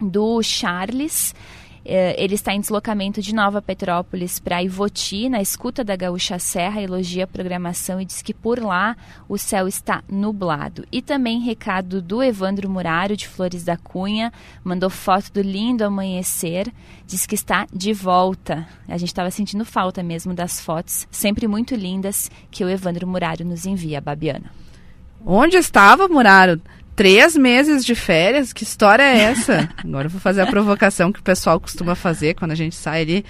do 0.00 0.42
Charles. 0.42 1.34
Eh, 1.86 2.14
ele 2.18 2.34
está 2.34 2.54
em 2.54 2.60
deslocamento 2.60 3.20
de 3.20 3.34
Nova 3.34 3.60
Petrópolis 3.60 4.38
para 4.38 4.62
Ivoti, 4.62 5.28
na 5.28 5.42
escuta 5.42 5.84
da 5.84 5.94
Gaúcha 5.94 6.38
Serra, 6.38 6.80
elogia 6.80 7.24
a 7.24 7.26
programação 7.26 8.00
e 8.00 8.06
diz 8.06 8.22
que 8.22 8.32
por 8.32 8.58
lá 8.58 8.96
o 9.28 9.36
céu 9.36 9.68
está 9.68 10.02
nublado. 10.08 10.86
E 10.90 11.02
também 11.02 11.40
recado 11.40 12.00
do 12.00 12.22
Evandro 12.22 12.70
Murário, 12.70 13.16
de 13.16 13.28
Flores 13.28 13.64
da 13.64 13.76
Cunha, 13.76 14.32
mandou 14.62 14.88
foto 14.88 15.30
do 15.30 15.42
lindo 15.42 15.84
amanhecer, 15.84 16.72
diz 17.06 17.26
que 17.26 17.34
está 17.34 17.66
de 17.70 17.92
volta. 17.92 18.66
A 18.88 18.96
gente 18.96 19.08
estava 19.08 19.30
sentindo 19.30 19.64
falta 19.64 20.02
mesmo 20.02 20.32
das 20.32 20.60
fotos, 20.60 21.06
sempre 21.10 21.46
muito 21.46 21.74
lindas, 21.74 22.30
que 22.50 22.64
o 22.64 22.68
Evandro 22.68 23.06
Murário 23.06 23.44
nos 23.44 23.66
envia, 23.66 24.00
Babiana. 24.00 24.63
Onde 25.26 25.56
estava, 25.56 26.06
Murário? 26.06 26.60
Três 26.94 27.34
meses 27.34 27.82
de 27.82 27.94
férias? 27.94 28.52
Que 28.52 28.62
história 28.62 29.02
é 29.02 29.20
essa? 29.20 29.70
Agora 29.82 30.06
eu 30.06 30.10
vou 30.10 30.20
fazer 30.20 30.42
a 30.42 30.46
provocação 30.46 31.10
que 31.10 31.20
o 31.20 31.22
pessoal 31.22 31.58
costuma 31.58 31.94
fazer 31.94 32.34
quando 32.34 32.50
a 32.50 32.56
gente 32.56 32.76
sai 32.76 33.02
ali. 33.02 33.24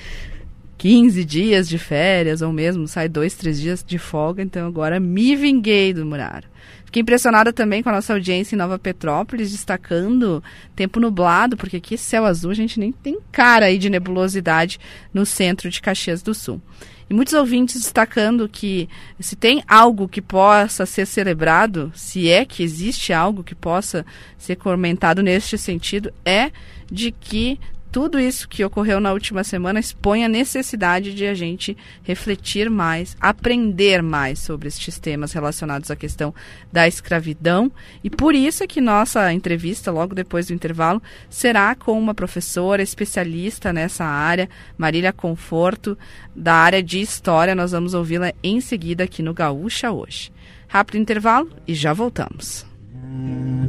15 0.76 1.24
dias 1.24 1.68
de 1.68 1.78
férias, 1.78 2.42
ou 2.42 2.53
mesmo 2.53 2.88
sai 2.88 3.09
dois, 3.09 3.34
três 3.34 3.61
dias 3.61 3.82
de 3.86 3.97
folga, 3.97 4.42
então 4.42 4.66
agora 4.66 4.99
me 4.99 5.36
vinguei 5.36 5.95
do 5.95 6.05
Muraro. 6.05 6.49
Fiquei 6.84 7.01
impressionada 7.01 7.53
também 7.53 7.82
com 7.82 7.88
a 7.88 7.92
nossa 7.92 8.12
audiência 8.12 8.55
em 8.55 8.59
Nova 8.59 8.78
Petrópolis, 8.78 9.53
destacando 9.53 10.42
tempo 10.74 10.99
nublado, 10.99 11.57
porque 11.57 11.76
aqui 11.76 11.97
céu 11.97 12.24
azul 12.26 12.51
a 12.51 12.55
gente 12.55 12.78
nem 12.78 12.90
tem 12.90 13.18
cara 13.30 13.66
aí 13.66 13.78
de 13.78 13.88
nebulosidade 13.88 14.80
no 15.12 15.24
centro 15.24 15.70
de 15.70 15.80
Caxias 15.80 16.22
do 16.22 16.34
Sul. 16.34 16.61
E 17.09 17.14
muitos 17.14 17.34
ouvintes 17.34 17.76
destacando 17.76 18.48
que 18.48 18.88
se 19.20 19.36
tem 19.36 19.62
algo 19.68 20.09
que 20.09 20.22
possa 20.22 20.86
ser 20.86 21.07
celebrado, 21.07 21.92
se 21.94 22.30
é 22.30 22.44
que 22.44 22.62
existe 22.62 23.12
algo 23.12 23.44
que 23.44 23.55
possa 23.55 24.07
ser 24.38 24.57
comentado 24.57 25.22
neste 25.22 25.59
sentido, 25.59 26.12
é 26.24 26.50
de 26.90 27.11
que 27.12 27.59
tudo 27.95 28.18
isso 28.18 28.49
que 28.49 28.64
ocorreu 28.64 28.99
na 28.99 29.12
última 29.12 29.45
semana 29.45 29.78
expõe 29.78 30.24
a 30.24 30.28
necessidade 30.28 31.14
de 31.14 31.26
a 31.26 31.32
gente 31.32 31.76
refletir 32.03 32.68
mais, 32.68 33.16
aprender 33.20 34.03
mais 34.03 34.40
sobre 34.40 34.66
estes 34.66 34.99
temas 34.99 35.32
relacionados 35.32 35.92
à 35.92 35.95
questão 35.95 36.34
da 36.72 36.88
escravidão. 36.88 37.70
E 38.03 38.11
por 38.11 38.34
isso 38.34 38.64
é 38.64 38.66
que 38.66 38.80
nossa 38.80 39.32
entrevista, 39.32 39.92
logo 39.92 40.12
depois 40.12 40.49
do 40.49 40.53
intervalo, 40.53 41.01
será 41.30 41.72
com 41.76 41.97
uma 41.97 42.12
professora 42.12 42.82
especialista 42.82 43.72
nessa 43.72 44.05
área, 44.05 44.51
Marília 44.76 45.12
Conforto, 45.12 45.97
da 46.34 46.55
área 46.55 46.82
de 46.82 47.01
História. 47.01 47.55
Nós 47.55 47.70
vamos 47.70 47.95
ouvi-la 47.95 48.32
em 48.42 48.61
seguida 48.61 49.05
aqui 49.05 49.22
no 49.22 49.32
Gaúcha 49.32 49.92
hoje. 49.92 50.32
Rápido 50.66 50.99
intervalo 50.99 51.49
e 51.64 51.72
já 51.76 51.92
voltamos. 51.92 52.66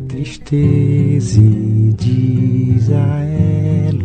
Tristeza 0.08 1.42
diz 1.96 2.90
a 2.90 3.20
ela 3.24 4.05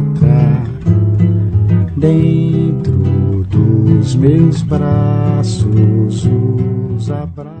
dentro 2.01 3.45
dos 3.47 4.15
meus 4.15 4.63
braços, 4.63 6.27
os 6.97 7.11
abraços. 7.11 7.60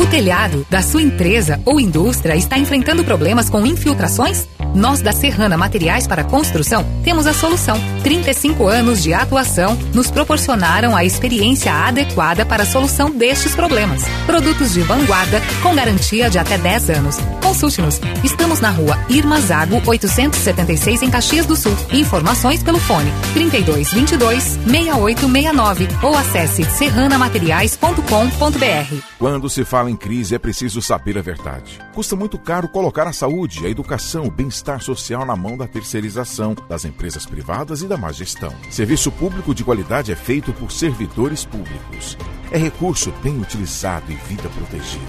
O 0.00 0.06
telhado 0.06 0.66
da 0.70 0.80
sua 0.80 1.02
empresa 1.02 1.60
ou 1.66 1.78
indústria 1.78 2.34
está 2.34 2.58
enfrentando 2.58 3.04
problemas 3.04 3.50
com 3.50 3.66
infiltrações? 3.66 4.48
Nós 4.74 5.00
da 5.00 5.12
Serrana 5.12 5.56
Materiais 5.56 6.06
para 6.06 6.22
Construção 6.22 6.84
temos 7.02 7.26
a 7.26 7.34
solução. 7.34 7.76
35 8.02 8.66
anos 8.66 9.02
de 9.02 9.12
atuação 9.12 9.76
nos 9.94 10.10
proporcionaram 10.10 10.96
a 10.96 11.04
experiência 11.04 11.72
adequada 11.72 12.46
para 12.46 12.62
a 12.62 12.66
solução 12.66 13.10
destes 13.10 13.54
problemas. 13.54 14.04
Produtos 14.26 14.72
de 14.72 14.80
vanguarda 14.82 15.40
com 15.62 15.74
garantia 15.74 16.30
de 16.30 16.38
até 16.38 16.56
10 16.56 16.90
anos. 16.90 17.16
Consulte-nos. 17.42 18.00
Estamos 18.22 18.60
na 18.60 18.70
rua 18.70 18.96
Irma 19.08 19.40
Zago 19.40 19.82
876 19.84 21.02
em 21.02 21.10
Caxias 21.10 21.46
do 21.46 21.56
Sul. 21.56 21.76
Informações 21.92 22.62
pelo 22.62 22.78
fone 22.78 23.12
32 23.34 23.92
22 23.92 24.44
6869 24.44 25.88
ou 26.02 26.16
acesse 26.16 26.64
serranamateriais.com.br. 26.64 29.04
Quando 29.18 29.50
se 29.50 29.64
fala 29.64 29.90
em 29.90 29.96
crise 29.96 30.34
é 30.34 30.38
preciso 30.38 30.80
saber 30.80 31.18
a 31.18 31.22
verdade. 31.22 31.80
Custa 31.92 32.14
muito 32.14 32.38
caro 32.38 32.68
colocar 32.68 33.06
a 33.06 33.12
saúde, 33.12 33.66
a 33.66 33.68
educação, 33.68 34.24
o 34.24 34.30
bem-estar 34.60 34.82
social 34.82 35.24
na 35.24 35.34
mão 35.34 35.56
da 35.56 35.66
terceirização, 35.66 36.54
das 36.68 36.84
empresas 36.84 37.24
privadas 37.24 37.80
e 37.82 37.88
da 37.88 37.96
má 37.96 38.12
gestão. 38.12 38.52
Serviço 38.70 39.10
público 39.10 39.54
de 39.54 39.64
qualidade 39.64 40.12
é 40.12 40.16
feito 40.16 40.52
por 40.52 40.70
servidores 40.70 41.44
públicos. 41.44 42.16
É 42.50 42.58
recurso 42.58 43.10
bem 43.22 43.40
utilizado 43.40 44.12
e 44.12 44.14
vida 44.14 44.48
protegida. 44.50 45.04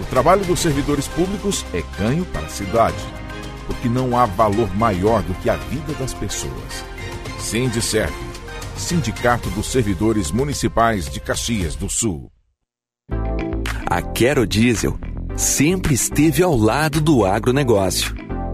O 0.00 0.04
trabalho 0.06 0.44
dos 0.44 0.58
servidores 0.58 1.06
públicos 1.06 1.64
é 1.72 1.82
ganho 1.98 2.24
para 2.26 2.46
a 2.46 2.48
cidade, 2.48 2.96
porque 3.66 3.88
não 3.88 4.18
há 4.18 4.26
valor 4.26 4.74
maior 4.74 5.22
do 5.22 5.34
que 5.34 5.48
a 5.48 5.56
vida 5.56 5.92
das 5.94 6.12
pessoas. 6.12 6.84
Sindicerv, 7.38 8.12
Sindicato 8.76 9.48
dos 9.50 9.70
Servidores 9.70 10.32
Municipais 10.32 11.08
de 11.08 11.20
Caxias 11.20 11.76
do 11.76 11.88
Sul. 11.88 12.28
A 13.88 14.02
Quero 14.02 14.44
Diesel 14.44 14.98
sempre 15.36 15.94
esteve 15.94 16.42
ao 16.42 16.56
lado 16.56 17.00
do 17.00 17.24
agronegócio, 17.24 18.14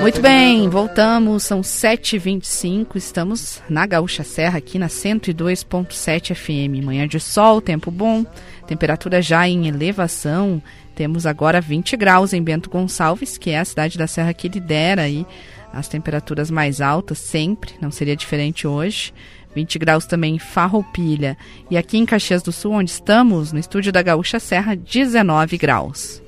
Muito 0.00 0.20
bem, 0.20 0.68
voltamos, 0.68 1.42
são 1.42 1.60
7h25, 1.60 2.96
estamos 2.96 3.62
na 3.68 3.86
Gaúcha 3.86 4.22
Serra, 4.22 4.58
aqui 4.58 4.78
na 4.78 4.88
102.7 4.88 6.34
FM. 6.34 6.84
Manhã 6.84 7.08
de 7.08 7.18
sol, 7.18 7.60
tempo 7.60 7.90
bom, 7.90 8.24
temperatura 8.66 9.22
já 9.22 9.48
em 9.48 9.68
elevação. 9.68 10.62
Temos 10.98 11.26
agora 11.26 11.60
20 11.60 11.96
graus 11.96 12.32
em 12.32 12.42
Bento 12.42 12.68
Gonçalves, 12.68 13.38
que 13.38 13.50
é 13.50 13.60
a 13.60 13.64
cidade 13.64 13.96
da 13.96 14.08
Serra 14.08 14.34
que 14.34 14.48
lidera 14.48 15.02
aí 15.02 15.24
as 15.72 15.86
temperaturas 15.86 16.50
mais 16.50 16.80
altas, 16.80 17.18
sempre, 17.18 17.70
não 17.80 17.92
seria 17.92 18.16
diferente 18.16 18.66
hoje. 18.66 19.14
20 19.54 19.78
graus 19.78 20.06
também 20.06 20.34
em 20.34 20.38
Farroupilha. 20.40 21.38
E 21.70 21.78
aqui 21.78 21.98
em 21.98 22.04
Caxias 22.04 22.42
do 22.42 22.50
Sul, 22.50 22.72
onde 22.72 22.90
estamos, 22.90 23.52
no 23.52 23.60
estúdio 23.60 23.92
da 23.92 24.02
Gaúcha 24.02 24.40
Serra, 24.40 24.74
19 24.74 25.56
graus. 25.56 26.20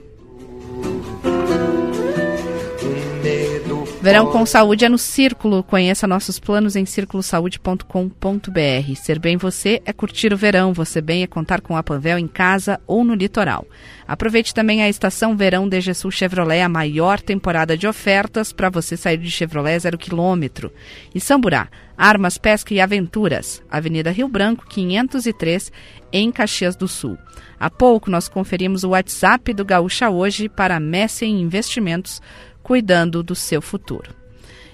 Verão 4.03 4.33
com 4.33 4.47
Saúde 4.47 4.87
é 4.87 4.89
no 4.89 4.97
Círculo. 4.97 5.63
Conheça 5.63 6.07
nossos 6.07 6.41
planos 6.41 6.75
em 6.75 6.87
circulosaude.com.br. 6.87 8.95
Ser 8.97 9.19
bem 9.19 9.37
você 9.37 9.83
é 9.85 9.93
curtir 9.93 10.33
o 10.33 10.39
verão. 10.39 10.73
Você 10.73 11.03
bem 11.03 11.23
é 11.23 11.27
contar 11.27 11.61
com 11.61 11.77
a 11.77 11.83
Panvel 11.83 12.19
em 12.19 12.27
casa 12.27 12.81
ou 12.87 13.05
no 13.05 13.15
litoral. 13.15 13.67
Aproveite 14.09 14.55
também 14.55 14.83
a 14.83 14.89
estação 14.89 15.37
Verão 15.37 15.69
DG 15.69 15.93
Sul 15.93 16.11
Chevrolet, 16.11 16.63
a 16.63 16.69
maior 16.69 17.21
temporada 17.21 17.77
de 17.77 17.87
ofertas 17.87 18.55
para 18.55 18.71
você 18.71 18.97
sair 18.97 19.19
de 19.19 19.31
Chevrolet 19.31 19.79
zero 19.79 19.99
quilômetro. 19.99 20.73
E 21.15 21.21
Samburá, 21.21 21.69
Armas, 21.97 22.39
Pesca 22.39 22.73
e 22.73 22.81
Aventuras, 22.81 23.63
Avenida 23.71 24.11
Rio 24.11 24.29
Branco, 24.29 24.67
503, 24.67 25.71
em 26.11 26.33
Caxias 26.33 26.75
do 26.75 26.89
Sul. 26.89 27.19
Há 27.59 27.69
pouco 27.69 28.11
nós 28.11 28.27
conferimos 28.27 28.83
o 28.83 28.89
WhatsApp 28.89 29.53
do 29.53 29.67
Gaúcha 29.67 30.09
hoje 30.09 30.49
para 30.49 30.81
Messen 30.81 31.43
Investimentos 31.43 32.23
cuidando 32.71 33.21
do 33.25 33.35
seu 33.35 33.61
futuro. 33.61 34.15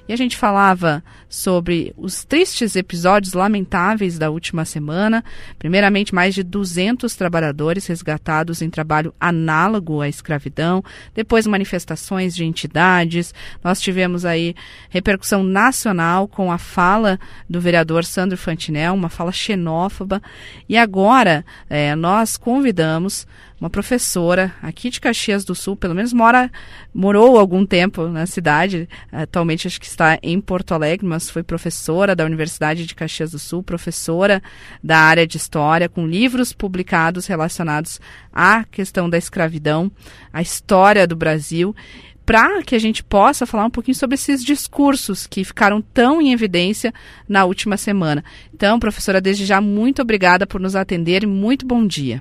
E 0.06 0.12
a 0.12 0.16
gente 0.16 0.36
falava 0.36 1.02
sobre 1.30 1.94
os 1.96 2.26
tristes 2.26 2.76
episódios 2.76 3.32
lamentáveis 3.32 4.18
da 4.18 4.28
última 4.28 4.66
semana. 4.66 5.24
Primeiramente, 5.58 6.14
mais 6.14 6.34
de 6.34 6.42
200 6.42 7.16
trabalhadores 7.16 7.86
resgatados 7.86 8.60
em 8.60 8.68
trabalho 8.68 9.14
análogo 9.18 10.02
à 10.02 10.10
escravidão. 10.10 10.84
Depois, 11.14 11.46
manifestações 11.46 12.36
de 12.36 12.44
entidades. 12.44 13.32
Nós 13.64 13.80
tivemos 13.80 14.26
aí 14.26 14.54
repercussão 14.90 15.42
nacional 15.42 16.28
com 16.28 16.52
a 16.52 16.58
fala 16.58 17.18
do 17.48 17.62
vereador 17.62 18.04
Sandro 18.04 18.36
Fantinel, 18.36 18.92
uma 18.92 19.08
fala 19.08 19.32
xenófoba. 19.32 20.20
E 20.68 20.76
agora, 20.76 21.46
é, 21.70 21.96
nós 21.96 22.36
convidamos 22.36 23.26
uma 23.60 23.70
professora 23.70 24.54
aqui 24.62 24.90
de 24.90 25.00
Caxias 25.00 25.44
do 25.44 25.54
Sul, 25.54 25.76
pelo 25.76 25.94
menos 25.94 26.12
mora, 26.12 26.50
morou 26.92 27.38
algum 27.38 27.64
tempo 27.64 28.06
na 28.08 28.26
cidade, 28.26 28.88
atualmente 29.10 29.66
acho 29.66 29.80
que 29.80 29.86
está 29.86 30.18
em 30.22 30.40
Porto 30.40 30.72
Alegre, 30.72 31.06
mas 31.06 31.30
foi 31.30 31.42
professora 31.42 32.14
da 32.14 32.24
Universidade 32.24 32.84
de 32.84 32.94
Caxias 32.94 33.30
do 33.30 33.38
Sul, 33.38 33.62
professora 33.62 34.42
da 34.82 34.98
área 34.98 35.26
de 35.26 35.38
História, 35.38 35.88
com 35.88 36.06
livros 36.06 36.52
publicados 36.52 37.26
relacionados 37.26 37.98
à 38.32 38.64
questão 38.64 39.08
da 39.08 39.16
escravidão, 39.16 39.90
à 40.32 40.42
história 40.42 41.06
do 41.06 41.16
Brasil 41.16 41.74
para 42.26 42.60
que 42.64 42.74
a 42.74 42.78
gente 42.78 43.04
possa 43.04 43.46
falar 43.46 43.66
um 43.66 43.70
pouquinho 43.70 43.94
sobre 43.94 44.16
esses 44.16 44.44
discursos 44.44 45.28
que 45.28 45.44
ficaram 45.44 45.80
tão 45.80 46.20
em 46.20 46.32
evidência 46.32 46.92
na 47.28 47.44
última 47.44 47.76
semana. 47.76 48.24
Então, 48.52 48.80
professora, 48.80 49.20
desde 49.20 49.46
já, 49.46 49.60
muito 49.60 50.02
obrigada 50.02 50.44
por 50.44 50.60
nos 50.60 50.74
atender 50.74 51.22
e 51.22 51.26
muito 51.26 51.64
bom 51.64 51.86
dia. 51.86 52.20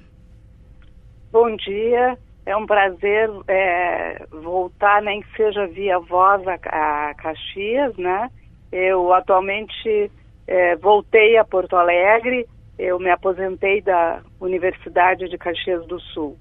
Bom 1.35 1.53
dia, 1.57 2.17
é 2.45 2.55
um 2.55 2.65
prazer 2.65 3.29
é, 3.49 4.25
voltar, 4.31 5.01
nem 5.01 5.19
que 5.19 5.27
seja 5.35 5.67
via 5.67 5.99
voz 5.99 6.41
a, 6.47 6.53
a 6.53 7.13
Caxias, 7.15 7.93
né? 7.97 8.29
Eu 8.71 9.11
atualmente 9.11 10.09
é, 10.47 10.77
voltei 10.77 11.35
a 11.37 11.43
Porto 11.43 11.75
Alegre, 11.75 12.47
eu 12.79 12.97
me 12.99 13.09
aposentei 13.09 13.81
da 13.81 14.21
Universidade 14.39 15.27
de 15.27 15.37
Caxias 15.37 15.85
do 15.87 15.99
Sul. 15.99 16.37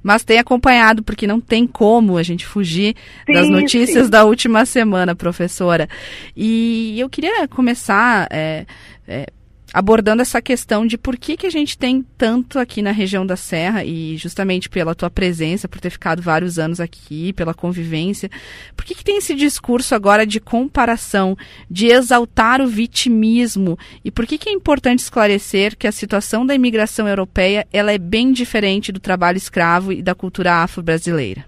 Mas 0.00 0.22
tem 0.22 0.38
acompanhado, 0.38 1.02
porque 1.02 1.26
não 1.26 1.40
tem 1.40 1.66
como 1.66 2.16
a 2.16 2.22
gente 2.22 2.46
fugir 2.46 2.94
sim, 3.26 3.32
das 3.32 3.48
notícias 3.48 4.04
sim. 4.04 4.10
da 4.12 4.24
última 4.24 4.64
semana, 4.64 5.16
professora. 5.16 5.88
E 6.36 7.00
eu 7.00 7.10
queria 7.10 7.48
começar 7.48 8.28
é, 8.30 8.64
é, 9.08 9.26
abordando 9.72 10.22
essa 10.22 10.42
questão 10.42 10.86
de 10.86 10.98
por 10.98 11.16
que, 11.16 11.36
que 11.36 11.46
a 11.46 11.50
gente 11.50 11.78
tem 11.78 12.02
tanto 12.18 12.58
aqui 12.58 12.82
na 12.82 12.90
região 12.90 13.24
da 13.24 13.36
Serra 13.36 13.84
e 13.84 14.16
justamente 14.16 14.68
pela 14.68 14.94
tua 14.94 15.10
presença, 15.10 15.68
por 15.68 15.80
ter 15.80 15.90
ficado 15.90 16.20
vários 16.20 16.58
anos 16.58 16.80
aqui, 16.80 17.32
pela 17.32 17.54
convivência, 17.54 18.28
por 18.76 18.84
que, 18.84 18.94
que 18.94 19.04
tem 19.04 19.18
esse 19.18 19.34
discurso 19.34 19.94
agora 19.94 20.26
de 20.26 20.40
comparação, 20.40 21.36
de 21.70 21.86
exaltar 21.86 22.60
o 22.60 22.66
vitimismo 22.66 23.78
e 24.04 24.10
por 24.10 24.26
que, 24.26 24.38
que 24.38 24.48
é 24.48 24.52
importante 24.52 25.00
esclarecer 25.00 25.76
que 25.76 25.86
a 25.86 25.92
situação 25.92 26.44
da 26.44 26.54
imigração 26.54 27.08
europeia 27.08 27.66
ela 27.72 27.92
é 27.92 27.98
bem 27.98 28.32
diferente 28.32 28.92
do 28.92 29.00
trabalho 29.00 29.36
escravo 29.36 29.92
e 29.92 30.02
da 30.02 30.14
cultura 30.14 30.54
afro-brasileira? 30.54 31.44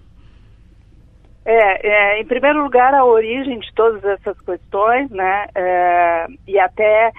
É, 1.45 2.15
é, 2.15 2.21
em 2.21 2.25
primeiro 2.25 2.63
lugar, 2.63 2.93
a 2.93 3.03
origem 3.03 3.59
de 3.59 3.73
todas 3.73 4.01
essas 4.05 4.39
questões, 4.41 5.09
né, 5.09 5.45
é, 5.53 6.27
e 6.47 6.57
até 6.57 7.11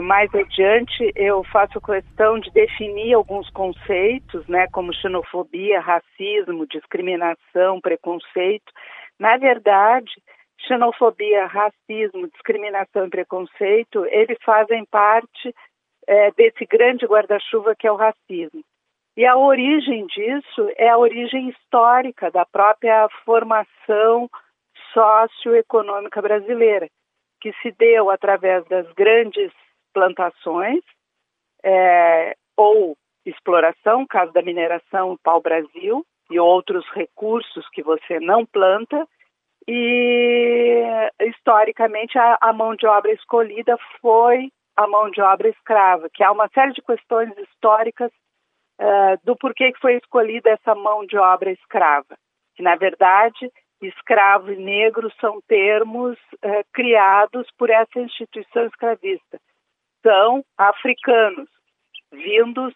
mais 0.00 0.32
adiante 0.34 1.12
eu 1.16 1.42
faço 1.44 1.80
questão 1.80 2.38
de 2.38 2.50
definir 2.50 3.14
alguns 3.14 3.50
conceitos, 3.50 4.46
né, 4.46 4.66
como 4.72 4.94
xenofobia, 4.94 5.80
racismo, 5.80 6.66
discriminação, 6.66 7.80
preconceito. 7.80 8.72
Na 9.18 9.36
verdade, 9.36 10.10
xenofobia, 10.66 11.46
racismo, 11.46 12.28
discriminação 12.28 13.06
e 13.06 13.10
preconceito, 13.10 14.06
eles 14.06 14.38
fazem 14.44 14.84
parte 14.84 15.54
é, 16.06 16.30
desse 16.32 16.64
grande 16.64 17.06
guarda-chuva 17.06 17.74
que 17.76 17.86
é 17.86 17.92
o 17.92 17.96
racismo. 17.96 18.62
E 19.16 19.26
a 19.26 19.36
origem 19.36 20.06
disso 20.06 20.70
é 20.76 20.88
a 20.88 20.96
origem 20.96 21.50
histórica 21.50 22.30
da 22.30 22.46
própria 22.46 23.08
formação 23.24 24.28
socioeconômica 24.92 26.22
brasileira, 26.22 26.88
que 27.40 27.52
se 27.60 27.72
deu 27.72 28.08
através 28.08 28.64
das 28.68 28.90
grandes 28.92 29.52
plantações 29.92 30.82
é, 31.64 32.34
ou 32.56 32.96
exploração, 33.24 34.06
caso 34.06 34.32
da 34.32 34.42
mineração 34.42 35.16
pau-brasil 35.22 36.04
e 36.30 36.38
outros 36.38 36.84
recursos 36.92 37.68
que 37.70 37.82
você 37.82 38.18
não 38.20 38.44
planta, 38.44 39.06
e 39.68 40.82
historicamente 41.20 42.18
a, 42.18 42.36
a, 42.40 42.52
mão 42.52 42.74
de 42.74 42.86
obra 42.86 43.12
escolhida 43.12 43.76
foi 44.00 44.50
a 44.76 44.86
mão 44.88 45.10
de 45.10 45.20
obra 45.20 45.48
escrava, 45.48 46.08
que 46.12 46.24
há 46.24 46.32
uma 46.32 46.48
série 46.48 46.72
de 46.72 46.82
questões 46.82 47.30
históricas 47.38 48.10
uh, 48.80 49.20
do 49.24 49.36
porquê 49.36 49.72
que 49.72 49.78
foi 49.78 49.96
escolhida 49.96 50.50
essa 50.50 50.74
mão 50.74 51.06
de 51.06 51.16
obra 51.16 51.52
escrava, 51.52 52.16
que 52.56 52.62
na 52.62 52.74
verdade 52.74 53.52
escravo 53.80 54.50
e 54.50 54.56
negro 54.56 55.12
são 55.20 55.40
termos 55.46 56.18
uh, 56.44 56.64
criados 56.72 57.46
por 57.56 57.70
essa 57.70 58.00
instituição 58.00 58.66
escravista 58.66 59.38
são 60.02 60.44
africanos, 60.58 61.48
vindos 62.12 62.74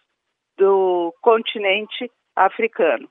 do 0.58 1.12
continente 1.20 2.10
africano. 2.34 3.08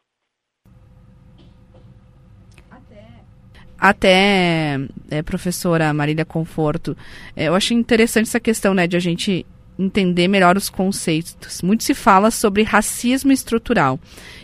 Até, 3.78 4.80
é, 5.12 5.22
professora 5.22 5.94
Marília 5.94 6.26
Conforto, 6.26 6.96
é, 7.36 7.50
eu 7.50 7.56
acho 7.56 7.74
interessante 7.74 8.28
essa 8.28 8.40
questão 8.40 8.74
né, 8.74 8.88
de 8.88 8.96
a 8.96 9.00
gente 9.00 9.46
entender 9.78 10.28
melhor 10.30 10.56
os 10.56 10.70
conceitos. 10.70 11.62
Muito 11.62 11.84
se 11.84 11.94
fala 11.94 12.32
sobre 12.32 12.64
racismo 12.64 13.32
estrutural. 13.32 14.00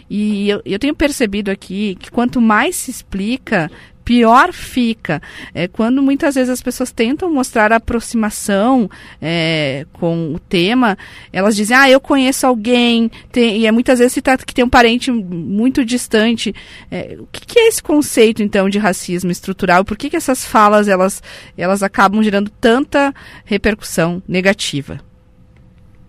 E 0.09 0.49
eu, 0.49 0.61
eu 0.65 0.78
tenho 0.78 0.93
percebido 0.93 1.49
aqui 1.49 1.95
que 1.95 2.11
quanto 2.11 2.41
mais 2.41 2.76
se 2.76 2.91
explica, 2.91 3.72
pior 4.03 4.51
fica. 4.51 5.21
É 5.53 5.67
quando 5.67 6.01
muitas 6.01 6.35
vezes 6.35 6.49
as 6.49 6.61
pessoas 6.61 6.91
tentam 6.91 7.31
mostrar 7.31 7.71
aproximação 7.71 8.89
é, 9.21 9.85
com 9.93 10.33
o 10.33 10.39
tema, 10.39 10.97
elas 11.31 11.55
dizem, 11.55 11.75
ah, 11.75 11.89
eu 11.89 11.99
conheço 11.99 12.45
alguém, 12.45 13.09
tem, 13.31 13.57
e 13.57 13.67
é 13.67 13.71
muitas 13.71 13.99
vezes 13.99 14.13
se 14.13 14.21
trata 14.21 14.45
que 14.45 14.53
tem 14.53 14.65
um 14.65 14.69
parente 14.69 15.11
muito 15.11 15.85
distante. 15.85 16.53
É, 16.89 17.17
o 17.19 17.27
que, 17.31 17.45
que, 17.45 17.59
é 17.59 17.67
esse 17.67 17.81
conceito, 17.81 18.43
então, 18.43 18.69
de 18.69 18.79
racismo 18.79 19.31
estrutural? 19.31 19.85
Por 19.85 19.97
que, 19.97 20.09
que 20.09 20.17
essas 20.17 20.45
falas, 20.45 20.87
elas, 20.87 21.21
elas 21.57 21.83
acabam 21.83 22.21
gerando 22.21 22.49
tanta 22.49 23.13
repercussão 23.45 24.21
negativa? 24.27 24.99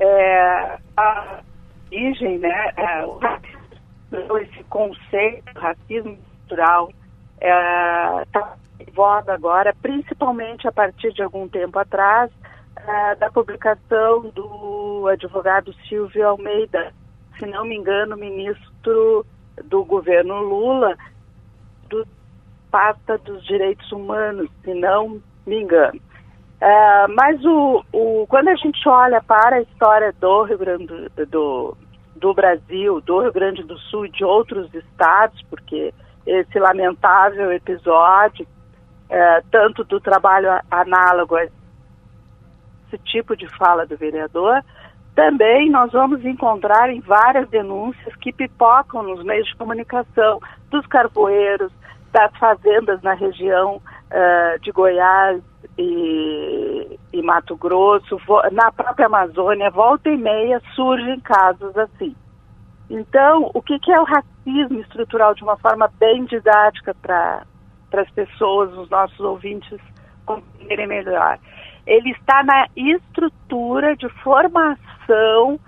É, 0.01 0.78
a, 0.97 1.40
origem, 1.93 2.38
né, 2.38 2.72
é, 2.76 3.05
o 3.05 3.18
racismo, 3.18 4.38
esse 4.38 4.64
conceito, 4.64 5.45
racismo 5.55 6.18
estrutural, 6.43 6.90
está 7.43 8.55
é, 8.78 8.82
em 8.82 8.93
voga 8.93 9.34
agora, 9.34 9.74
principalmente 9.82 10.68
a 10.68 10.72
partir 10.72 11.12
de 11.12 11.22
algum 11.22 11.49
tempo 11.49 11.78
atrás, 11.78 12.30
é, 12.76 13.14
da 13.16 13.30
publicação 13.30 14.30
do 14.30 15.09
advogado 15.09 15.74
Silvio 15.88 16.28
Almeida, 16.28 16.93
se 17.38 17.47
não 17.47 17.64
me 17.64 17.76
engano, 17.76 18.16
ministro 18.16 19.26
do 19.64 19.84
governo 19.84 20.40
Lula, 20.40 20.97
do 21.88 22.07
pasta 22.70 23.18
dos 23.18 23.45
direitos 23.45 23.90
humanos, 23.93 24.49
se 24.64 24.72
não 24.74 25.20
me 25.47 25.62
engano. 25.62 26.01
É, 26.61 27.07
mas 27.09 27.45
o, 27.45 27.84
o, 27.93 28.26
quando 28.28 28.49
a 28.49 28.55
gente 28.55 28.88
olha 28.88 29.20
para 29.20 29.57
a 29.57 29.62
história 29.62 30.12
do 30.12 30.45
Rio 30.45 30.59
Grande 30.59 30.86
do, 30.86 31.26
do, 31.26 31.76
do 32.14 32.34
Brasil, 32.34 33.01
do 33.01 33.20
Rio 33.20 33.32
Grande 33.32 33.64
do 33.64 33.76
Sul 33.78 34.07
e 34.07 34.11
de 34.11 34.24
outros 34.24 34.72
estados, 34.72 35.43
porque 35.51 35.93
esse 36.27 36.59
lamentável 36.59 37.53
episódio, 37.53 38.47
é, 39.09 39.43
tanto 39.51 39.85
do 39.85 40.01
trabalho 40.01 40.49
análogo 40.70 41.37
a 41.37 41.45
esse 41.45 42.99
tipo 43.05 43.37
de 43.37 43.49
fala 43.57 43.87
do 43.87 43.97
vereador, 43.97 44.62
também 45.14 45.70
nós 45.70 45.93
vamos 45.93 46.25
encontrar 46.25 46.91
em 46.91 47.01
várias 47.01 47.49
denúncias 47.51 48.14
que 48.16 48.33
pipocam 48.33 49.03
nos 49.03 49.23
meios 49.23 49.47
de 49.47 49.57
comunicação 49.57 50.41
dos 50.70 50.87
carvoeiros, 50.87 51.70
das 52.11 52.35
fazendas 52.39 53.03
na 53.03 53.12
região 53.14 53.77
uh, 53.77 54.61
de 54.61 54.70
Goiás 54.70 55.43
e, 55.77 56.99
e, 57.12 57.23
Mato 57.23 57.57
Grosso, 57.57 58.18
na 58.53 58.70
própria 58.73 59.07
Amazônia, 59.07 59.70
volta 59.70 60.09
e 60.11 60.16
meia 60.16 60.61
surgem 60.75 61.20
casos 61.20 61.77
assim. 61.77 62.14
Então, 62.93 63.51
o 63.55 63.62
que, 63.62 63.78
que 63.78 63.90
é 63.90 63.99
o 63.99 64.05
racismo 64.05 64.78
estrutural 64.80 65.34
de 65.34 65.43
uma 65.43 65.57
forma 65.57 65.90
bem 65.99 66.26
didática 66.26 66.95
para 67.01 67.43
as 67.90 68.11
pessoas, 68.11 68.70
os 68.76 68.90
nossos 68.90 69.18
ouvintes 69.18 69.80
compreenderem 70.26 70.86
melhor? 70.86 71.38
Ele 71.86 72.11
está 72.11 72.43
na 72.43 72.66
estrutura 72.76 73.97
de 73.97 74.07
formação, 74.22 75.59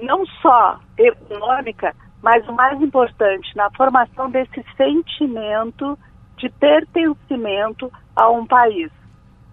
não 0.00 0.24
só 0.40 0.80
econômica, 0.96 1.94
mas 2.22 2.48
o 2.48 2.54
mais 2.54 2.80
importante, 2.80 3.54
na 3.54 3.70
formação 3.72 4.30
desse 4.30 4.64
sentimento 4.74 5.98
de 6.38 6.48
pertencimento 6.48 7.92
a 8.16 8.30
um 8.30 8.46
país. 8.46 8.90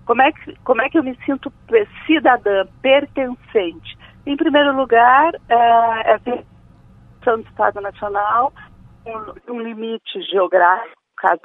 Como 0.06 0.22
é 0.22 0.32
que, 0.32 0.56
como 0.64 0.82
é 0.82 0.90
que 0.90 0.98
eu 0.98 1.04
me 1.04 1.18
sinto 1.26 1.52
cidadã, 2.08 2.66
pertencente? 2.82 3.98
Em 4.26 4.38
primeiro 4.38 4.74
lugar, 4.74 5.34
é, 5.50 6.14
é 6.14 6.44
a 7.30 7.36
do 7.36 7.42
Estado 7.42 7.82
Nacional, 7.82 8.54
um, 9.06 9.54
um 9.54 9.62
limite 9.62 10.22
geográfico, 10.30 11.02
caso 11.18 11.42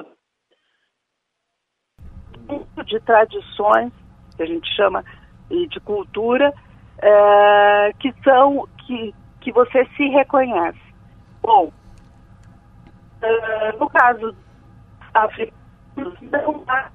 de 2.85 3.01
tradições, 3.01 3.93
que 4.37 4.43
a 4.43 4.47
gente 4.47 4.69
chama, 4.77 5.05
e 5.51 5.67
de 5.69 5.81
cultura, 5.81 6.53
é, 6.99 7.93
que 7.99 8.15
são, 8.23 8.67
que, 8.87 9.15
que 9.41 9.53
você 9.53 9.85
se 9.97 10.09
reconhece. 10.09 10.81
Bom, 11.43 11.73
uh, 13.23 13.79
no 13.79 13.89
caso 13.91 14.35
africano, 15.15 16.17
não 16.23 16.65
há 16.69 16.91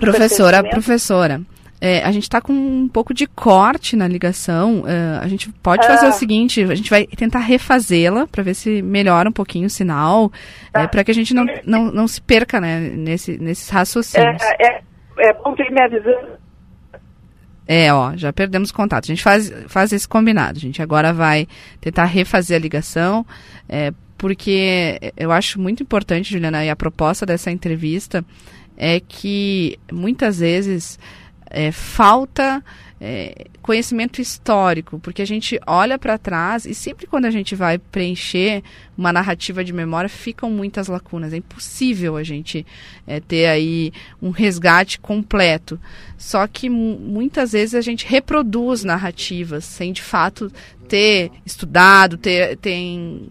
Professora, 0.00 0.64
professora, 0.64 1.40
é, 1.80 2.02
a 2.02 2.10
gente 2.10 2.22
está 2.22 2.40
com 2.40 2.52
um 2.52 2.88
pouco 2.88 3.12
de 3.12 3.26
corte 3.26 3.96
na 3.96 4.08
ligação. 4.08 4.80
Uh, 4.80 5.20
a 5.20 5.28
gente 5.28 5.50
pode 5.62 5.86
fazer 5.86 6.06
o 6.06 6.10
ah. 6.10 6.12
seguinte: 6.12 6.62
a 6.62 6.74
gente 6.74 6.90
vai 6.90 7.06
tentar 7.06 7.40
refazê-la 7.40 8.26
para 8.26 8.42
ver 8.42 8.54
se 8.54 8.80
melhora 8.82 9.28
um 9.28 9.32
pouquinho 9.32 9.66
o 9.66 9.70
sinal, 9.70 10.32
é, 10.72 10.82
tá. 10.82 10.88
para 10.88 11.04
que 11.04 11.10
a 11.10 11.14
gente 11.14 11.34
não, 11.34 11.44
não, 11.64 11.92
não 11.92 12.08
se 12.08 12.20
perca 12.20 12.60
né, 12.60 12.80
nesse, 12.80 13.38
nesses 13.38 13.68
raciocínios. 13.68 14.42
É, 14.42 14.78
é, 14.78 14.82
é 15.18 15.32
bom 15.34 15.54
ter 15.54 15.70
me 15.70 15.82
avisando 15.82 16.36
é, 17.68 17.92
ó, 17.92 18.16
já 18.16 18.32
perdemos 18.32 18.70
contato. 18.70 19.04
A 19.04 19.08
gente 19.08 19.22
faz, 19.22 19.52
faz 19.66 19.92
esse 19.92 20.06
combinado. 20.06 20.56
A 20.56 20.60
gente 20.60 20.80
agora 20.80 21.12
vai 21.12 21.48
tentar 21.80 22.04
refazer 22.04 22.56
a 22.56 22.60
ligação, 22.60 23.26
é, 23.68 23.92
porque 24.16 24.98
eu 25.16 25.32
acho 25.32 25.60
muito 25.60 25.82
importante, 25.82 26.32
Juliana, 26.32 26.64
e 26.64 26.70
a 26.70 26.76
proposta 26.76 27.26
dessa 27.26 27.50
entrevista 27.50 28.24
é 28.76 29.00
que 29.00 29.78
muitas 29.90 30.38
vezes 30.38 30.98
é, 31.56 31.72
falta 31.72 32.62
é, 33.00 33.46
conhecimento 33.62 34.20
histórico, 34.20 34.98
porque 34.98 35.22
a 35.22 35.26
gente 35.26 35.58
olha 35.66 35.98
para 35.98 36.18
trás 36.18 36.66
e 36.66 36.74
sempre 36.74 37.06
quando 37.06 37.24
a 37.24 37.30
gente 37.30 37.54
vai 37.54 37.78
preencher 37.78 38.62
uma 38.96 39.10
narrativa 39.10 39.64
de 39.64 39.72
memória 39.72 40.08
ficam 40.08 40.50
muitas 40.50 40.86
lacunas. 40.86 41.32
É 41.32 41.38
impossível 41.38 42.14
a 42.14 42.22
gente 42.22 42.66
é, 43.06 43.18
ter 43.18 43.46
aí 43.46 43.90
um 44.20 44.28
resgate 44.28 45.00
completo. 45.00 45.80
Só 46.18 46.46
que 46.46 46.68
muitas 46.68 47.52
vezes 47.52 47.74
a 47.74 47.80
gente 47.80 48.06
reproduz 48.06 48.84
narrativas 48.84 49.64
sem 49.64 49.94
de 49.94 50.02
fato 50.02 50.52
ter 50.86 51.30
estudado, 51.44 52.18
ter, 52.18 52.58
ter, 52.58 53.22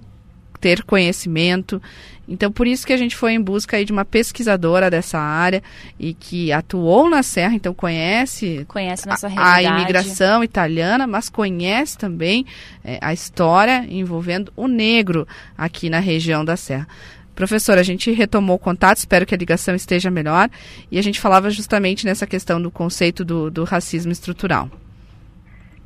ter 0.60 0.84
conhecimento. 0.84 1.80
Então, 2.28 2.52
por 2.52 2.66
isso 2.66 2.86
que 2.86 2.94
a 2.94 2.98
gente 2.98 3.16
foi 3.16 3.34
em 3.34 3.42
busca 3.42 3.78
aí 3.78 3.86
de 3.86 3.92
uma 3.92 4.04
pesquisadora 4.04 4.90
dessa 4.90 5.20
área 5.20 5.62
e 6.00 6.14
que 6.14 6.52
atuou 6.52 7.10
na 7.10 7.22
Serra, 7.22 7.56
então 7.56 7.74
conhece, 7.74 8.66
conhece 8.68 9.08
nossa 9.08 9.28
a, 9.28 9.56
a 9.56 9.64
imigração 9.64 10.44
italiana, 10.44 11.06
mas 11.06 11.30
conhece 11.30 11.98
também 11.98 12.46
é, 12.84 12.98
a 13.02 13.14
história 13.14 13.86
envolvendo 13.88 14.52
o 14.56 14.68
negro 14.68 15.28
aqui 15.58 15.90
na 15.90 16.00
região 16.00 16.44
da 16.44 16.58
Serra. 16.58 16.88
Professora, 17.36 17.82
a 17.82 17.84
gente 17.84 18.12
retomou 18.12 18.56
o 18.56 18.60
contato, 18.60 18.98
espero 18.98 19.26
que 19.26 19.36
a 19.36 19.38
ligação 19.38 19.76
esteja 19.76 20.10
melhor, 20.10 20.50
e 20.90 20.98
a 20.98 21.04
gente 21.04 21.20
falava 21.20 21.50
justamente 21.50 22.06
nessa 22.06 22.26
questão 22.26 22.62
do 22.62 22.72
conceito 22.72 23.26
do, 23.26 23.52
do 23.52 23.66
racismo 23.66 24.12
estrutural. 24.12 24.70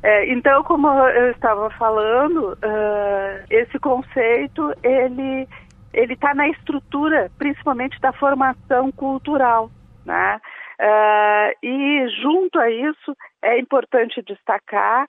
É, 0.02 0.32
então, 0.32 0.62
como 0.62 0.88
eu 0.88 1.30
estava 1.32 1.68
falando, 1.70 2.52
uh, 2.52 3.44
esse 3.50 3.78
conceito, 3.78 4.72
ele 4.82 5.46
ele 5.92 6.14
está 6.14 6.34
na 6.34 6.48
estrutura, 6.48 7.30
principalmente 7.38 8.00
da 8.00 8.12
formação 8.12 8.90
cultural, 8.92 9.70
né? 10.04 10.40
Uh, 10.80 11.66
e 11.66 12.08
junto 12.22 12.58
a 12.58 12.70
isso 12.70 13.16
é 13.42 13.58
importante 13.58 14.22
destacar 14.22 15.06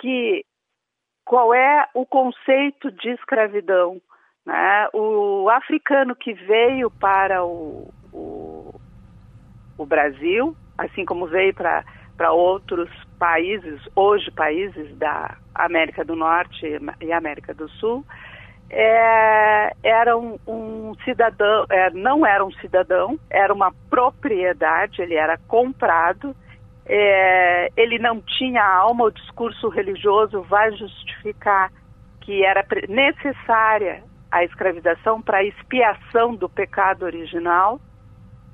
que 0.00 0.44
qual 1.24 1.54
é 1.54 1.86
o 1.94 2.04
conceito 2.04 2.90
de 2.90 3.10
escravidão, 3.10 4.00
né? 4.44 4.88
O 4.92 5.48
africano 5.50 6.16
que 6.16 6.34
veio 6.34 6.90
para 6.90 7.44
o, 7.44 7.92
o, 8.12 8.74
o 9.78 9.86
Brasil, 9.86 10.56
assim 10.76 11.04
como 11.04 11.26
veio 11.26 11.54
para 11.54 11.84
para 12.16 12.32
outros 12.32 12.88
países, 13.18 13.80
hoje 13.96 14.30
países 14.30 14.96
da 14.98 15.36
América 15.54 16.04
do 16.04 16.14
Norte 16.14 16.64
e 17.00 17.12
América 17.12 17.52
do 17.52 17.68
Sul, 17.68 18.04
é, 18.70 19.72
era 19.82 20.16
um, 20.16 20.38
um 20.46 20.94
cidadão, 21.04 21.66
é, 21.70 21.90
não 21.90 22.26
era 22.26 22.44
um 22.44 22.52
cidadão, 22.52 23.18
era 23.30 23.52
uma 23.52 23.72
propriedade, 23.88 25.02
ele 25.02 25.14
era 25.14 25.38
comprado, 25.46 26.34
é, 26.86 27.70
ele 27.76 27.98
não 27.98 28.20
tinha 28.20 28.64
alma, 28.64 29.04
o 29.04 29.10
discurso 29.10 29.68
religioso 29.68 30.42
vai 30.42 30.72
justificar 30.72 31.70
que 32.20 32.44
era 32.44 32.64
necessária 32.88 34.02
a 34.30 34.42
escravização 34.44 35.22
para 35.22 35.44
expiação 35.44 36.34
do 36.34 36.48
pecado 36.48 37.04
original. 37.04 37.80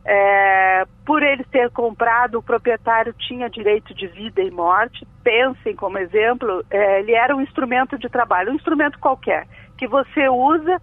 É, 0.05 0.85
por 1.07 1.23
ele 1.23 1.45
ter 1.45 1.71
comprado, 1.71 2.39
o 2.39 2.43
proprietário 2.43 3.15
tinha 3.15 3.49
direito 3.49 3.95
de 3.95 4.07
vida 4.07 4.43
e 4.43 4.51
morte. 4.51 5.07
Pensem 5.23 5.75
como 5.77 5.99
exemplo, 5.99 6.65
é, 6.71 7.01
ele 7.01 7.13
era 7.13 7.35
um 7.35 7.41
instrumento 7.41 7.99
de 7.99 8.09
trabalho, 8.09 8.53
um 8.53 8.57
instrumento 8.57 8.99
qualquer 8.99 9.47
que 9.81 9.87
você 9.87 10.29
usa, 10.29 10.79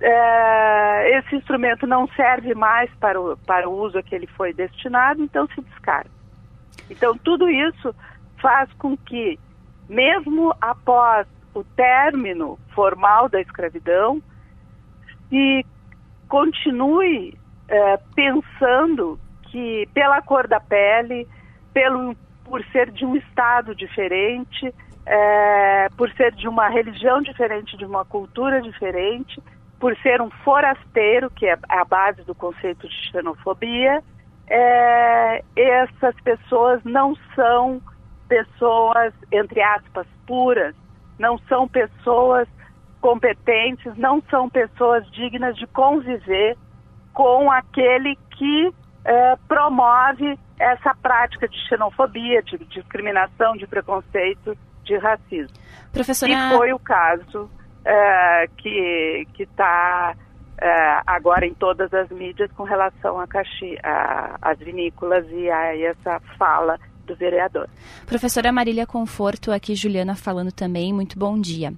é, 0.00 1.18
esse 1.18 1.34
instrumento 1.34 1.84
não 1.84 2.06
serve 2.14 2.54
mais 2.54 2.88
para 3.00 3.20
o, 3.20 3.36
para 3.38 3.68
o 3.68 3.76
uso 3.76 3.98
a 3.98 4.02
que 4.04 4.14
ele 4.14 4.28
foi 4.28 4.52
destinado, 4.52 5.20
então 5.20 5.48
se 5.48 5.60
descarta. 5.60 6.08
Então, 6.88 7.18
tudo 7.18 7.50
isso 7.50 7.92
faz 8.40 8.72
com 8.74 8.96
que, 8.96 9.36
mesmo 9.88 10.54
após 10.60 11.26
o 11.52 11.64
término 11.64 12.56
formal 12.72 13.28
da 13.28 13.40
escravidão, 13.40 14.22
se 15.28 15.66
continue 16.28 17.36
é, 17.66 17.96
pensando 18.14 19.18
que, 19.50 19.88
pela 19.92 20.22
cor 20.22 20.46
da 20.46 20.60
pele, 20.60 21.26
pelo, 21.74 22.14
por 22.44 22.64
ser 22.66 22.92
de 22.92 23.04
um 23.04 23.16
estado 23.16 23.74
diferente, 23.74 24.72
é, 25.12 25.88
por 25.96 26.08
ser 26.12 26.32
de 26.36 26.46
uma 26.46 26.68
religião 26.68 27.20
diferente, 27.20 27.76
de 27.76 27.84
uma 27.84 28.04
cultura 28.04 28.62
diferente, 28.62 29.42
por 29.80 29.96
ser 29.96 30.22
um 30.22 30.30
forasteiro, 30.44 31.28
que 31.30 31.46
é 31.46 31.58
a 31.68 31.84
base 31.84 32.22
do 32.22 32.34
conceito 32.34 32.88
de 32.88 32.94
xenofobia, 33.10 34.04
é, 34.46 35.42
essas 35.56 36.14
pessoas 36.22 36.80
não 36.84 37.16
são 37.34 37.82
pessoas, 38.28 39.12
entre 39.32 39.60
aspas, 39.60 40.06
puras, 40.24 40.76
não 41.18 41.38
são 41.48 41.66
pessoas 41.66 42.46
competentes, 43.00 43.96
não 43.96 44.22
são 44.30 44.48
pessoas 44.48 45.04
dignas 45.10 45.56
de 45.56 45.66
conviver 45.66 46.56
com 47.12 47.50
aquele 47.50 48.16
que 48.36 48.72
eh, 49.04 49.36
promove 49.48 50.38
essa 50.58 50.94
prática 50.94 51.48
de 51.48 51.56
xenofobia, 51.68 52.42
de 52.42 52.58
discriminação, 52.66 53.56
de 53.56 53.66
preconceito, 53.66 54.56
de 54.84 54.96
racismo. 54.98 55.54
Professora... 55.92 56.32
E 56.32 56.56
foi 56.56 56.72
o 56.72 56.78
caso 56.78 57.50
eh, 57.84 58.48
que 58.56 59.26
está 59.38 60.14
eh, 60.60 61.00
agora 61.06 61.46
em 61.46 61.54
todas 61.54 61.92
as 61.94 62.10
mídias 62.10 62.50
com 62.52 62.64
relação 62.64 63.18
a 63.18 63.26
Caxi, 63.26 63.78
a, 63.82 64.36
às 64.42 64.58
vinícolas 64.58 65.24
e 65.30 65.50
a 65.50 65.76
essa 65.76 66.20
fala 66.38 66.78
do 67.06 67.16
vereador. 67.16 67.68
Professora 68.06 68.52
Marília 68.52 68.86
Conforto, 68.86 69.50
aqui 69.50 69.74
Juliana 69.74 70.14
falando 70.14 70.52
também, 70.52 70.92
muito 70.92 71.18
bom 71.18 71.38
dia. 71.38 71.72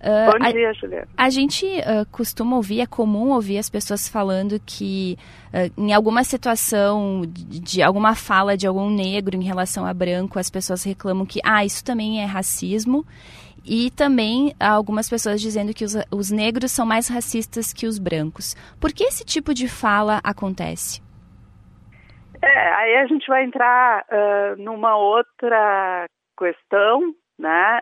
Uh, 0.00 0.32
Bom 0.32 0.50
dia, 0.50 0.70
a, 0.70 0.72
Juliana. 0.72 1.08
A 1.14 1.28
gente 1.28 1.66
uh, 1.66 2.08
costuma 2.10 2.56
ouvir, 2.56 2.80
é 2.80 2.86
comum 2.86 3.32
ouvir 3.32 3.58
as 3.58 3.68
pessoas 3.68 4.08
falando 4.08 4.58
que 4.64 5.18
uh, 5.52 5.70
em 5.82 5.92
alguma 5.92 6.24
situação, 6.24 7.20
de, 7.28 7.60
de, 7.60 7.82
alguma 7.82 8.14
fala 8.14 8.56
de 8.56 8.66
algum 8.66 8.88
negro 8.88 9.36
em 9.36 9.42
relação 9.42 9.84
a 9.84 9.92
branco, 9.92 10.38
as 10.38 10.48
pessoas 10.48 10.82
reclamam 10.82 11.26
que, 11.26 11.38
ah, 11.44 11.66
isso 11.66 11.84
também 11.84 12.22
é 12.22 12.24
racismo. 12.24 13.04
E 13.62 13.90
também 13.90 14.54
há 14.58 14.70
algumas 14.70 15.06
pessoas 15.06 15.38
dizendo 15.38 15.74
que 15.74 15.84
os, 15.84 15.94
os 16.10 16.30
negros 16.30 16.72
são 16.72 16.86
mais 16.86 17.06
racistas 17.06 17.74
que 17.74 17.86
os 17.86 17.98
brancos. 17.98 18.56
Por 18.80 18.90
que 18.90 19.04
esse 19.04 19.22
tipo 19.22 19.52
de 19.52 19.68
fala 19.68 20.18
acontece? 20.24 21.02
É, 22.40 22.72
aí 22.72 22.96
a 22.96 23.06
gente 23.06 23.26
vai 23.28 23.44
entrar 23.44 24.06
numa 24.56 24.96
outra 24.96 26.06
questão, 26.38 27.14
né? 27.38 27.80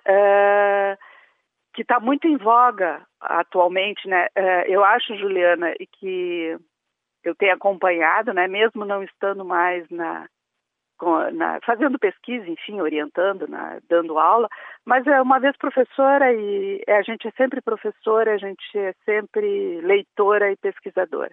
Que 1.78 1.82
está 1.82 2.00
muito 2.00 2.26
em 2.26 2.36
voga 2.36 3.06
atualmente, 3.20 4.08
né? 4.08 4.26
É, 4.34 4.68
eu 4.68 4.82
acho, 4.82 5.16
Juliana, 5.16 5.72
e 5.78 5.86
que 5.86 6.58
eu 7.22 7.36
tenho 7.36 7.54
acompanhado, 7.54 8.34
né? 8.34 8.48
Mesmo 8.48 8.84
não 8.84 9.00
estando 9.00 9.44
mais 9.44 9.88
na, 9.88 10.26
na 11.32 11.60
fazendo 11.64 11.96
pesquisa, 11.96 12.50
enfim, 12.50 12.80
orientando, 12.80 13.46
na, 13.46 13.78
dando 13.88 14.18
aula, 14.18 14.48
mas 14.84 15.06
é 15.06 15.22
uma 15.22 15.38
vez 15.38 15.56
professora 15.56 16.32
e 16.32 16.82
a 16.88 17.00
gente 17.02 17.28
é 17.28 17.30
sempre 17.36 17.60
professora, 17.60 18.34
a 18.34 18.38
gente 18.38 18.76
é 18.76 18.92
sempre 19.04 19.80
leitora 19.80 20.50
e 20.50 20.56
pesquisadora. 20.56 21.30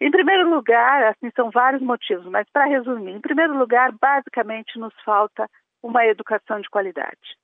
Em 0.00 0.10
primeiro 0.10 0.48
lugar, 0.48 1.04
assim, 1.04 1.30
são 1.36 1.50
vários 1.50 1.82
motivos, 1.82 2.24
mas 2.30 2.48
para 2.50 2.64
resumir, 2.64 3.12
em 3.12 3.20
primeiro 3.20 3.58
lugar, 3.58 3.92
basicamente 3.92 4.78
nos 4.78 4.94
falta 5.04 5.46
uma 5.82 6.06
educação 6.06 6.62
de 6.62 6.70
qualidade. 6.70 7.36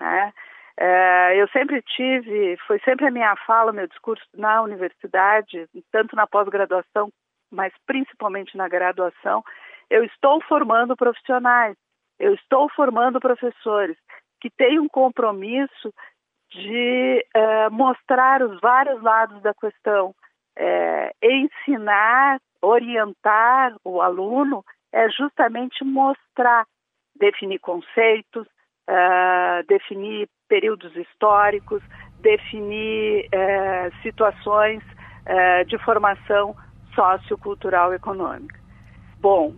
Né? 0.00 0.32
É, 0.80 1.34
eu 1.36 1.48
sempre 1.48 1.82
tive, 1.82 2.56
foi 2.66 2.78
sempre 2.80 3.06
a 3.06 3.10
minha 3.10 3.34
fala, 3.44 3.72
meu 3.72 3.88
discurso 3.88 4.24
na 4.32 4.62
universidade, 4.62 5.68
tanto 5.90 6.14
na 6.14 6.24
pós-graduação, 6.24 7.10
mas 7.50 7.72
principalmente 7.84 8.56
na 8.56 8.68
graduação, 8.68 9.42
eu 9.90 10.04
estou 10.04 10.40
formando 10.42 10.96
profissionais, 10.96 11.76
eu 12.16 12.32
estou 12.32 12.68
formando 12.70 13.18
professores 13.18 13.96
que 14.40 14.48
têm 14.50 14.78
um 14.78 14.88
compromisso 14.88 15.92
de 16.50 17.26
é, 17.34 17.68
mostrar 17.70 18.40
os 18.42 18.60
vários 18.60 19.02
lados 19.02 19.42
da 19.42 19.52
questão, 19.54 20.14
é, 20.56 21.12
ensinar, 21.20 22.38
orientar 22.62 23.74
o 23.84 24.00
aluno 24.00 24.64
é 24.92 25.10
justamente 25.10 25.84
mostrar, 25.84 26.64
definir 27.16 27.58
conceitos, 27.58 28.46
uh, 28.88 29.66
definir 29.68 30.28
períodos 30.48 30.94
históricos, 30.96 31.82
definir 32.20 33.26
uh, 33.26 34.02
situações 34.02 34.82
uh, 34.82 35.64
de 35.66 35.78
formação 35.78 36.56
sociocultural 36.94 37.92
econômica. 37.92 38.58
Bom, 39.20 39.54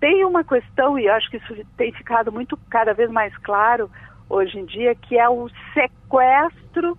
tem 0.00 0.24
uma 0.24 0.44
questão, 0.44 0.98
e 0.98 1.08
acho 1.08 1.30
que 1.30 1.38
isso 1.38 1.54
tem 1.76 1.92
ficado 1.92 2.30
muito 2.30 2.56
cada 2.70 2.94
vez 2.94 3.10
mais 3.10 3.36
claro 3.38 3.90
hoje 4.28 4.58
em 4.58 4.64
dia, 4.64 4.94
que 4.94 5.18
é 5.18 5.28
o 5.28 5.48
sequestro 5.72 6.96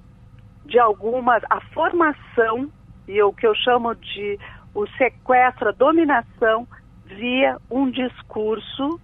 de 0.65 0.79
algumas, 0.79 1.43
a 1.49 1.61
formação, 1.73 2.69
e 3.07 3.21
o 3.21 3.31
que 3.31 3.45
eu 3.45 3.53
chamo 3.55 3.93
de 3.95 4.39
o 4.73 4.87
sequestro, 4.97 5.69
a 5.69 5.71
dominação 5.71 6.67
via 7.05 7.57
um 7.69 7.89
discurso 7.89 8.99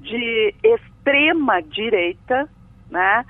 de 0.00 0.54
extrema 1.02 1.60
direita, 1.60 2.48
né, 2.88 3.24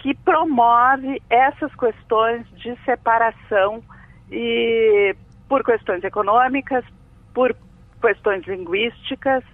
que 0.00 0.14
promove 0.14 1.22
essas 1.30 1.72
questões 1.76 2.44
de 2.56 2.76
separação 2.84 3.82
e 4.30 5.14
por 5.48 5.64
questões 5.64 6.02
econômicas, 6.02 6.84
por 7.32 7.54
questões 8.00 8.44
linguísticas 8.46 9.44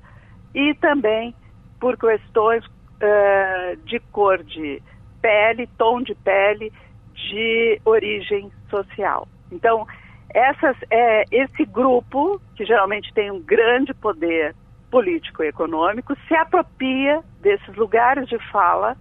e 0.54 0.74
também 0.74 1.34
por 1.78 1.98
questões 1.98 2.64
uh, 2.64 3.76
de 3.84 4.00
cor 4.10 4.42
de 4.42 4.82
pele, 5.20 5.68
tom 5.76 6.00
de 6.00 6.14
pele, 6.14 6.72
de 7.12 7.80
origem 7.84 8.50
social. 8.70 9.28
Então, 9.52 9.86
essas, 10.32 10.76
é, 10.90 11.24
esse 11.30 11.64
grupo, 11.64 12.40
que 12.54 12.64
geralmente 12.64 13.12
tem 13.12 13.30
um 13.30 13.40
grande 13.40 13.92
poder 13.94 14.54
político 14.90 15.42
e 15.42 15.48
econômico 15.48 16.16
se 16.26 16.34
apropria 16.34 17.22
desses 17.40 17.74
lugares 17.76 18.28
de 18.28 18.38
fala 18.50 18.96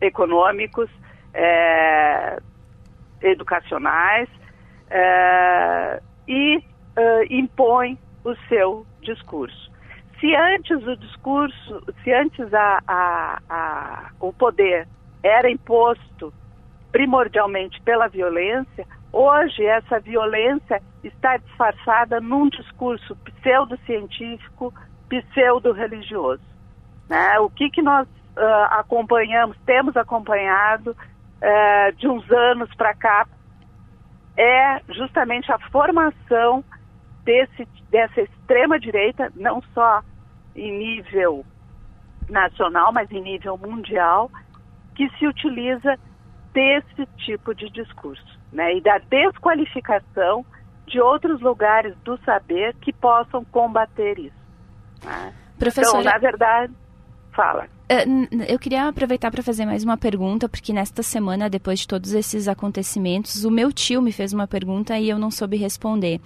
econômicos, 0.00 0.88
é, 1.34 2.38
educacionais 3.22 4.28
é, 4.88 6.02
e 6.26 6.62
é, 6.96 7.24
impõe 7.34 7.98
o 8.24 8.34
seu 8.48 8.86
discurso. 9.02 9.70
Se 10.18 10.34
antes 10.34 10.86
o 10.86 10.96
discurso, 10.96 11.82
se 12.02 12.12
antes 12.12 12.52
a, 12.52 12.80
a, 12.86 13.38
a, 13.48 14.10
o 14.20 14.32
poder 14.32 14.86
era 15.22 15.50
imposto 15.50 16.32
primordialmente 16.92 17.80
pela 17.82 18.08
violência, 18.08 18.86
hoje 19.12 19.64
essa 19.64 19.98
violência 20.00 20.82
está 21.02 21.36
disfarçada 21.38 22.20
num 22.20 22.48
discurso 22.48 23.16
pseudocientífico, 23.16 24.74
pseudo-religioso. 25.10 26.42
Né? 27.08 27.38
O 27.40 27.50
que, 27.50 27.68
que 27.68 27.82
nós 27.82 28.06
uh, 28.08 28.64
acompanhamos, 28.70 29.56
temos 29.66 29.96
acompanhado 29.96 30.92
uh, 30.92 31.92
de 31.96 32.08
uns 32.08 32.30
anos 32.30 32.72
para 32.74 32.94
cá, 32.94 33.26
é 34.36 34.80
justamente 34.88 35.52
a 35.52 35.58
formação 35.70 36.64
desse, 37.24 37.68
dessa 37.90 38.22
extrema-direita, 38.22 39.30
não 39.34 39.60
só 39.74 40.02
em 40.54 40.72
nível 40.78 41.44
nacional, 42.28 42.92
mas 42.92 43.10
em 43.10 43.20
nível 43.20 43.58
mundial, 43.58 44.30
que 44.94 45.08
se 45.18 45.26
utiliza 45.26 45.98
desse 46.52 47.06
tipo 47.18 47.54
de 47.54 47.68
discurso, 47.70 48.38
né? 48.52 48.76
E 48.76 48.80
da 48.80 48.98
desqualificação 48.98 50.44
de 50.86 51.00
outros 51.00 51.40
lugares 51.40 51.96
do 51.98 52.18
saber 52.24 52.74
que 52.76 52.92
possam 52.92 53.44
combater 53.44 54.18
isso. 54.18 54.39
Né? 55.04 55.32
Professora... 55.58 56.00
Então, 56.00 56.12
na 56.12 56.18
verdade, 56.18 56.72
fala. 57.32 57.66
É, 57.88 58.04
eu 58.52 58.58
queria 58.58 58.86
aproveitar 58.86 59.30
para 59.30 59.42
fazer 59.42 59.66
mais 59.66 59.82
uma 59.82 59.96
pergunta, 59.96 60.48
porque 60.48 60.72
nesta 60.72 61.02
semana, 61.02 61.50
depois 61.50 61.80
de 61.80 61.88
todos 61.88 62.12
esses 62.12 62.46
acontecimentos, 62.46 63.44
o 63.44 63.50
meu 63.50 63.72
tio 63.72 64.00
me 64.00 64.12
fez 64.12 64.32
uma 64.32 64.46
pergunta 64.46 64.96
e 64.98 65.08
eu 65.08 65.18
não 65.18 65.30
soube 65.30 65.56
responder. 65.56 66.20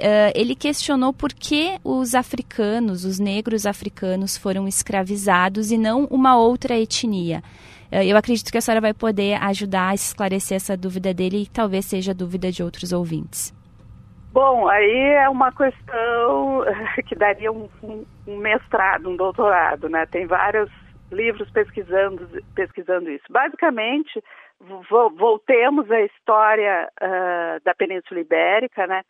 Uh, 0.00 0.32
ele 0.34 0.54
questionou 0.54 1.12
por 1.12 1.32
que 1.32 1.78
os 1.84 2.14
africanos, 2.14 3.04
os 3.04 3.18
negros 3.18 3.66
africanos, 3.66 4.36
foram 4.36 4.66
escravizados 4.66 5.70
e 5.70 5.76
não 5.76 6.04
uma 6.04 6.36
outra 6.36 6.78
etnia. 6.78 7.42
Uh, 7.92 7.96
eu 7.96 8.16
acredito 8.16 8.50
que 8.50 8.56
a 8.56 8.60
senhora 8.60 8.80
vai 8.80 8.94
poder 8.94 9.34
ajudar 9.42 9.88
a 9.88 9.94
esclarecer 9.94 10.56
essa 10.56 10.76
dúvida 10.76 11.12
dele 11.12 11.42
e 11.42 11.46
talvez 11.46 11.84
seja 11.84 12.14
dúvida 12.14 12.50
de 12.50 12.62
outros 12.62 12.92
ouvintes. 12.92 13.52
Bom, 14.32 14.68
aí 14.68 15.14
é 15.14 15.28
uma 15.28 15.50
questão 15.50 16.62
que 17.06 17.16
daria 17.16 17.50
um, 17.50 17.68
um, 17.82 18.36
mestrado, 18.36 19.10
um 19.10 19.16
doutorado, 19.16 19.88
né? 19.88 20.06
Tem 20.06 20.24
vários 20.24 20.70
livros 21.10 21.50
pesquisando, 21.50 22.28
pesquisando 22.54 23.10
isso. 23.10 23.24
Basicamente, 23.28 24.22
voltemos 25.16 25.90
à 25.90 26.00
história 26.02 26.88
uh, 27.02 27.64
da 27.64 27.74
Península 27.74 28.20
Ibérica, 28.20 28.86
né? 28.86 29.02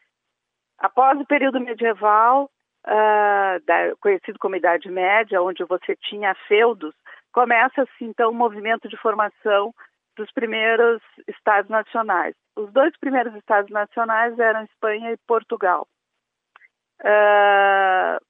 Após 0.78 1.20
o 1.20 1.26
período 1.26 1.60
medieval, 1.60 2.50
uh, 2.86 3.64
da, 3.66 3.94
conhecido 4.00 4.38
como 4.38 4.56
Idade 4.56 4.90
Média, 4.90 5.42
onde 5.42 5.62
você 5.64 5.94
tinha 5.96 6.34
feudos, 6.48 6.94
começa-se 7.30 8.04
então 8.04 8.30
o 8.30 8.32
um 8.32 8.36
movimento 8.36 8.88
de 8.88 8.96
formação 8.96 9.74
dos 10.16 10.30
primeiros 10.32 11.02
estados 11.28 11.70
nacionais. 11.70 12.34
Os 12.56 12.72
dois 12.72 12.96
primeiros 12.98 13.34
estados 13.34 13.70
nacionais 13.70 14.38
eram 14.38 14.64
Espanha 14.64 15.12
e 15.12 15.16
Portugal. 15.26 15.86
Uh, 17.00 18.20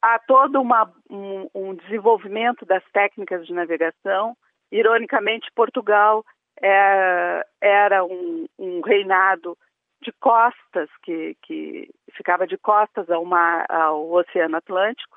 há 0.00 0.18
todo 0.26 0.60
uma, 0.60 0.92
um, 1.10 1.48
um, 1.54 1.74
desenvolvimento 1.74 2.64
das 2.64 2.84
técnicas 2.92 3.46
de 3.46 3.52
navegação, 3.52 4.36
Ironicamente, 4.74 5.52
Portugal 5.54 6.24
é, 6.60 7.46
era 7.60 8.04
um, 8.04 8.44
um, 8.58 8.80
reinado 8.80 9.56
de 10.02 10.10
costas, 10.20 10.90
que, 11.04 11.36
que 11.42 11.88
ficava 12.12 12.44
de 12.44 12.58
costas 12.58 13.08
ao, 13.08 13.24
mar, 13.24 13.66
ao 13.68 14.10
Oceano 14.10 14.56
Atlântico. 14.56 15.16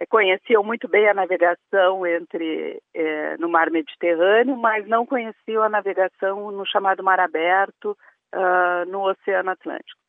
É, 0.00 0.06
conheciam 0.06 0.62
muito 0.64 0.88
bem 0.88 1.08
a 1.08 1.14
navegação 1.14 2.06
entre 2.06 2.80
é, 2.94 3.36
no 3.36 3.48
Mar 3.48 3.70
Mediterrâneo, 3.70 4.56
mas 4.56 4.86
não 4.88 5.04
conheciam 5.04 5.62
a 5.62 5.68
navegação 5.68 6.50
no 6.50 6.66
chamado 6.66 7.02
Mar 7.02 7.20
Aberto, 7.20 7.96
uh, 8.34 8.90
no 8.90 9.02
Oceano 9.02 9.50
Atlântico. 9.50 10.00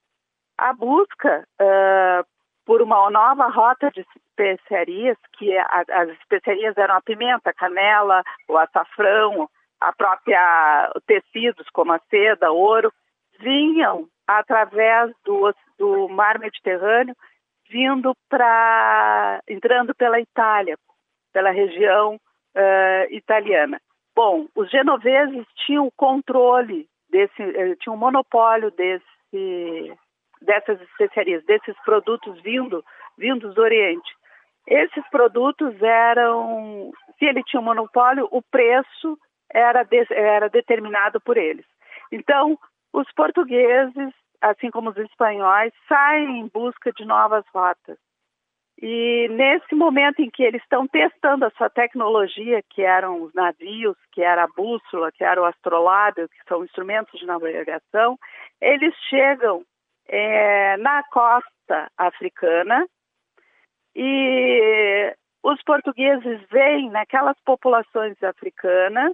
A 0.58 0.74
busca 0.74 1.46
uh, 1.62 2.26
por 2.66 2.82
uma 2.82 3.10
nova 3.10 3.48
rota 3.50 3.90
de 3.92 4.06
especiarias, 4.16 5.18
que 5.38 5.52
é, 5.52 5.62
as 5.62 6.10
especiarias 6.22 6.78
eram 6.78 6.96
a 6.96 7.02
pimenta, 7.02 7.50
a 7.50 7.54
canela, 7.54 8.24
o 8.48 8.58
açafrão, 8.58 9.50
a 9.82 9.92
própria 9.92 10.92
tecidos 11.06 11.68
como 11.74 11.92
a 11.92 12.00
seda, 12.10 12.52
ouro, 12.52 12.92
vinham 13.40 14.08
através 14.26 15.12
do, 15.26 15.54
do 15.78 16.08
mar 16.08 16.40
Mediterrâneo, 16.40 17.16
vindo 17.74 18.16
para 18.30 19.42
entrando 19.50 19.96
pela 19.96 20.20
Itália, 20.20 20.78
pela 21.34 21.50
região 21.50 22.16
uh, 22.16 23.06
italiana. 23.10 23.82
Bom, 24.16 24.46
os 24.56 24.70
genoveses 24.70 25.44
tinham 25.66 25.90
controle 25.98 26.88
desse, 27.10 27.42
uh, 27.42 27.76
tinham 27.78 27.98
monopólio 27.98 28.70
desse 28.70 29.98
dessas 30.40 30.80
especiarias, 30.82 31.44
desses 31.46 31.76
produtos 31.84 32.40
vindo, 32.42 32.84
vindos 33.18 33.56
do 33.56 33.62
Oriente. 33.62 34.14
Esses 34.68 35.04
produtos 35.10 35.82
eram, 35.82 36.92
se 37.18 37.26
ele 37.26 37.42
tinha 37.44 37.62
um 37.62 37.64
monopólio, 37.64 38.28
o 38.30 38.42
preço 38.42 39.18
era, 39.50 39.84
de, 39.84 40.06
era 40.12 40.50
determinado 40.50 41.20
por 41.22 41.38
eles. 41.38 41.66
Então, 42.12 42.60
os 42.92 43.10
portugueses, 43.14 44.14
assim 44.44 44.70
como 44.70 44.90
os 44.90 44.98
espanhóis, 44.98 45.74
saem 45.88 46.40
em 46.40 46.48
busca 46.48 46.92
de 46.92 47.06
novas 47.06 47.46
rotas. 47.54 47.98
E 48.82 49.30
nesse 49.30 49.74
momento 49.74 50.22
em 50.22 50.30
que 50.30 50.44
eles 50.44 50.62
estão 50.62 50.86
testando 50.88 51.46
a 51.46 51.52
sua 51.52 51.70
tecnologia, 51.70 52.62
que 52.70 52.82
eram 52.82 53.22
os 53.22 53.34
navios, 53.34 53.96
que 54.12 54.22
era 54.22 54.44
a 54.44 54.48
bússola, 54.48 55.12
que 55.12 55.24
era 55.24 55.42
o 55.42 55.46
astrolábio, 55.46 56.28
que 56.28 56.44
são 56.48 56.66
instrumentos 56.66 57.18
de 57.18 57.26
navegação, 57.26 58.18
eles 58.60 58.94
chegam 59.10 59.64
é, 60.08 60.76
na 60.78 61.02
costa 61.04 61.90
africana 61.98 62.86
e 63.96 65.16
os 65.44 65.62
portugueses 65.64 66.42
veem 66.50 66.90
naquelas 66.90 67.40
populações 67.46 68.22
africanas 68.22 69.14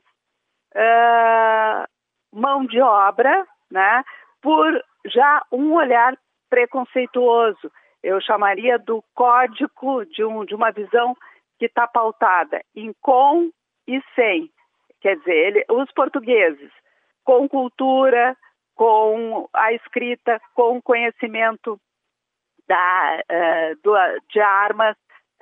uh, 0.76 1.86
mão 2.32 2.66
de 2.66 2.82
obra, 2.82 3.46
né, 3.72 4.04
por 4.42 4.84
já 5.06 5.44
um 5.52 5.74
olhar 5.74 6.18
preconceituoso. 6.50 7.72
Eu 8.02 8.22
chamaria 8.22 8.80
do 8.80 9.04
código 9.14 10.06
de, 10.06 10.24
um, 10.24 10.46
de 10.46 10.56
uma 10.56 10.72
visão 10.72 11.16
que 11.58 11.66
está 11.66 11.88
pautada 11.88 12.62
em 12.76 12.94
com 13.02 13.50
e 13.88 14.02
sem. 14.16 14.50
Quer 15.02 15.18
dizer, 15.18 15.36
ele, 15.36 15.66
os 15.70 15.92
portugueses 15.92 16.72
com 17.24 17.48
cultura, 17.48 18.36
com 18.76 19.48
a 19.54 19.74
escrita, 19.74 20.42
com 20.56 20.82
conhecimento 20.82 21.80
da, 22.68 23.22
uh, 23.30 23.82
do, 23.84 23.94
de 24.32 24.40
armas, 24.40 24.96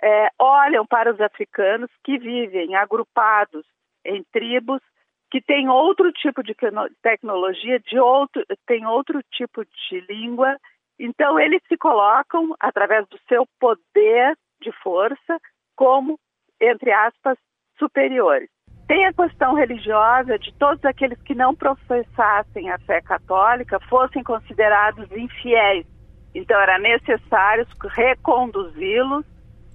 uh, 0.03 0.29
olham 0.39 0.85
para 0.85 1.13
os 1.13 1.21
africanos 1.21 1.89
que 2.03 2.17
vivem 2.17 2.75
agrupados 2.75 3.65
em 4.03 4.23
tribos 4.31 4.81
que 5.29 5.41
têm 5.41 5.69
outro 5.69 6.11
tipo 6.11 6.41
de 6.41 6.55
tecnologia, 7.01 7.79
de 7.79 7.99
outro, 7.99 8.43
tem 8.65 8.85
outro 8.85 9.21
tipo 9.31 9.63
de 9.65 9.99
língua. 10.09 10.57
Então, 10.99 11.39
eles 11.39 11.61
se 11.67 11.77
colocam, 11.77 12.55
através 12.59 13.07
do 13.07 13.19
seu 13.27 13.45
poder 13.59 14.37
de 14.61 14.71
força, 14.83 15.39
como, 15.75 16.19
entre 16.59 16.91
aspas, 16.91 17.37
superiores. 17.77 18.49
Tem 18.87 19.05
a 19.05 19.13
questão 19.13 19.53
religiosa 19.53 20.39
de 20.39 20.53
todos 20.53 20.83
aqueles 20.85 21.21
que 21.23 21.35
não 21.35 21.53
professassem 21.53 22.69
a 22.69 22.79
fé 22.79 23.01
católica 23.01 23.79
fossem 23.89 24.23
considerados 24.23 25.11
infiéis. 25.11 25.85
Então 26.33 26.59
era 26.59 26.79
necessário 26.79 27.67
reconduzi-los 27.83 29.25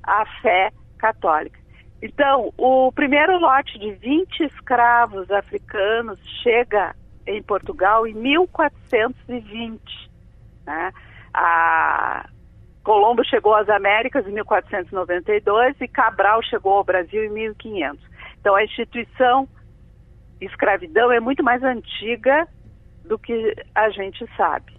à 0.03 0.25
fé 0.41 0.71
católica. 0.99 1.62
Então, 2.03 2.53
o 2.59 2.91
primeiro 2.91 3.39
lote 3.39 3.79
de 3.79 3.93
20 3.93 4.41
escravos 4.43 5.31
africanos 5.31 6.19
chega 6.43 6.97
em 7.25 7.41
Portugal 7.41 8.05
em 8.09 8.15
1420. 8.15 9.81
Né? 10.67 10.93
A 11.33 12.29
Colombo 12.83 13.25
chegou 13.25 13.55
às 13.55 13.69
Américas 13.69 14.27
em 14.27 14.33
1492 14.33 15.77
e 15.81 15.87
Cabral 15.87 16.43
chegou 16.43 16.79
ao 16.79 16.85
Brasil 16.85 17.23
em 17.23 17.31
1500. 17.31 18.05
Então, 18.41 18.57
a 18.57 18.65
instituição 18.65 19.49
escravidão 20.41 21.13
é 21.13 21.21
muito 21.21 21.45
mais 21.45 21.63
antiga 21.63 22.49
do 23.05 23.17
que 23.17 23.55
a 23.73 23.91
gente 23.91 24.27
sabe. 24.37 24.73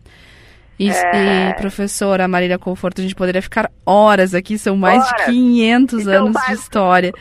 Isso, 0.80 1.06
é... 1.06 1.50
E, 1.50 1.54
professora 1.56 2.28
Marília 2.28 2.58
Conforto, 2.58 3.00
a 3.00 3.04
gente 3.04 3.16
poderia 3.16 3.42
ficar 3.42 3.70
horas 3.86 4.34
aqui, 4.34 4.58
são 4.58 4.76
mais 4.76 5.06
horas. 5.06 5.26
de 5.26 5.32
500 5.32 6.02
então, 6.02 6.14
anos 6.14 6.34
basic... 6.34 6.52
de 6.52 6.60
história. 6.60 7.14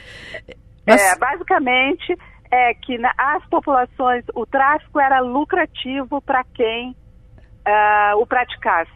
Mas... 0.86 1.00
É, 1.00 1.18
basicamente, 1.18 2.16
é 2.50 2.74
que 2.74 2.98
na, 2.98 3.12
as 3.16 3.44
populações, 3.46 4.24
o 4.34 4.44
tráfico 4.46 4.98
era 4.98 5.20
lucrativo 5.20 6.20
para 6.22 6.44
quem 6.55 6.90
uh, 6.90 8.18
o 8.18 8.26
praticasse. 8.26 8.90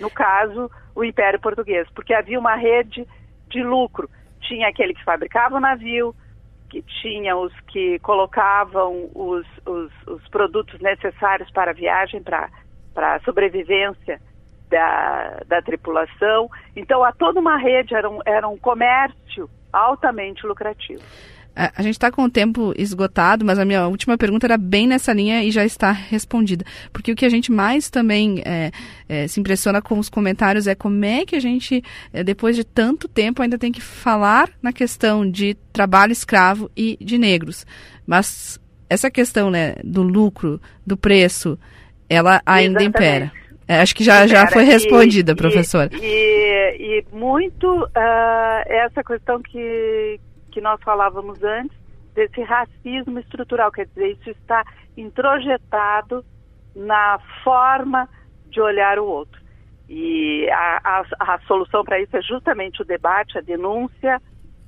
No 0.00 0.10
caso, 0.10 0.70
o 0.94 1.04
Império 1.04 1.40
Português, 1.40 1.88
porque 1.94 2.14
havia 2.14 2.38
uma 2.38 2.54
rede 2.54 3.06
de 3.48 3.62
lucro. 3.62 4.08
Tinha 4.42 4.68
aquele 4.68 4.94
que 4.94 5.04
fabricava 5.04 5.56
o 5.56 5.60
navio, 5.60 6.14
que 6.68 6.82
tinha 7.00 7.36
os 7.36 7.52
que 7.68 7.98
colocavam 8.00 9.10
os, 9.14 9.46
os, 9.66 9.90
os 10.06 10.28
produtos 10.28 10.78
necessários 10.80 11.50
para 11.50 11.70
a 11.70 11.74
viagem, 11.74 12.22
para 12.22 12.48
a 12.96 13.20
sobrevivência 13.20 14.20
da, 14.68 15.42
da 15.46 15.62
tripulação. 15.62 16.48
Então, 16.76 17.02
há 17.04 17.12
toda 17.12 17.40
uma 17.40 17.56
rede, 17.56 17.94
era 17.94 18.08
um, 18.08 18.20
era 18.24 18.48
um 18.48 18.56
comércio 18.56 19.48
altamente 19.72 20.46
lucrativo. 20.46 21.02
A, 21.58 21.82
gente 21.82 21.94
está 21.94 22.08
com 22.12 22.22
o 22.22 22.30
tempo 22.30 22.72
esgotado, 22.76 23.44
mas 23.44 23.58
a 23.58 23.64
minha 23.64 23.88
última 23.88 24.16
pergunta 24.16 24.46
era 24.46 24.56
bem 24.56 24.86
nessa 24.86 25.12
linha 25.12 25.42
e 25.42 25.50
já 25.50 25.64
está 25.64 25.90
respondida. 25.90 26.64
Porque 26.92 27.10
o 27.10 27.16
que 27.16 27.26
a 27.26 27.28
gente 27.28 27.50
mais 27.50 27.90
também 27.90 28.40
é, 28.46 28.70
é, 29.08 29.26
se 29.26 29.40
impressiona 29.40 29.82
com 29.82 29.98
os 29.98 30.08
comentários 30.08 30.68
é 30.68 30.76
como 30.76 31.04
é 31.04 31.26
que 31.26 31.34
a 31.34 31.40
gente, 31.40 31.82
é, 32.12 32.22
depois 32.22 32.54
de 32.54 32.62
tanto 32.62 33.08
tempo, 33.08 33.42
ainda 33.42 33.58
tem 33.58 33.72
que 33.72 33.80
falar 33.80 34.48
na 34.62 34.72
questão 34.72 35.28
de 35.28 35.54
trabalho 35.72 36.12
escravo 36.12 36.70
e 36.76 36.96
de 37.00 37.18
negros. 37.18 37.66
Mas 38.06 38.60
essa 38.88 39.10
questão 39.10 39.50
né, 39.50 39.74
do 39.82 40.02
lucro, 40.02 40.60
do 40.86 40.96
preço, 40.96 41.58
ela 42.08 42.40
ainda 42.44 42.82
Exatamente. 42.82 42.88
impera. 42.88 43.32
É, 43.66 43.80
acho 43.80 43.94
que 43.94 44.02
já, 44.02 44.26
já 44.26 44.46
foi 44.46 44.64
respondida, 44.64 45.32
e, 45.32 45.36
professora. 45.36 45.90
E, 45.92 46.76
e, 46.80 47.14
muito 47.14 47.84
uh, 47.84 48.62
essa 48.64 49.04
questão 49.04 49.42
que, 49.42 50.18
que 50.50 50.60
nós 50.60 50.80
falávamos 50.82 51.42
antes, 51.44 51.76
desse 52.14 52.40
racismo 52.42 53.18
estrutural, 53.18 53.70
quer 53.70 53.86
dizer, 53.86 54.12
isso 54.12 54.30
está 54.30 54.64
introjetado 54.96 56.24
na 56.74 57.20
forma 57.44 58.08
de 58.50 58.60
olhar 58.60 58.98
o 58.98 59.04
outro. 59.04 59.38
E 59.88 60.48
a, 60.50 60.80
a, 61.18 61.34
a 61.34 61.38
solução 61.40 61.84
para 61.84 62.00
isso 62.00 62.16
é 62.16 62.22
justamente 62.22 62.82
o 62.82 62.84
debate, 62.84 63.38
a 63.38 63.42
denúncia, 63.42 64.20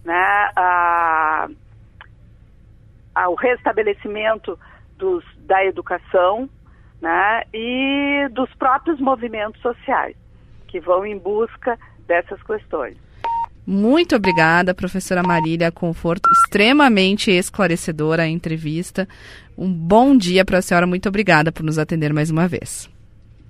né, 0.05 0.51
a, 0.57 1.49
a, 3.14 3.28
o 3.28 3.34
restabelecimento 3.34 4.59
dos, 4.97 5.24
da 5.38 5.64
educação 5.64 6.49
né, 7.01 7.43
e 7.53 8.29
dos 8.33 8.53
próprios 8.55 9.01
movimentos 9.01 9.61
sociais 9.63 10.17
que 10.69 10.81
vão 10.81 11.05
em 11.05 11.19
busca 11.19 11.79
dessas 12.07 12.43
questões. 12.43 12.97
Muito 13.67 14.17
obrigada, 14.17 14.75
professora 14.75 15.23
Marília 15.23 15.71
Conforto, 15.71 16.29
extremamente 16.33 17.31
esclarecedora 17.31 18.25
a 18.25 18.29
entrevista. 18.29 19.07
Um 19.57 19.73
bom 19.73 20.17
dia 20.17 20.45
para 20.45 20.59
a 20.59 20.63
senhora, 20.63 20.87
muito 20.87 21.09
obrigada 21.09 21.53
por 21.53 21.63
nos 21.63 21.79
atender 21.79 22.13
mais 22.13 22.31
uma 22.31 22.49
vez. 22.49 22.91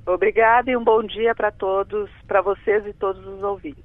Obrigada 0.07 0.71
e 0.71 0.77
um 0.77 0.83
bom 0.83 1.03
dia 1.03 1.35
para 1.35 1.51
todos, 1.51 2.11
para 2.27 2.43
vocês 2.43 2.85
e 2.87 2.93
todos 2.95 3.25
os 3.25 3.43
ouvintes. 3.43 3.85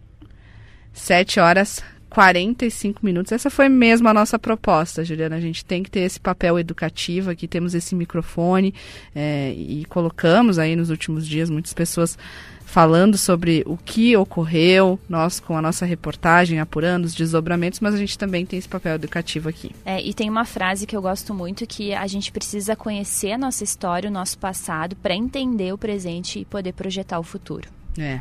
Sete 0.91 1.39
horas 1.39 1.83
45 2.15 3.05
minutos. 3.05 3.33
Essa 3.33 3.49
foi 3.49 3.67
mesmo 3.67 4.07
a 4.07 4.13
nossa 4.13 4.39
proposta, 4.39 5.03
Juliana. 5.03 5.35
A 5.35 5.41
gente 5.41 5.65
tem 5.65 5.83
que 5.83 5.91
ter 5.91 5.99
esse 5.99 6.17
papel 6.17 6.57
educativo 6.57 7.29
aqui, 7.29 7.45
temos 7.45 7.75
esse 7.75 7.93
microfone 7.93 8.73
é, 9.13 9.51
e 9.51 9.83
colocamos 9.89 10.57
aí 10.57 10.77
nos 10.77 10.89
últimos 10.89 11.27
dias 11.27 11.49
muitas 11.49 11.73
pessoas 11.73 12.17
falando 12.63 13.17
sobre 13.17 13.63
o 13.65 13.75
que 13.75 14.15
ocorreu, 14.15 14.97
nós 15.09 15.41
com 15.41 15.57
a 15.57 15.61
nossa 15.61 15.85
reportagem 15.85 16.61
apurando 16.61 17.03
os 17.03 17.13
desdobramentos, 17.13 17.81
mas 17.81 17.93
a 17.93 17.97
gente 17.97 18.17
também 18.17 18.45
tem 18.45 18.57
esse 18.59 18.69
papel 18.69 18.95
educativo 18.95 19.49
aqui. 19.49 19.71
É, 19.85 20.01
e 20.01 20.13
tem 20.13 20.29
uma 20.29 20.45
frase 20.45 20.87
que 20.87 20.95
eu 20.95 21.01
gosto 21.01 21.33
muito 21.33 21.67
que 21.67 21.93
a 21.93 22.07
gente 22.07 22.31
precisa 22.31 22.77
conhecer 22.77 23.33
a 23.33 23.37
nossa 23.37 23.65
história, 23.65 24.09
o 24.09 24.13
nosso 24.13 24.37
passado, 24.37 24.95
para 24.95 25.13
entender 25.13 25.73
o 25.73 25.77
presente 25.77 26.39
e 26.39 26.45
poder 26.45 26.71
projetar 26.71 27.19
o 27.19 27.23
futuro. 27.23 27.67
É. 27.97 28.19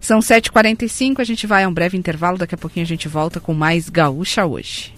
São 0.00 0.20
7h45, 0.20 1.18
a 1.18 1.24
gente 1.24 1.46
vai 1.46 1.64
a 1.64 1.68
um 1.68 1.74
breve 1.74 1.96
intervalo, 1.96 2.38
daqui 2.38 2.54
a 2.54 2.58
pouquinho 2.58 2.84
a 2.84 2.88
gente 2.88 3.08
volta 3.08 3.40
com 3.40 3.52
mais 3.52 3.88
Gaúcha 3.88 4.46
hoje. 4.46 4.97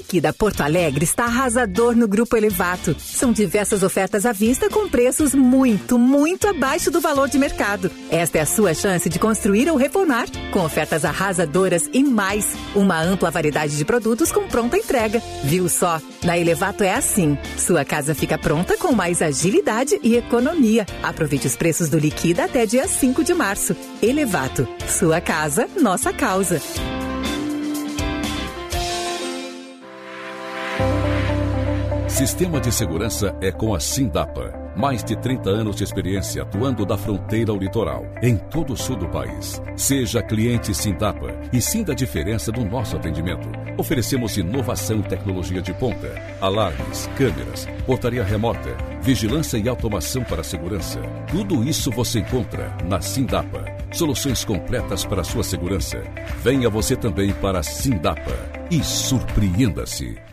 Liquida 0.00 0.32
Porto 0.32 0.62
Alegre 0.62 1.04
está 1.04 1.26
arrasador 1.26 1.94
no 1.94 2.08
Grupo 2.08 2.34
Elevato. 2.34 2.96
São 2.98 3.34
diversas 3.34 3.82
ofertas 3.82 4.24
à 4.24 4.32
vista 4.32 4.70
com 4.70 4.88
preços 4.88 5.34
muito, 5.34 5.98
muito 5.98 6.48
abaixo 6.48 6.90
do 6.90 7.02
valor 7.02 7.28
de 7.28 7.38
mercado. 7.38 7.90
Esta 8.10 8.38
é 8.38 8.40
a 8.40 8.46
sua 8.46 8.72
chance 8.72 9.10
de 9.10 9.18
construir 9.18 9.68
ou 9.68 9.76
reformar, 9.76 10.26
com 10.50 10.64
ofertas 10.64 11.04
arrasadoras 11.04 11.90
e 11.92 12.02
mais. 12.02 12.56
Uma 12.74 12.98
ampla 12.98 13.30
variedade 13.30 13.76
de 13.76 13.84
produtos 13.84 14.32
com 14.32 14.48
pronta 14.48 14.78
entrega. 14.78 15.22
Viu 15.44 15.68
só? 15.68 16.00
Na 16.24 16.38
Elevato 16.38 16.82
é 16.82 16.94
assim. 16.94 17.36
Sua 17.58 17.84
casa 17.84 18.14
fica 18.14 18.38
pronta 18.38 18.78
com 18.78 18.92
mais 18.92 19.20
agilidade 19.20 20.00
e 20.02 20.16
economia. 20.16 20.86
Aproveite 21.02 21.46
os 21.46 21.56
preços 21.56 21.90
do 21.90 21.98
Liquida 21.98 22.44
até 22.44 22.64
dia 22.64 22.88
5 22.88 23.22
de 23.22 23.34
março. 23.34 23.76
Elevato. 24.00 24.66
Sua 24.88 25.20
casa, 25.20 25.68
nossa 25.78 26.10
causa. 26.10 26.58
Sistema 32.10 32.60
de 32.60 32.72
segurança 32.72 33.34
é 33.40 33.52
com 33.52 33.72
a 33.72 33.80
Sindapa. 33.80 34.52
Mais 34.76 35.02
de 35.02 35.16
30 35.16 35.48
anos 35.48 35.76
de 35.76 35.84
experiência 35.84 36.42
atuando 36.42 36.84
da 36.84 36.98
fronteira 36.98 37.52
ao 37.52 37.56
litoral, 37.56 38.04
em 38.20 38.36
todo 38.36 38.72
o 38.72 38.76
sul 38.76 38.96
do 38.96 39.08
país. 39.08 39.62
Seja 39.76 40.20
cliente 40.20 40.74
Sindapa 40.74 41.32
e 41.52 41.62
sinta 41.62 41.92
a 41.92 41.94
diferença 41.94 42.52
do 42.52 42.64
nosso 42.64 42.96
atendimento. 42.96 43.48
Oferecemos 43.78 44.36
inovação 44.36 44.98
e 44.98 45.02
tecnologia 45.04 45.62
de 45.62 45.72
ponta, 45.72 46.12
alarmes, 46.40 47.08
câmeras, 47.16 47.66
portaria 47.86 48.24
remota, 48.24 48.76
vigilância 49.00 49.56
e 49.56 49.68
automação 49.68 50.22
para 50.24 50.42
a 50.42 50.44
segurança. 50.44 51.00
Tudo 51.30 51.64
isso 51.64 51.90
você 51.90 52.18
encontra 52.18 52.76
na 52.84 53.00
Sindapa. 53.00 53.64
Soluções 53.92 54.44
completas 54.44 55.04
para 55.04 55.22
a 55.22 55.24
sua 55.24 55.44
segurança. 55.44 56.02
Venha 56.42 56.68
você 56.68 56.96
também 56.96 57.32
para 57.32 57.60
a 57.60 57.62
Sindapa 57.62 58.36
e 58.70 58.84
surpreenda-se. 58.84 60.29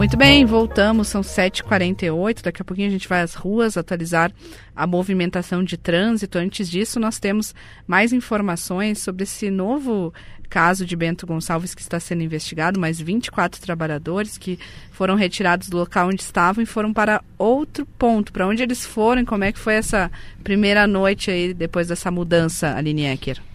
Muito 0.00 0.16
bem, 0.16 0.46
voltamos, 0.46 1.08
são 1.08 1.20
7h48. 1.20 2.40
Daqui 2.42 2.62
a 2.62 2.64
pouquinho 2.64 2.88
a 2.88 2.90
gente 2.90 3.06
vai 3.06 3.20
às 3.20 3.34
ruas 3.34 3.76
atualizar 3.76 4.32
a 4.74 4.86
movimentação 4.86 5.62
de 5.62 5.76
trânsito. 5.76 6.38
Antes 6.38 6.70
disso, 6.70 6.98
nós 6.98 7.18
temos 7.18 7.54
mais 7.86 8.10
informações 8.10 8.98
sobre 8.98 9.24
esse 9.24 9.50
novo 9.50 10.10
caso 10.48 10.86
de 10.86 10.96
Bento 10.96 11.26
Gonçalves 11.26 11.74
que 11.74 11.82
está 11.82 12.00
sendo 12.00 12.22
investigado. 12.22 12.80
Mais 12.80 12.98
24 12.98 13.60
trabalhadores 13.60 14.38
que 14.38 14.58
foram 14.90 15.16
retirados 15.16 15.68
do 15.68 15.76
local 15.76 16.08
onde 16.08 16.22
estavam 16.22 16.62
e 16.62 16.66
foram 16.66 16.94
para 16.94 17.22
outro 17.36 17.84
ponto. 17.84 18.32
Para 18.32 18.46
onde 18.46 18.62
eles 18.62 18.86
foram? 18.86 19.22
Como 19.26 19.44
é 19.44 19.52
que 19.52 19.58
foi 19.58 19.74
essa 19.74 20.10
primeira 20.42 20.86
noite 20.86 21.30
aí 21.30 21.52
depois 21.52 21.88
dessa 21.88 22.10
mudança, 22.10 22.74
Aline 22.74 23.04
Ecker? 23.04 23.49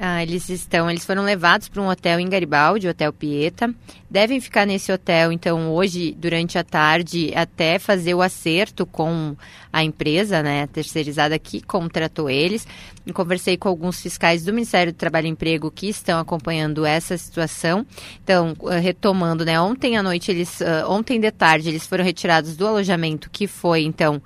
Ah, 0.00 0.22
eles 0.22 0.48
estão, 0.48 0.88
eles 0.88 1.04
foram 1.04 1.24
levados 1.24 1.68
para 1.68 1.82
um 1.82 1.88
hotel 1.88 2.20
em 2.20 2.28
Garibaldi, 2.28 2.86
Hotel 2.86 3.12
Pieta. 3.12 3.74
Devem 4.08 4.40
ficar 4.40 4.64
nesse 4.64 4.92
hotel, 4.92 5.32
então, 5.32 5.72
hoje, 5.72 6.14
durante 6.16 6.56
a 6.56 6.62
tarde, 6.62 7.32
até 7.34 7.80
fazer 7.80 8.14
o 8.14 8.22
acerto 8.22 8.86
com 8.86 9.36
a 9.72 9.82
empresa, 9.82 10.40
né, 10.40 10.68
terceirizada 10.68 11.36
que 11.36 11.60
contratou 11.60 12.30
eles. 12.30 12.64
Eu 13.04 13.12
conversei 13.12 13.56
com 13.56 13.68
alguns 13.68 14.00
fiscais 14.00 14.44
do 14.44 14.52
Ministério 14.52 14.92
do 14.92 14.96
Trabalho 14.96 15.26
e 15.26 15.30
Emprego 15.30 15.68
que 15.68 15.88
estão 15.88 16.20
acompanhando 16.20 16.86
essa 16.86 17.18
situação. 17.18 17.84
Então, 18.22 18.54
eh, 18.70 18.78
retomando, 18.78 19.44
né, 19.44 19.60
ontem 19.60 19.96
à 19.96 20.02
noite, 20.02 20.30
eles, 20.30 20.60
uh, 20.60 20.88
ontem 20.88 21.18
de 21.18 21.30
tarde, 21.32 21.68
eles 21.68 21.84
foram 21.84 22.04
retirados 22.04 22.56
do 22.56 22.68
alojamento 22.68 23.28
que 23.28 23.48
foi, 23.48 23.82
então, 23.82 24.22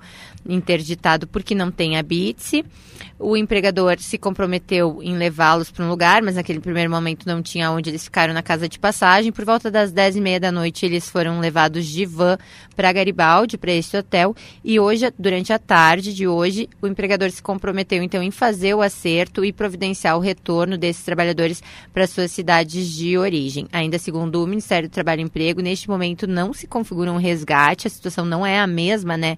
interditado 0.47 1.27
porque 1.27 1.55
não 1.55 1.71
tem 1.71 1.97
a 1.97 2.03
BITSE. 2.03 2.65
O 3.19 3.37
empregador 3.37 3.99
se 3.99 4.17
comprometeu 4.17 4.99
em 5.01 5.15
levá-los 5.15 5.71
para 5.71 5.85
um 5.85 5.89
lugar, 5.89 6.21
mas 6.21 6.35
naquele 6.35 6.59
primeiro 6.59 6.89
momento 6.89 7.25
não 7.25 7.41
tinha 7.41 7.71
onde 7.71 7.89
eles 7.89 8.03
ficaram 8.03 8.33
na 8.33 8.41
casa 8.41 8.67
de 8.67 8.77
passagem. 8.77 9.31
Por 9.31 9.45
volta 9.45 9.71
das 9.71 9.91
10 9.91 10.17
e 10.17 10.21
meia 10.21 10.39
da 10.39 10.51
noite, 10.51 10.85
eles 10.85 11.09
foram 11.09 11.39
levados 11.39 11.85
de 11.85 12.05
van 12.05 12.37
para 12.75 12.91
Garibaldi, 12.91 13.57
para 13.57 13.71
esse 13.71 13.95
hotel. 13.95 14.35
E 14.63 14.79
hoje, 14.79 15.11
durante 15.17 15.53
a 15.53 15.59
tarde 15.59 16.13
de 16.13 16.27
hoje, 16.27 16.67
o 16.81 16.87
empregador 16.87 17.29
se 17.31 17.41
comprometeu 17.41 18.03
então 18.03 18.21
em 18.21 18.31
fazer 18.31 18.73
o 18.73 18.81
acerto 18.81 19.45
e 19.45 19.53
providenciar 19.53 20.17
o 20.17 20.21
retorno 20.21 20.77
desses 20.77 21.03
trabalhadores 21.03 21.63
para 21.93 22.07
suas 22.07 22.31
cidades 22.31 22.89
de 22.89 23.17
origem. 23.17 23.67
Ainda 23.71 23.97
segundo 23.97 24.43
o 24.43 24.47
Ministério 24.47 24.89
do 24.89 24.91
Trabalho 24.91 25.21
e 25.21 25.23
Emprego, 25.23 25.61
neste 25.61 25.89
momento 25.89 26.27
não 26.27 26.53
se 26.53 26.67
configura 26.67 27.11
um 27.11 27.17
resgate, 27.17 27.87
a 27.87 27.89
situação 27.89 28.25
não 28.25 28.45
é 28.45 28.59
a 28.59 28.67
mesma, 28.67 29.15
né, 29.15 29.37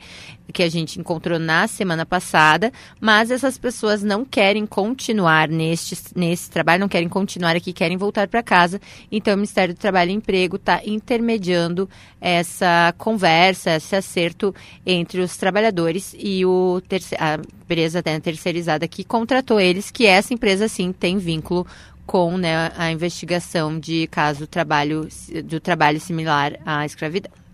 que 0.54 0.64
a 0.64 0.70
gente 0.70 1.00
encontrou 1.00 1.40
na 1.40 1.68
semana 1.68 2.06
passada, 2.06 2.72
mas 3.00 3.32
essas 3.32 3.58
pessoas 3.58 4.04
não 4.04 4.24
querem 4.24 4.66
continuar 4.66 5.48
neste, 5.50 5.98
nesse 6.16 6.50
trabalho, 6.50 6.82
não 6.82 6.88
querem 6.88 7.10
continuar 7.10 7.56
aqui, 7.56 7.74
querem 7.74 7.98
voltar 7.98 8.28
para 8.28 8.44
casa. 8.44 8.80
Então, 9.12 9.34
o 9.34 9.38
Ministério 9.38 9.74
do 9.74 9.80
Trabalho 9.80 10.12
e 10.12 10.14
Emprego 10.14 10.56
está 10.56 10.82
intermediando 10.86 11.90
essa 12.20 12.94
conversa, 12.98 13.76
esse 13.76 13.96
acerto 13.96 14.54
entre 14.86 15.22
os 15.22 15.38
trabalhadores 15.38 16.16
e 16.18 16.46
o 16.46 16.82
a 17.20 17.36
empresa 17.64 18.02
né, 18.06 18.20
terceirizada 18.20 18.88
que 18.88 19.04
contratou 19.04 19.60
eles, 19.60 19.92
que 19.92 20.06
essa 20.06 20.34
empresa 20.34 20.68
sim 20.68 20.92
tem 20.92 21.18
vínculo 21.18 21.66
com 22.06 22.38
né, 22.38 22.72
a 22.78 22.92
investigação 22.92 23.80
de 23.80 24.08
caso 24.08 24.46
trabalho, 24.46 25.08
do 25.46 25.60
trabalho 25.60 26.00
similar 26.00 26.54
à 26.66 26.86
escravidão. 26.86 27.45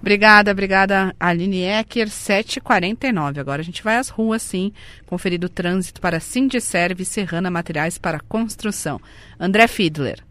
Obrigada, 0.00 0.52
obrigada, 0.52 1.14
Aline 1.18 1.62
Ecker, 1.62 2.08
7h49. 2.08 3.38
Agora 3.38 3.60
a 3.60 3.64
gente 3.64 3.82
vai 3.82 3.96
às 3.96 4.08
ruas, 4.08 4.42
sim, 4.42 4.72
conferir 5.06 5.44
o 5.44 5.48
trânsito 5.48 6.00
para 6.00 6.20
Sindicerve 6.20 7.02
e 7.02 7.06
Serrana 7.06 7.50
Materiais 7.50 7.98
para 7.98 8.20
Construção. 8.20 9.00
André 9.38 9.66
Fiedler. 9.66 10.28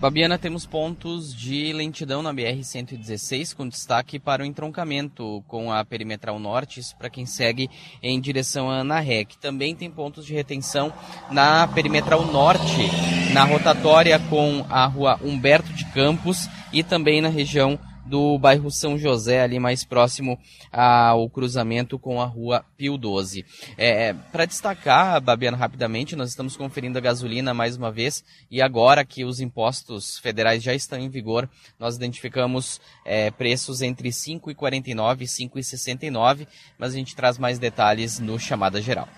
Fabiana, 0.00 0.38
temos 0.38 0.64
pontos 0.64 1.34
de 1.34 1.72
lentidão 1.72 2.22
na 2.22 2.32
BR-116, 2.32 3.52
com 3.52 3.66
destaque 3.66 4.16
para 4.16 4.44
o 4.44 4.46
entroncamento 4.46 5.42
com 5.48 5.72
a 5.72 5.84
Perimetral 5.84 6.38
Norte, 6.38 6.78
isso 6.78 6.96
para 6.96 7.10
quem 7.10 7.26
segue 7.26 7.68
em 8.00 8.20
direção 8.20 8.70
a 8.70 8.76
Ana 8.76 9.00
Rec. 9.00 9.34
Também 9.40 9.74
tem 9.74 9.90
pontos 9.90 10.24
de 10.24 10.32
retenção 10.32 10.92
na 11.32 11.66
Perimetral 11.66 12.24
Norte, 12.26 12.88
na 13.34 13.42
rotatória 13.42 14.20
com 14.30 14.64
a 14.70 14.86
rua 14.86 15.18
Humberto 15.20 15.72
de 15.72 15.84
Campos 15.86 16.48
e 16.72 16.84
também 16.84 17.20
na 17.20 17.28
região 17.28 17.76
do 18.08 18.38
bairro 18.38 18.70
São 18.70 18.96
José, 18.96 19.42
ali 19.42 19.58
mais 19.58 19.84
próximo 19.84 20.38
ao 20.72 21.28
cruzamento 21.28 21.98
com 21.98 22.20
a 22.20 22.24
rua 22.24 22.64
Pio 22.76 22.96
12. 22.96 23.44
É, 23.76 24.12
Para 24.32 24.46
destacar, 24.46 25.20
Babiano, 25.20 25.56
rapidamente, 25.56 26.16
nós 26.16 26.30
estamos 26.30 26.56
conferindo 26.56 26.98
a 26.98 27.00
gasolina 27.00 27.52
mais 27.52 27.76
uma 27.76 27.92
vez 27.92 28.24
e 28.50 28.62
agora 28.62 29.04
que 29.04 29.24
os 29.24 29.40
impostos 29.40 30.18
federais 30.18 30.62
já 30.62 30.74
estão 30.74 30.98
em 30.98 31.08
vigor, 31.08 31.48
nós 31.78 31.96
identificamos 31.96 32.80
é, 33.04 33.30
preços 33.30 33.82
entre 33.82 34.08
5,49 34.08 35.22
e 35.22 35.24
5,69, 35.24 36.46
mas 36.78 36.94
a 36.94 36.96
gente 36.96 37.14
traz 37.14 37.38
mais 37.38 37.58
detalhes 37.58 38.18
no 38.18 38.38
Chamada 38.38 38.80
Geral. 38.80 39.08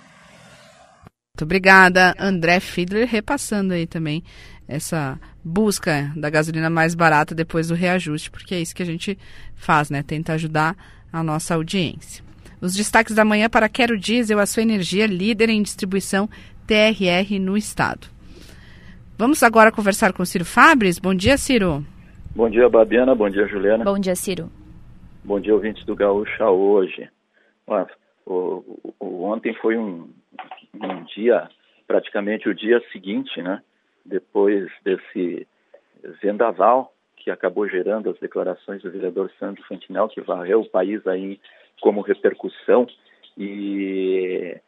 Muito 1.40 1.44
obrigada, 1.44 2.14
André 2.18 2.60
Fiedler, 2.60 3.08
repassando 3.08 3.72
aí 3.72 3.86
também 3.86 4.22
essa 4.70 5.18
busca 5.44 6.12
da 6.16 6.30
gasolina 6.30 6.70
mais 6.70 6.94
barata 6.94 7.34
depois 7.34 7.68
do 7.68 7.74
reajuste, 7.74 8.30
porque 8.30 8.54
é 8.54 8.60
isso 8.60 8.74
que 8.74 8.82
a 8.82 8.86
gente 8.86 9.18
faz, 9.54 9.90
né? 9.90 10.02
Tenta 10.02 10.34
ajudar 10.34 10.76
a 11.12 11.22
nossa 11.22 11.54
audiência. 11.54 12.24
Os 12.60 12.74
destaques 12.74 13.14
da 13.14 13.24
manhã 13.24 13.48
para 13.48 13.68
Quero 13.68 13.98
Diesel, 13.98 14.38
a 14.38 14.46
sua 14.46 14.62
energia 14.62 15.06
líder 15.06 15.48
em 15.48 15.62
distribuição 15.62 16.28
TRR 16.66 17.38
no 17.40 17.56
estado. 17.56 18.06
Vamos 19.18 19.42
agora 19.42 19.72
conversar 19.72 20.12
com 20.12 20.22
o 20.22 20.26
Ciro 20.26 20.44
Fabres. 20.44 20.98
Bom 20.98 21.14
dia, 21.14 21.36
Ciro. 21.36 21.84
Bom 22.34 22.48
dia, 22.48 22.68
Babiana. 22.68 23.14
Bom 23.14 23.28
dia, 23.28 23.46
Juliana. 23.46 23.84
Bom 23.84 23.98
dia, 23.98 24.14
Ciro. 24.14 24.50
Bom 25.24 25.40
dia, 25.40 25.52
ouvintes 25.52 25.84
do 25.84 25.96
Gaúcha 25.96 26.48
hoje. 26.48 27.08
o, 28.24 28.62
o, 28.98 29.24
ontem 29.24 29.52
foi 29.60 29.76
um, 29.76 30.08
um 30.74 31.04
dia, 31.14 31.48
praticamente 31.86 32.48
o 32.48 32.54
dia 32.54 32.80
seguinte, 32.92 33.42
né? 33.42 33.60
Depois 34.10 34.68
desse 34.82 35.46
vendaval 36.20 36.92
que 37.16 37.30
acabou 37.30 37.68
gerando 37.68 38.10
as 38.10 38.18
declarações 38.18 38.82
do 38.82 38.90
vereador 38.90 39.30
Sandro 39.38 39.62
Fantinel, 39.68 40.08
que 40.08 40.20
varreu 40.20 40.62
o 40.62 40.68
país 40.68 41.06
aí 41.06 41.38
como 41.80 42.00
repercussão 42.00 42.88
e 43.38 44.58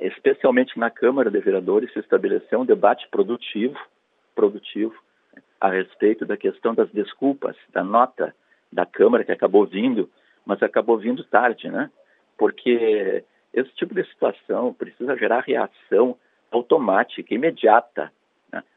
especialmente 0.00 0.78
na 0.78 0.88
Câmara 0.88 1.30
de 1.30 1.38
Vereadores 1.38 1.92
se 1.92 1.98
estabeleceu 1.98 2.60
um 2.60 2.64
debate 2.64 3.06
produtivo, 3.10 3.78
produtivo 4.34 4.94
a 5.60 5.68
respeito 5.68 6.24
da 6.24 6.36
questão 6.36 6.74
das 6.74 6.90
desculpas, 6.92 7.56
da 7.72 7.84
nota 7.84 8.34
da 8.72 8.86
Câmara 8.86 9.22
que 9.22 9.32
acabou 9.32 9.66
vindo, 9.66 10.08
mas 10.46 10.62
acabou 10.62 10.96
vindo 10.96 11.22
tarde, 11.24 11.68
né? 11.68 11.90
Porque 12.38 13.22
esse 13.52 13.70
tipo 13.74 13.94
de 13.94 14.02
situação 14.04 14.72
precisa 14.72 15.14
gerar 15.16 15.40
reação 15.40 16.16
automática, 16.50 17.34
imediata? 17.34 18.10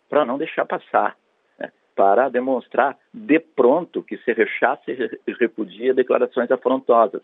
Para 0.09 0.25
não 0.25 0.37
deixar 0.37 0.65
passar, 0.65 1.15
né? 1.59 1.71
para 1.95 2.29
demonstrar 2.29 2.97
de 3.13 3.39
pronto 3.39 4.03
que 4.03 4.17
se 4.17 4.31
rechaça 4.33 4.83
e 4.87 5.33
repudia 5.39 5.93
declarações 5.93 6.51
afrontosas. 6.51 7.21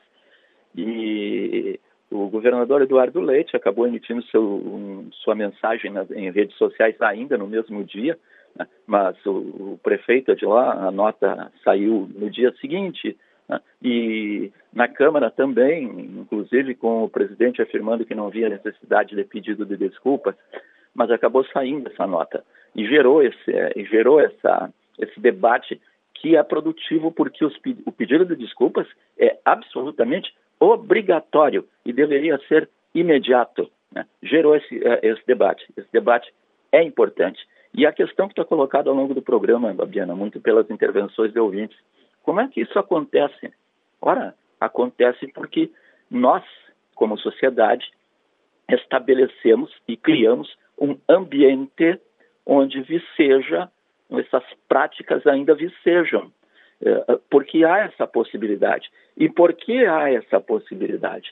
E 0.76 1.80
o 2.10 2.28
governador 2.28 2.82
Eduardo 2.82 3.20
Leite 3.22 3.56
acabou 3.56 3.88
emitindo 3.88 4.24
seu, 4.24 4.44
um, 4.44 5.10
sua 5.12 5.36
mensagem 5.36 5.92
na, 5.92 6.06
em 6.12 6.32
redes 6.32 6.58
sociais 6.58 6.96
ainda 7.02 7.38
no 7.38 7.48
mesmo 7.48 7.84
dia, 7.84 8.18
né? 8.58 8.68
mas 8.86 9.16
o, 9.26 9.32
o 9.32 9.80
prefeito 9.82 10.36
de 10.36 10.46
lá, 10.46 10.88
a 10.88 10.92
nota 10.92 11.52
saiu 11.64 12.10
no 12.16 12.30
dia 12.30 12.54
seguinte, 12.60 13.18
né? 13.52 13.60
E 13.84 14.52
na 14.74 14.88
Câmara 14.88 15.30
também, 15.30 15.84
inclusive 15.84 16.74
com 16.76 17.04
o 17.04 17.10
presidente 17.10 17.62
afirmando 17.62 18.06
que 18.06 18.16
não 18.16 18.28
havia 18.28 18.48
necessidade 18.48 19.16
de 19.16 19.24
pedido 19.26 19.66
de 19.66 19.76
desculpas, 19.76 20.36
mas 20.96 21.12
acabou 21.12 21.44
saindo 21.46 21.90
essa 21.90 22.08
nota 22.08 22.44
e 22.76 22.86
gerou 22.88 23.22
esse, 23.22 23.52
e 23.76 23.86
gerou 23.86 24.20
essa, 24.20 24.74
esse 24.98 25.20
debate 25.20 25.80
que 26.14 26.36
é 26.36 26.44
produtivo 26.44 27.12
porque 27.12 27.44
os, 27.44 27.54
o 27.86 27.92
pedido 27.92 28.26
de 28.26 28.36
desculpas 28.36 28.88
é 29.18 29.38
absolutamente 29.44 30.34
obrigatório 30.60 31.68
e 31.84 31.92
deveria 31.92 32.38
ser 32.48 32.70
imediato. 32.94 33.70
Né? 33.92 34.06
Gerou 34.22 34.56
esse, 34.56 34.88
é, 34.88 35.00
esse 35.04 35.26
debate. 35.26 35.66
Esse 35.76 35.92
debate 35.92 36.32
é 36.72 36.84
importante. 36.84 37.40
E 37.74 37.86
a 37.86 37.92
questão 37.92 38.28
que 38.28 38.34
está 38.34 38.46
colocada 38.46 38.90
ao 38.90 38.96
longo 38.96 39.14
do 39.14 39.22
programa, 39.22 39.74
Babiana, 39.74 40.16
muito 40.16 40.40
pelas 40.40 40.70
intervenções 40.70 41.34
de 41.34 41.40
ouvintes, 41.40 41.78
como 42.22 42.40
é 42.40 42.48
que 42.48 42.62
isso 42.62 42.78
acontece? 42.78 43.52
Ora, 44.00 44.36
acontece 44.60 45.28
porque 45.34 45.72
nós, 46.10 46.44
como 46.94 47.18
sociedade, 47.18 47.90
estabelecemos 48.70 49.72
e 49.88 49.98
criamos 49.98 50.56
um 50.80 50.98
ambiente 51.10 52.00
onde 52.46 52.82
viceja, 52.82 53.70
essas 54.12 54.44
práticas 54.68 55.26
ainda 55.26 55.56
vicejam. 55.56 56.32
É, 56.84 57.20
porque 57.30 57.64
há 57.64 57.80
essa 57.80 58.08
possibilidade. 58.08 58.90
E 59.16 59.30
por 59.30 59.54
que 59.54 59.86
há 59.86 60.12
essa 60.12 60.40
possibilidade? 60.40 61.32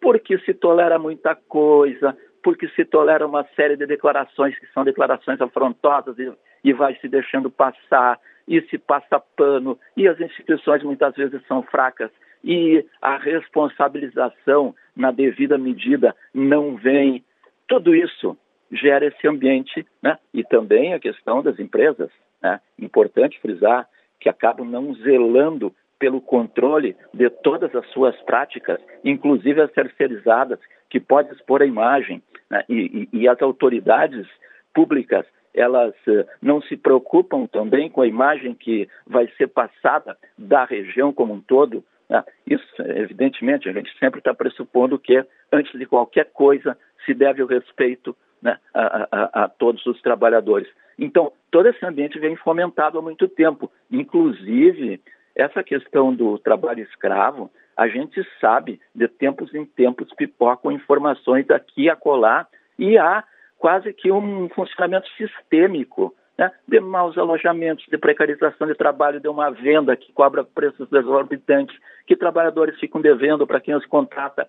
Porque 0.00 0.38
se 0.38 0.54
tolera 0.54 0.98
muita 0.98 1.34
coisa, 1.34 2.16
porque 2.42 2.68
se 2.68 2.84
tolera 2.84 3.26
uma 3.26 3.44
série 3.56 3.76
de 3.76 3.86
declarações 3.86 4.56
que 4.58 4.66
são 4.68 4.84
declarações 4.84 5.40
afrontosas 5.40 6.16
e, 6.18 6.32
e 6.62 6.72
vai 6.72 6.94
se 6.96 7.08
deixando 7.08 7.50
passar, 7.50 8.20
e 8.46 8.62
se 8.62 8.78
passa 8.78 9.20
pano, 9.36 9.78
e 9.96 10.08
as 10.08 10.18
instituições 10.20 10.82
muitas 10.82 11.14
vezes 11.14 11.44
são 11.46 11.62
fracas, 11.62 12.10
e 12.42 12.86
a 13.02 13.18
responsabilização 13.18 14.74
na 14.96 15.10
devida 15.10 15.58
medida 15.58 16.14
não 16.32 16.76
vem. 16.76 17.24
Tudo 17.66 17.94
isso 17.94 18.36
gera 18.70 19.06
esse 19.06 19.26
ambiente, 19.26 19.86
né? 20.02 20.18
e 20.32 20.44
também 20.44 20.94
a 20.94 21.00
questão 21.00 21.42
das 21.42 21.58
empresas. 21.58 22.10
Né? 22.42 22.60
Importante 22.78 23.40
frisar 23.40 23.88
que 24.20 24.28
acabam 24.28 24.68
não 24.68 24.94
zelando 24.94 25.74
pelo 25.98 26.20
controle 26.20 26.96
de 27.12 27.28
todas 27.28 27.74
as 27.74 27.86
suas 27.88 28.16
práticas, 28.22 28.80
inclusive 29.04 29.60
as 29.60 29.72
terceirizadas, 29.72 30.58
que 30.88 31.00
pode 31.00 31.32
expor 31.32 31.62
a 31.62 31.66
imagem, 31.66 32.22
né? 32.50 32.64
e, 32.68 33.08
e, 33.12 33.20
e 33.20 33.28
as 33.28 33.40
autoridades 33.42 34.26
públicas 34.72 35.26
elas 35.54 35.94
uh, 36.06 36.24
não 36.40 36.62
se 36.62 36.76
preocupam 36.76 37.46
também 37.46 37.90
com 37.90 38.02
a 38.02 38.06
imagem 38.06 38.54
que 38.54 38.88
vai 39.06 39.26
ser 39.36 39.48
passada 39.48 40.16
da 40.36 40.64
região 40.64 41.12
como 41.12 41.34
um 41.34 41.40
todo. 41.40 41.84
Né? 42.08 42.22
Isso, 42.46 42.82
evidentemente, 42.82 43.68
a 43.68 43.72
gente 43.72 43.90
sempre 43.98 44.20
está 44.20 44.32
pressupondo 44.32 44.98
que, 44.98 45.24
antes 45.52 45.76
de 45.76 45.84
qualquer 45.84 46.30
coisa, 46.32 46.78
se 47.04 47.12
deve 47.12 47.42
o 47.42 47.46
respeito 47.46 48.16
né, 48.42 48.58
a, 48.74 49.08
a, 49.10 49.44
a, 49.44 49.48
todos 49.48 49.84
os 49.86 50.00
trabalhadores. 50.00 50.68
Então, 50.98 51.32
todo 51.50 51.68
esse 51.68 51.84
ambiente 51.84 52.18
vem 52.18 52.36
fomentado 52.36 52.98
há 52.98 53.02
muito 53.02 53.28
tempo. 53.28 53.70
Inclusive, 53.90 55.00
essa 55.34 55.62
questão 55.62 56.14
do 56.14 56.38
trabalho 56.38 56.82
escravo, 56.82 57.50
a 57.76 57.86
gente 57.86 58.26
sabe, 58.40 58.80
de 58.94 59.06
tempos 59.06 59.54
em 59.54 59.64
tempos, 59.64 60.12
pipocam 60.14 60.72
informações 60.72 61.48
aqui 61.50 61.84
e 61.84 61.90
acolá, 61.90 62.46
e 62.78 62.98
há 62.98 63.22
quase 63.58 63.92
que 63.92 64.10
um 64.10 64.48
funcionamento 64.48 65.08
sistêmico 65.16 66.14
né, 66.36 66.52
de 66.66 66.80
maus 66.80 67.18
alojamentos, 67.18 67.84
de 67.86 67.98
precarização 67.98 68.66
de 68.66 68.74
trabalho, 68.74 69.20
de 69.20 69.28
uma 69.28 69.50
venda 69.50 69.96
que 69.96 70.12
cobra 70.12 70.44
preços 70.44 70.90
exorbitantes, 70.92 71.76
que 72.06 72.16
trabalhadores 72.16 72.78
ficam 72.78 73.00
devendo 73.00 73.46
para 73.46 73.60
quem 73.60 73.74
os 73.74 73.84
contrata. 73.86 74.48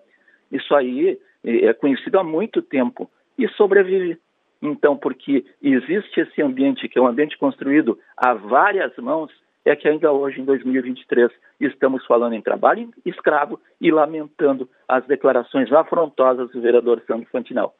Isso 0.50 0.74
aí 0.74 1.18
é 1.44 1.72
conhecido 1.72 2.18
há 2.18 2.24
muito 2.24 2.62
tempo 2.62 3.10
e 3.40 3.48
sobrevive. 3.56 4.18
Então, 4.62 4.96
porque 4.96 5.44
existe 5.62 6.20
esse 6.20 6.42
ambiente, 6.42 6.88
que 6.88 6.98
é 6.98 7.02
um 7.02 7.06
ambiente 7.06 7.38
construído 7.38 7.98
a 8.16 8.34
várias 8.34 8.94
mãos, 8.98 9.30
é 9.64 9.74
que 9.74 9.88
ainda 9.88 10.12
hoje, 10.12 10.40
em 10.40 10.44
2023, 10.44 11.30
estamos 11.60 12.04
falando 12.06 12.34
em 12.34 12.42
trabalho 12.42 12.90
escravo 13.04 13.58
e 13.80 13.90
lamentando 13.90 14.68
as 14.86 15.06
declarações 15.06 15.72
afrontosas 15.72 16.50
do 16.50 16.60
vereador 16.60 17.02
Sandro 17.06 17.28
Fantinal. 17.30 17.74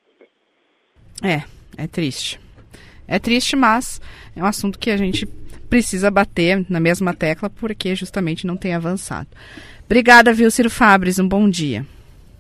É, 1.23 1.43
é 1.77 1.87
triste. 1.87 2.41
É 3.07 3.19
triste, 3.19 3.57
mas 3.57 4.01
é 4.37 4.43
um 4.43 4.47
assunto 4.47 4.79
que 4.79 4.91
a 4.91 4.97
gente 4.97 5.27
precisa 5.69 6.11
bater 6.11 6.65
na 6.71 6.81
mesma 6.81 7.15
tecla 7.15 7.51
porque 7.51 7.95
justamente 7.95 8.47
não 8.47 8.57
tem 8.57 8.75
avançado. 8.75 9.29
Obrigada, 9.85 10.33
viu, 10.33 10.51
Ciro 10.51 10.71
Fabres? 10.71 11.19
Um 11.19 11.29
bom 11.29 11.49
dia. 11.49 11.85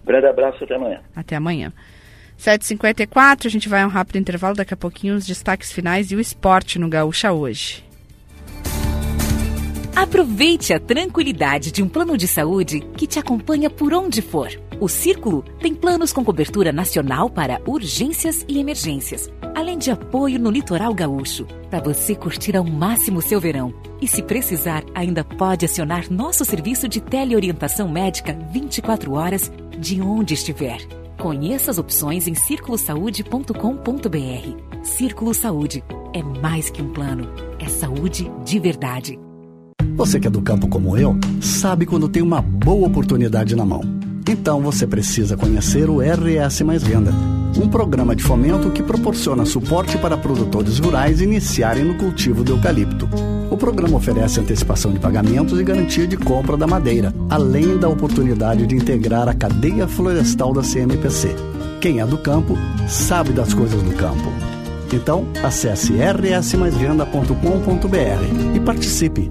Grande 0.05 0.27
abraço, 0.27 0.65
até 0.65 0.75
amanhã. 0.75 1.01
Até 1.15 1.37
amanhã. 1.37 1.73
7h54, 2.41 3.47
a 3.47 3.51
gente 3.51 3.69
vai 3.69 3.83
a 3.83 3.87
um 3.87 3.91
rápido 3.91 4.17
intervalo, 4.17 4.57
daqui 4.57 4.73
a 4.73 4.77
pouquinho 4.77 5.15
os 5.15 5.27
destaques 5.27 5.71
finais 5.71 6.11
e 6.11 6.17
o 6.17 6.21
esporte 6.21 6.79
no 6.79 6.89
Gaúcha 6.89 7.33
hoje. 7.33 7.85
Aproveite 9.95 10.73
a 10.73 10.81
tranquilidade 10.81 11.71
de 11.71 11.83
um 11.83 11.89
plano 11.89 12.17
de 12.17 12.27
saúde 12.27 12.81
que 12.97 13.07
te 13.07 13.19
acompanha 13.19 13.69
por 13.69 13.93
onde 13.93 14.23
for. 14.23 14.49
O 14.81 14.89
Círculo 14.89 15.45
tem 15.61 15.75
planos 15.75 16.11
com 16.11 16.25
cobertura 16.25 16.73
nacional 16.73 17.29
para 17.29 17.61
urgências 17.67 18.43
e 18.49 18.59
emergências, 18.59 19.29
além 19.55 19.77
de 19.77 19.91
apoio 19.91 20.39
no 20.39 20.51
litoral 20.51 20.95
gaúcho, 20.95 21.47
para 21.69 21.81
você 21.81 22.15
curtir 22.15 22.57
ao 22.57 22.65
máximo 22.65 23.21
seu 23.21 23.39
verão. 23.39 23.75
E 24.01 24.09
se 24.09 24.23
precisar, 24.23 24.83
ainda 24.95 25.23
pode 25.23 25.67
acionar 25.67 26.11
nosso 26.11 26.47
serviço 26.47 26.89
de 26.89 27.03
teleorientação 27.03 27.87
médica 27.87 28.33
24 28.51 29.13
horas 29.13 29.53
de 29.79 30.01
onde 30.01 30.33
estiver. 30.33 31.00
Conheça 31.21 31.71
as 31.71 31.77
opções 31.77 32.27
em 32.27 32.35
circulosaude.com.br. 32.35 34.83
Círculo 34.83 35.35
Saúde 35.35 35.85
é 36.15 36.23
mais 36.23 36.71
que 36.71 36.81
um 36.81 36.95
plano, 36.95 37.29
é 37.59 37.69
saúde 37.69 38.33
de 38.43 38.59
verdade. 38.59 39.21
Você 39.97 40.19
que 40.19 40.27
é 40.27 40.31
do 40.31 40.41
campo 40.41 40.67
como 40.67 40.97
eu, 40.97 41.15
sabe 41.43 41.85
quando 41.85 42.09
tem 42.09 42.23
uma 42.23 42.41
boa 42.41 42.89
oportunidade 42.89 43.55
na 43.55 43.67
mão. 43.67 43.83
Então 44.27 44.63
você 44.63 44.87
precisa 44.87 45.37
conhecer 45.37 45.91
o 45.91 46.01
RS 46.01 46.63
Mais 46.63 46.83
Venda, 46.83 47.13
um 47.63 47.69
programa 47.69 48.17
de 48.17 48.23
fomento 48.23 48.71
que 48.71 48.83
proporciona 48.83 49.45
suporte 49.45 49.99
para 49.99 50.17
produtores 50.17 50.79
rurais 50.79 51.21
iniciarem 51.21 51.85
no 51.85 51.99
cultivo 51.99 52.43
do 52.43 52.53
eucalipto. 52.53 53.07
O 53.61 53.67
programa 53.71 53.99
oferece 53.99 54.41
antecipação 54.41 54.91
de 54.91 54.99
pagamentos 54.99 55.61
e 55.61 55.63
garantia 55.63 56.07
de 56.07 56.17
compra 56.17 56.57
da 56.57 56.67
madeira, 56.67 57.15
além 57.29 57.77
da 57.77 57.91
oportunidade 57.91 58.67
de 58.67 58.75
integrar 58.75 59.29
a 59.29 59.35
cadeia 59.35 59.87
florestal 59.87 60.55
da 60.55 60.63
CMPC. 60.63 61.37
Quem 61.79 62.01
é 62.01 62.07
do 62.07 62.17
campo 62.17 62.57
sabe 62.89 63.33
das 63.33 63.53
coisas 63.53 63.83
do 63.83 63.95
campo. 63.97 64.33
Então, 64.91 65.27
acesse 65.45 65.93
rsmaisvenda.com.br 65.93 68.57
e 68.57 68.61
participe. 68.61 69.31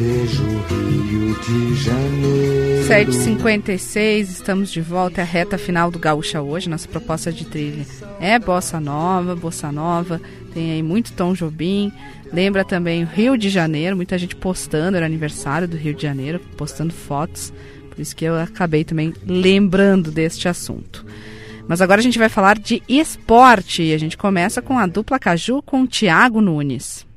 Vejo 0.00 0.42
Rio 0.70 1.38
de 1.40 1.74
Janeiro. 1.74 2.88
7h56, 2.88 4.22
estamos 4.22 4.72
de 4.72 4.80
volta. 4.80 5.20
É 5.20 5.24
a 5.24 5.26
reta 5.26 5.58
final 5.58 5.90
do 5.90 5.98
Gaúcha 5.98 6.40
hoje. 6.40 6.70
Nossa 6.70 6.88
proposta 6.88 7.30
de 7.30 7.44
trilha 7.44 7.84
é 8.18 8.38
Bossa 8.38 8.80
Nova, 8.80 9.36
Bossa 9.36 9.70
Nova. 9.70 10.18
Tem 10.54 10.72
aí 10.72 10.82
muito 10.82 11.12
Tom 11.12 11.34
Jobim. 11.34 11.92
Lembra 12.32 12.64
também 12.64 13.04
o 13.04 13.06
Rio 13.06 13.36
de 13.36 13.50
Janeiro. 13.50 13.94
Muita 13.94 14.16
gente 14.16 14.34
postando, 14.34 14.96
era 14.96 15.04
aniversário 15.04 15.68
do 15.68 15.76
Rio 15.76 15.92
de 15.92 16.02
Janeiro, 16.02 16.40
postando 16.56 16.94
fotos. 16.94 17.52
Por 17.90 18.00
isso 18.00 18.16
que 18.16 18.24
eu 18.24 18.38
acabei 18.38 18.84
também 18.84 19.12
lembrando 19.26 20.10
deste 20.10 20.48
assunto. 20.48 21.04
Mas 21.68 21.82
agora 21.82 22.00
a 22.00 22.02
gente 22.02 22.18
vai 22.18 22.30
falar 22.30 22.58
de 22.58 22.82
esporte. 22.88 23.82
E 23.82 23.92
a 23.92 23.98
gente 23.98 24.16
começa 24.16 24.62
com 24.62 24.78
a 24.78 24.86
dupla 24.86 25.18
Caju 25.18 25.60
com 25.60 25.82
o 25.82 25.86
Thiago 25.86 26.40
Nunes. 26.40 27.09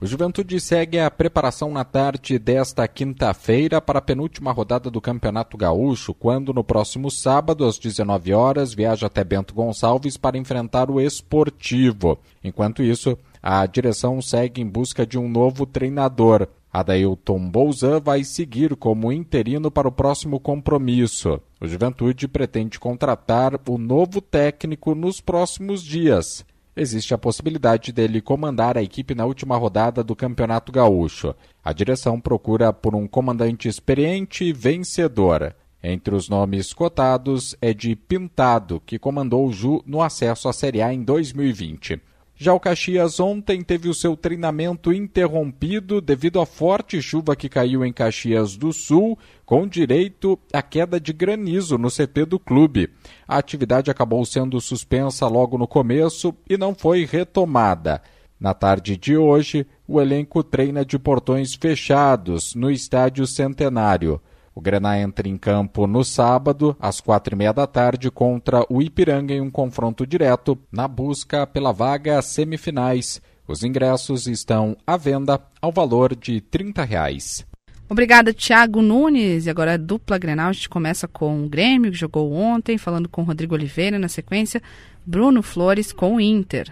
O 0.00 0.06
Juventude 0.06 0.60
segue 0.60 1.00
a 1.00 1.10
preparação 1.10 1.72
na 1.72 1.82
tarde 1.82 2.38
desta 2.38 2.86
quinta-feira 2.86 3.80
para 3.80 3.98
a 3.98 4.02
penúltima 4.02 4.52
rodada 4.52 4.88
do 4.88 5.00
Campeonato 5.00 5.56
Gaúcho, 5.56 6.14
quando 6.14 6.54
no 6.54 6.62
próximo 6.62 7.10
sábado, 7.10 7.64
às 7.64 7.80
19 7.80 8.32
horas, 8.32 8.72
viaja 8.72 9.08
até 9.08 9.24
Bento 9.24 9.52
Gonçalves 9.52 10.16
para 10.16 10.38
enfrentar 10.38 10.88
o 10.88 11.00
Esportivo. 11.00 12.16
Enquanto 12.44 12.80
isso, 12.80 13.18
a 13.42 13.66
direção 13.66 14.22
segue 14.22 14.62
em 14.62 14.68
busca 14.68 15.04
de 15.04 15.18
um 15.18 15.28
novo 15.28 15.66
treinador. 15.66 16.46
Adailton 16.72 17.50
Bouzan 17.50 17.98
vai 17.98 18.22
seguir 18.22 18.76
como 18.76 19.12
interino 19.12 19.68
para 19.68 19.88
o 19.88 19.92
próximo 19.92 20.38
compromisso. 20.38 21.40
O 21.60 21.66
Juventude 21.66 22.28
pretende 22.28 22.78
contratar 22.78 23.58
o 23.68 23.76
novo 23.76 24.20
técnico 24.20 24.94
nos 24.94 25.20
próximos 25.20 25.82
dias 25.82 26.46
existe 26.78 27.12
a 27.12 27.18
possibilidade 27.18 27.92
dele 27.92 28.20
comandar 28.20 28.78
a 28.78 28.82
equipe 28.82 29.14
na 29.14 29.26
última 29.26 29.56
rodada 29.56 30.02
do 30.02 30.14
Campeonato 30.14 30.70
Gaúcho. 30.70 31.34
A 31.64 31.72
direção 31.72 32.20
procura 32.20 32.72
por 32.72 32.94
um 32.94 33.06
comandante 33.06 33.68
experiente 33.68 34.44
e 34.44 34.52
vencedor. 34.52 35.54
Entre 35.82 36.14
os 36.14 36.28
nomes 36.28 36.72
cotados 36.72 37.56
é 37.60 37.72
de 37.72 37.94
Pintado, 37.94 38.82
que 38.84 38.98
comandou 38.98 39.46
o 39.46 39.52
Ju 39.52 39.82
no 39.86 40.02
acesso 40.02 40.48
à 40.48 40.52
Série 40.52 40.82
A 40.82 40.92
em 40.92 41.02
2020. 41.02 42.00
Já 42.40 42.54
o 42.54 42.60
Caxias 42.60 43.18
ontem 43.18 43.62
teve 43.64 43.88
o 43.88 43.94
seu 43.94 44.16
treinamento 44.16 44.92
interrompido 44.92 46.00
devido 46.00 46.40
à 46.40 46.46
forte 46.46 47.02
chuva 47.02 47.34
que 47.34 47.48
caiu 47.48 47.84
em 47.84 47.92
Caxias 47.92 48.56
do 48.56 48.72
Sul, 48.72 49.18
com 49.44 49.66
direito 49.66 50.38
à 50.52 50.62
queda 50.62 51.00
de 51.00 51.12
granizo 51.12 51.76
no 51.76 51.90
CT 51.90 52.26
do 52.26 52.38
clube. 52.38 52.90
A 53.26 53.38
atividade 53.38 53.90
acabou 53.90 54.24
sendo 54.24 54.60
suspensa 54.60 55.26
logo 55.26 55.58
no 55.58 55.66
começo 55.66 56.32
e 56.48 56.56
não 56.56 56.76
foi 56.76 57.04
retomada. 57.04 58.00
Na 58.38 58.54
tarde 58.54 58.96
de 58.96 59.16
hoje, 59.16 59.66
o 59.84 60.00
elenco 60.00 60.44
treina 60.44 60.84
de 60.84 60.96
portões 60.96 61.54
fechados 61.54 62.54
no 62.54 62.70
Estádio 62.70 63.26
Centenário. 63.26 64.20
O 64.58 64.60
Grená 64.60 64.98
entra 64.98 65.28
em 65.28 65.38
campo 65.38 65.86
no 65.86 66.02
sábado, 66.02 66.76
às 66.80 67.00
quatro 67.00 67.32
e 67.32 67.38
meia 67.38 67.52
da 67.52 67.64
tarde, 67.64 68.10
contra 68.10 68.66
o 68.68 68.82
Ipiranga 68.82 69.32
em 69.32 69.40
um 69.40 69.52
confronto 69.52 70.04
direto 70.04 70.58
na 70.72 70.88
busca 70.88 71.46
pela 71.46 71.70
vaga 71.70 72.20
semifinais. 72.20 73.22
Os 73.46 73.62
ingressos 73.62 74.26
estão 74.26 74.76
à 74.84 74.96
venda 74.96 75.40
ao 75.62 75.70
valor 75.70 76.12
de 76.12 76.42
R$ 76.52 76.72
reais. 76.84 77.46
Obrigada, 77.88 78.34
Thiago 78.34 78.82
Nunes. 78.82 79.46
E 79.46 79.50
agora 79.50 79.74
a 79.74 79.76
dupla 79.76 80.18
Grenal. 80.18 80.48
A 80.48 80.52
gente 80.52 80.68
começa 80.68 81.06
com 81.06 81.44
o 81.44 81.48
Grêmio, 81.48 81.92
que 81.92 81.96
jogou 81.96 82.32
ontem, 82.32 82.76
falando 82.76 83.08
com 83.08 83.22
Rodrigo 83.22 83.54
Oliveira 83.54 83.96
na 83.96 84.08
sequência. 84.08 84.60
Bruno 85.06 85.40
Flores 85.40 85.92
com 85.92 86.16
o 86.16 86.20
Inter. 86.20 86.68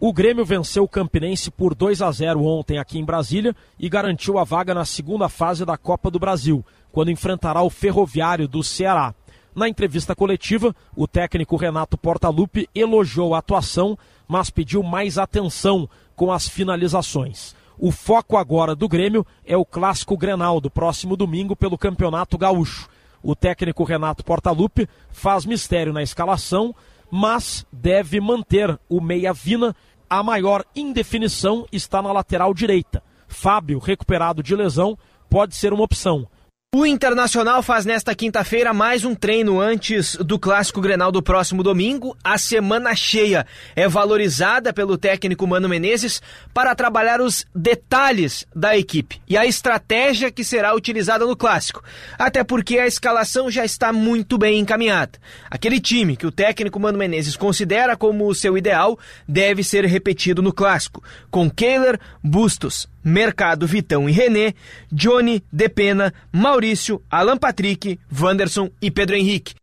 O 0.00 0.12
Grêmio 0.12 0.44
venceu 0.44 0.84
o 0.84 0.88
Campinense 0.88 1.50
por 1.50 1.74
2 1.74 2.02
a 2.02 2.10
0 2.10 2.44
ontem 2.44 2.78
aqui 2.78 2.98
em 2.98 3.04
Brasília 3.04 3.54
e 3.78 3.88
garantiu 3.88 4.38
a 4.38 4.44
vaga 4.44 4.74
na 4.74 4.84
segunda 4.84 5.28
fase 5.28 5.64
da 5.64 5.76
Copa 5.76 6.10
do 6.10 6.18
Brasil 6.18 6.64
quando 6.92 7.10
enfrentará 7.10 7.62
o 7.62 7.70
Ferroviário 7.70 8.46
do 8.46 8.62
Ceará. 8.62 9.14
Na 9.54 9.68
entrevista 9.68 10.14
coletiva, 10.14 10.74
o 10.96 11.06
técnico 11.06 11.56
Renato 11.56 11.96
Portaluppi 11.96 12.68
elogiou 12.74 13.34
a 13.34 13.38
atuação, 13.38 13.96
mas 14.26 14.50
pediu 14.50 14.82
mais 14.82 15.16
atenção 15.16 15.88
com 16.16 16.32
as 16.32 16.48
finalizações. 16.48 17.54
O 17.78 17.90
foco 17.90 18.36
agora 18.36 18.74
do 18.74 18.88
Grêmio 18.88 19.26
é 19.44 19.56
o 19.56 19.64
clássico 19.64 20.16
Grenal 20.16 20.60
do 20.60 20.70
próximo 20.70 21.16
domingo 21.16 21.54
pelo 21.56 21.78
Campeonato 21.78 22.36
Gaúcho. 22.36 22.88
O 23.22 23.34
técnico 23.34 23.84
Renato 23.84 24.24
Portaluppi 24.24 24.88
faz 25.10 25.46
mistério 25.46 25.92
na 25.92 26.02
escalação, 26.02 26.74
mas 27.10 27.66
deve 27.72 28.20
manter 28.20 28.78
o 28.88 29.00
meia 29.00 29.32
Vina. 29.32 29.74
A 30.08 30.22
maior 30.22 30.64
indefinição 30.74 31.66
está 31.72 32.00
na 32.02 32.12
lateral 32.12 32.52
direita. 32.52 33.02
Fábio, 33.26 33.78
recuperado 33.78 34.42
de 34.42 34.54
lesão, 34.54 34.96
pode 35.28 35.54
ser 35.54 35.72
uma 35.72 35.84
opção. 35.84 36.28
O 36.76 36.84
Internacional 36.84 37.62
faz 37.62 37.86
nesta 37.86 38.16
quinta-feira 38.16 38.74
mais 38.74 39.04
um 39.04 39.14
treino 39.14 39.60
antes 39.60 40.16
do 40.16 40.40
clássico 40.40 40.80
Grenal 40.80 41.12
do 41.12 41.22
próximo 41.22 41.62
domingo. 41.62 42.16
A 42.24 42.36
semana 42.36 42.96
cheia 42.96 43.46
é 43.76 43.86
valorizada 43.86 44.72
pelo 44.72 44.98
técnico 44.98 45.46
Mano 45.46 45.68
Menezes 45.68 46.20
para 46.52 46.74
trabalhar 46.74 47.20
os 47.20 47.46
detalhes 47.54 48.44
da 48.52 48.76
equipe 48.76 49.22
e 49.28 49.36
a 49.36 49.46
estratégia 49.46 50.32
que 50.32 50.42
será 50.42 50.74
utilizada 50.74 51.24
no 51.24 51.36
clássico. 51.36 51.80
Até 52.18 52.42
porque 52.42 52.76
a 52.80 52.88
escalação 52.88 53.48
já 53.48 53.64
está 53.64 53.92
muito 53.92 54.36
bem 54.36 54.58
encaminhada. 54.58 55.16
Aquele 55.48 55.78
time 55.78 56.16
que 56.16 56.26
o 56.26 56.32
técnico 56.32 56.80
Mano 56.80 56.98
Menezes 56.98 57.36
considera 57.36 57.96
como 57.96 58.26
o 58.26 58.34
seu 58.34 58.58
ideal 58.58 58.98
deve 59.28 59.62
ser 59.62 59.84
repetido 59.84 60.42
no 60.42 60.52
clássico, 60.52 61.04
com 61.30 61.48
Kehler, 61.48 62.00
Bustos, 62.20 62.88
Mercado, 63.04 63.66
Vitão 63.66 64.08
e 64.08 64.12
René, 64.12 64.54
Johnny, 64.90 65.44
Depena, 65.52 66.12
Maurício, 66.32 67.02
Alan 67.10 67.36
Patrick, 67.36 67.98
Wanderson 68.18 68.70
e 68.80 68.90
Pedro 68.90 69.16
Henrique. 69.16 69.54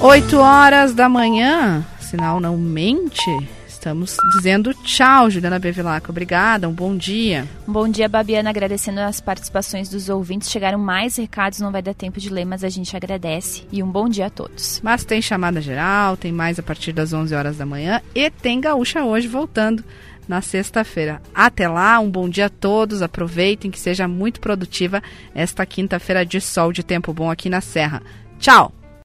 8 0.00 0.36
horas 0.36 0.94
da 0.94 1.08
manhã, 1.08 1.86
sinal 2.00 2.40
não 2.40 2.58
mente. 2.58 3.30
Estamos 3.82 4.16
dizendo 4.36 4.72
tchau, 4.74 5.28
Juliana 5.28 5.58
Bevilacqua. 5.58 6.10
Obrigada, 6.10 6.68
um 6.68 6.72
bom 6.72 6.96
dia. 6.96 7.48
Um 7.66 7.72
bom 7.72 7.88
dia, 7.88 8.08
Babiana. 8.08 8.48
Agradecendo 8.48 9.00
as 9.00 9.20
participações 9.20 9.88
dos 9.88 10.08
ouvintes. 10.08 10.48
Chegaram 10.52 10.78
mais 10.78 11.16
recados, 11.16 11.58
não 11.58 11.72
vai 11.72 11.82
dar 11.82 11.92
tempo 11.92 12.20
de 12.20 12.28
ler, 12.28 12.44
mas 12.44 12.62
a 12.62 12.68
gente 12.68 12.96
agradece. 12.96 13.66
E 13.72 13.82
um 13.82 13.90
bom 13.90 14.08
dia 14.08 14.26
a 14.26 14.30
todos. 14.30 14.80
Mas 14.84 15.04
tem 15.04 15.20
chamada 15.20 15.60
geral, 15.60 16.16
tem 16.16 16.30
mais 16.30 16.60
a 16.60 16.62
partir 16.62 16.92
das 16.92 17.12
11 17.12 17.34
horas 17.34 17.56
da 17.56 17.66
manhã 17.66 18.00
e 18.14 18.30
tem 18.30 18.60
Gaúcha 18.60 19.02
hoje 19.02 19.26
voltando 19.26 19.82
na 20.28 20.40
sexta-feira. 20.40 21.20
Até 21.34 21.68
lá, 21.68 21.98
um 21.98 22.10
bom 22.10 22.28
dia 22.28 22.46
a 22.46 22.50
todos. 22.50 23.02
Aproveitem 23.02 23.70
que 23.70 23.78
seja 23.78 24.06
muito 24.08 24.40
produtiva 24.40 25.02
esta 25.34 25.64
quinta-feira 25.66 26.24
de 26.24 26.40
sol 26.40 26.72
de 26.72 26.82
tempo 26.82 27.12
bom 27.12 27.30
aqui 27.30 27.48
na 27.48 27.60
Serra. 27.60 28.02
Tchau! 28.38 28.81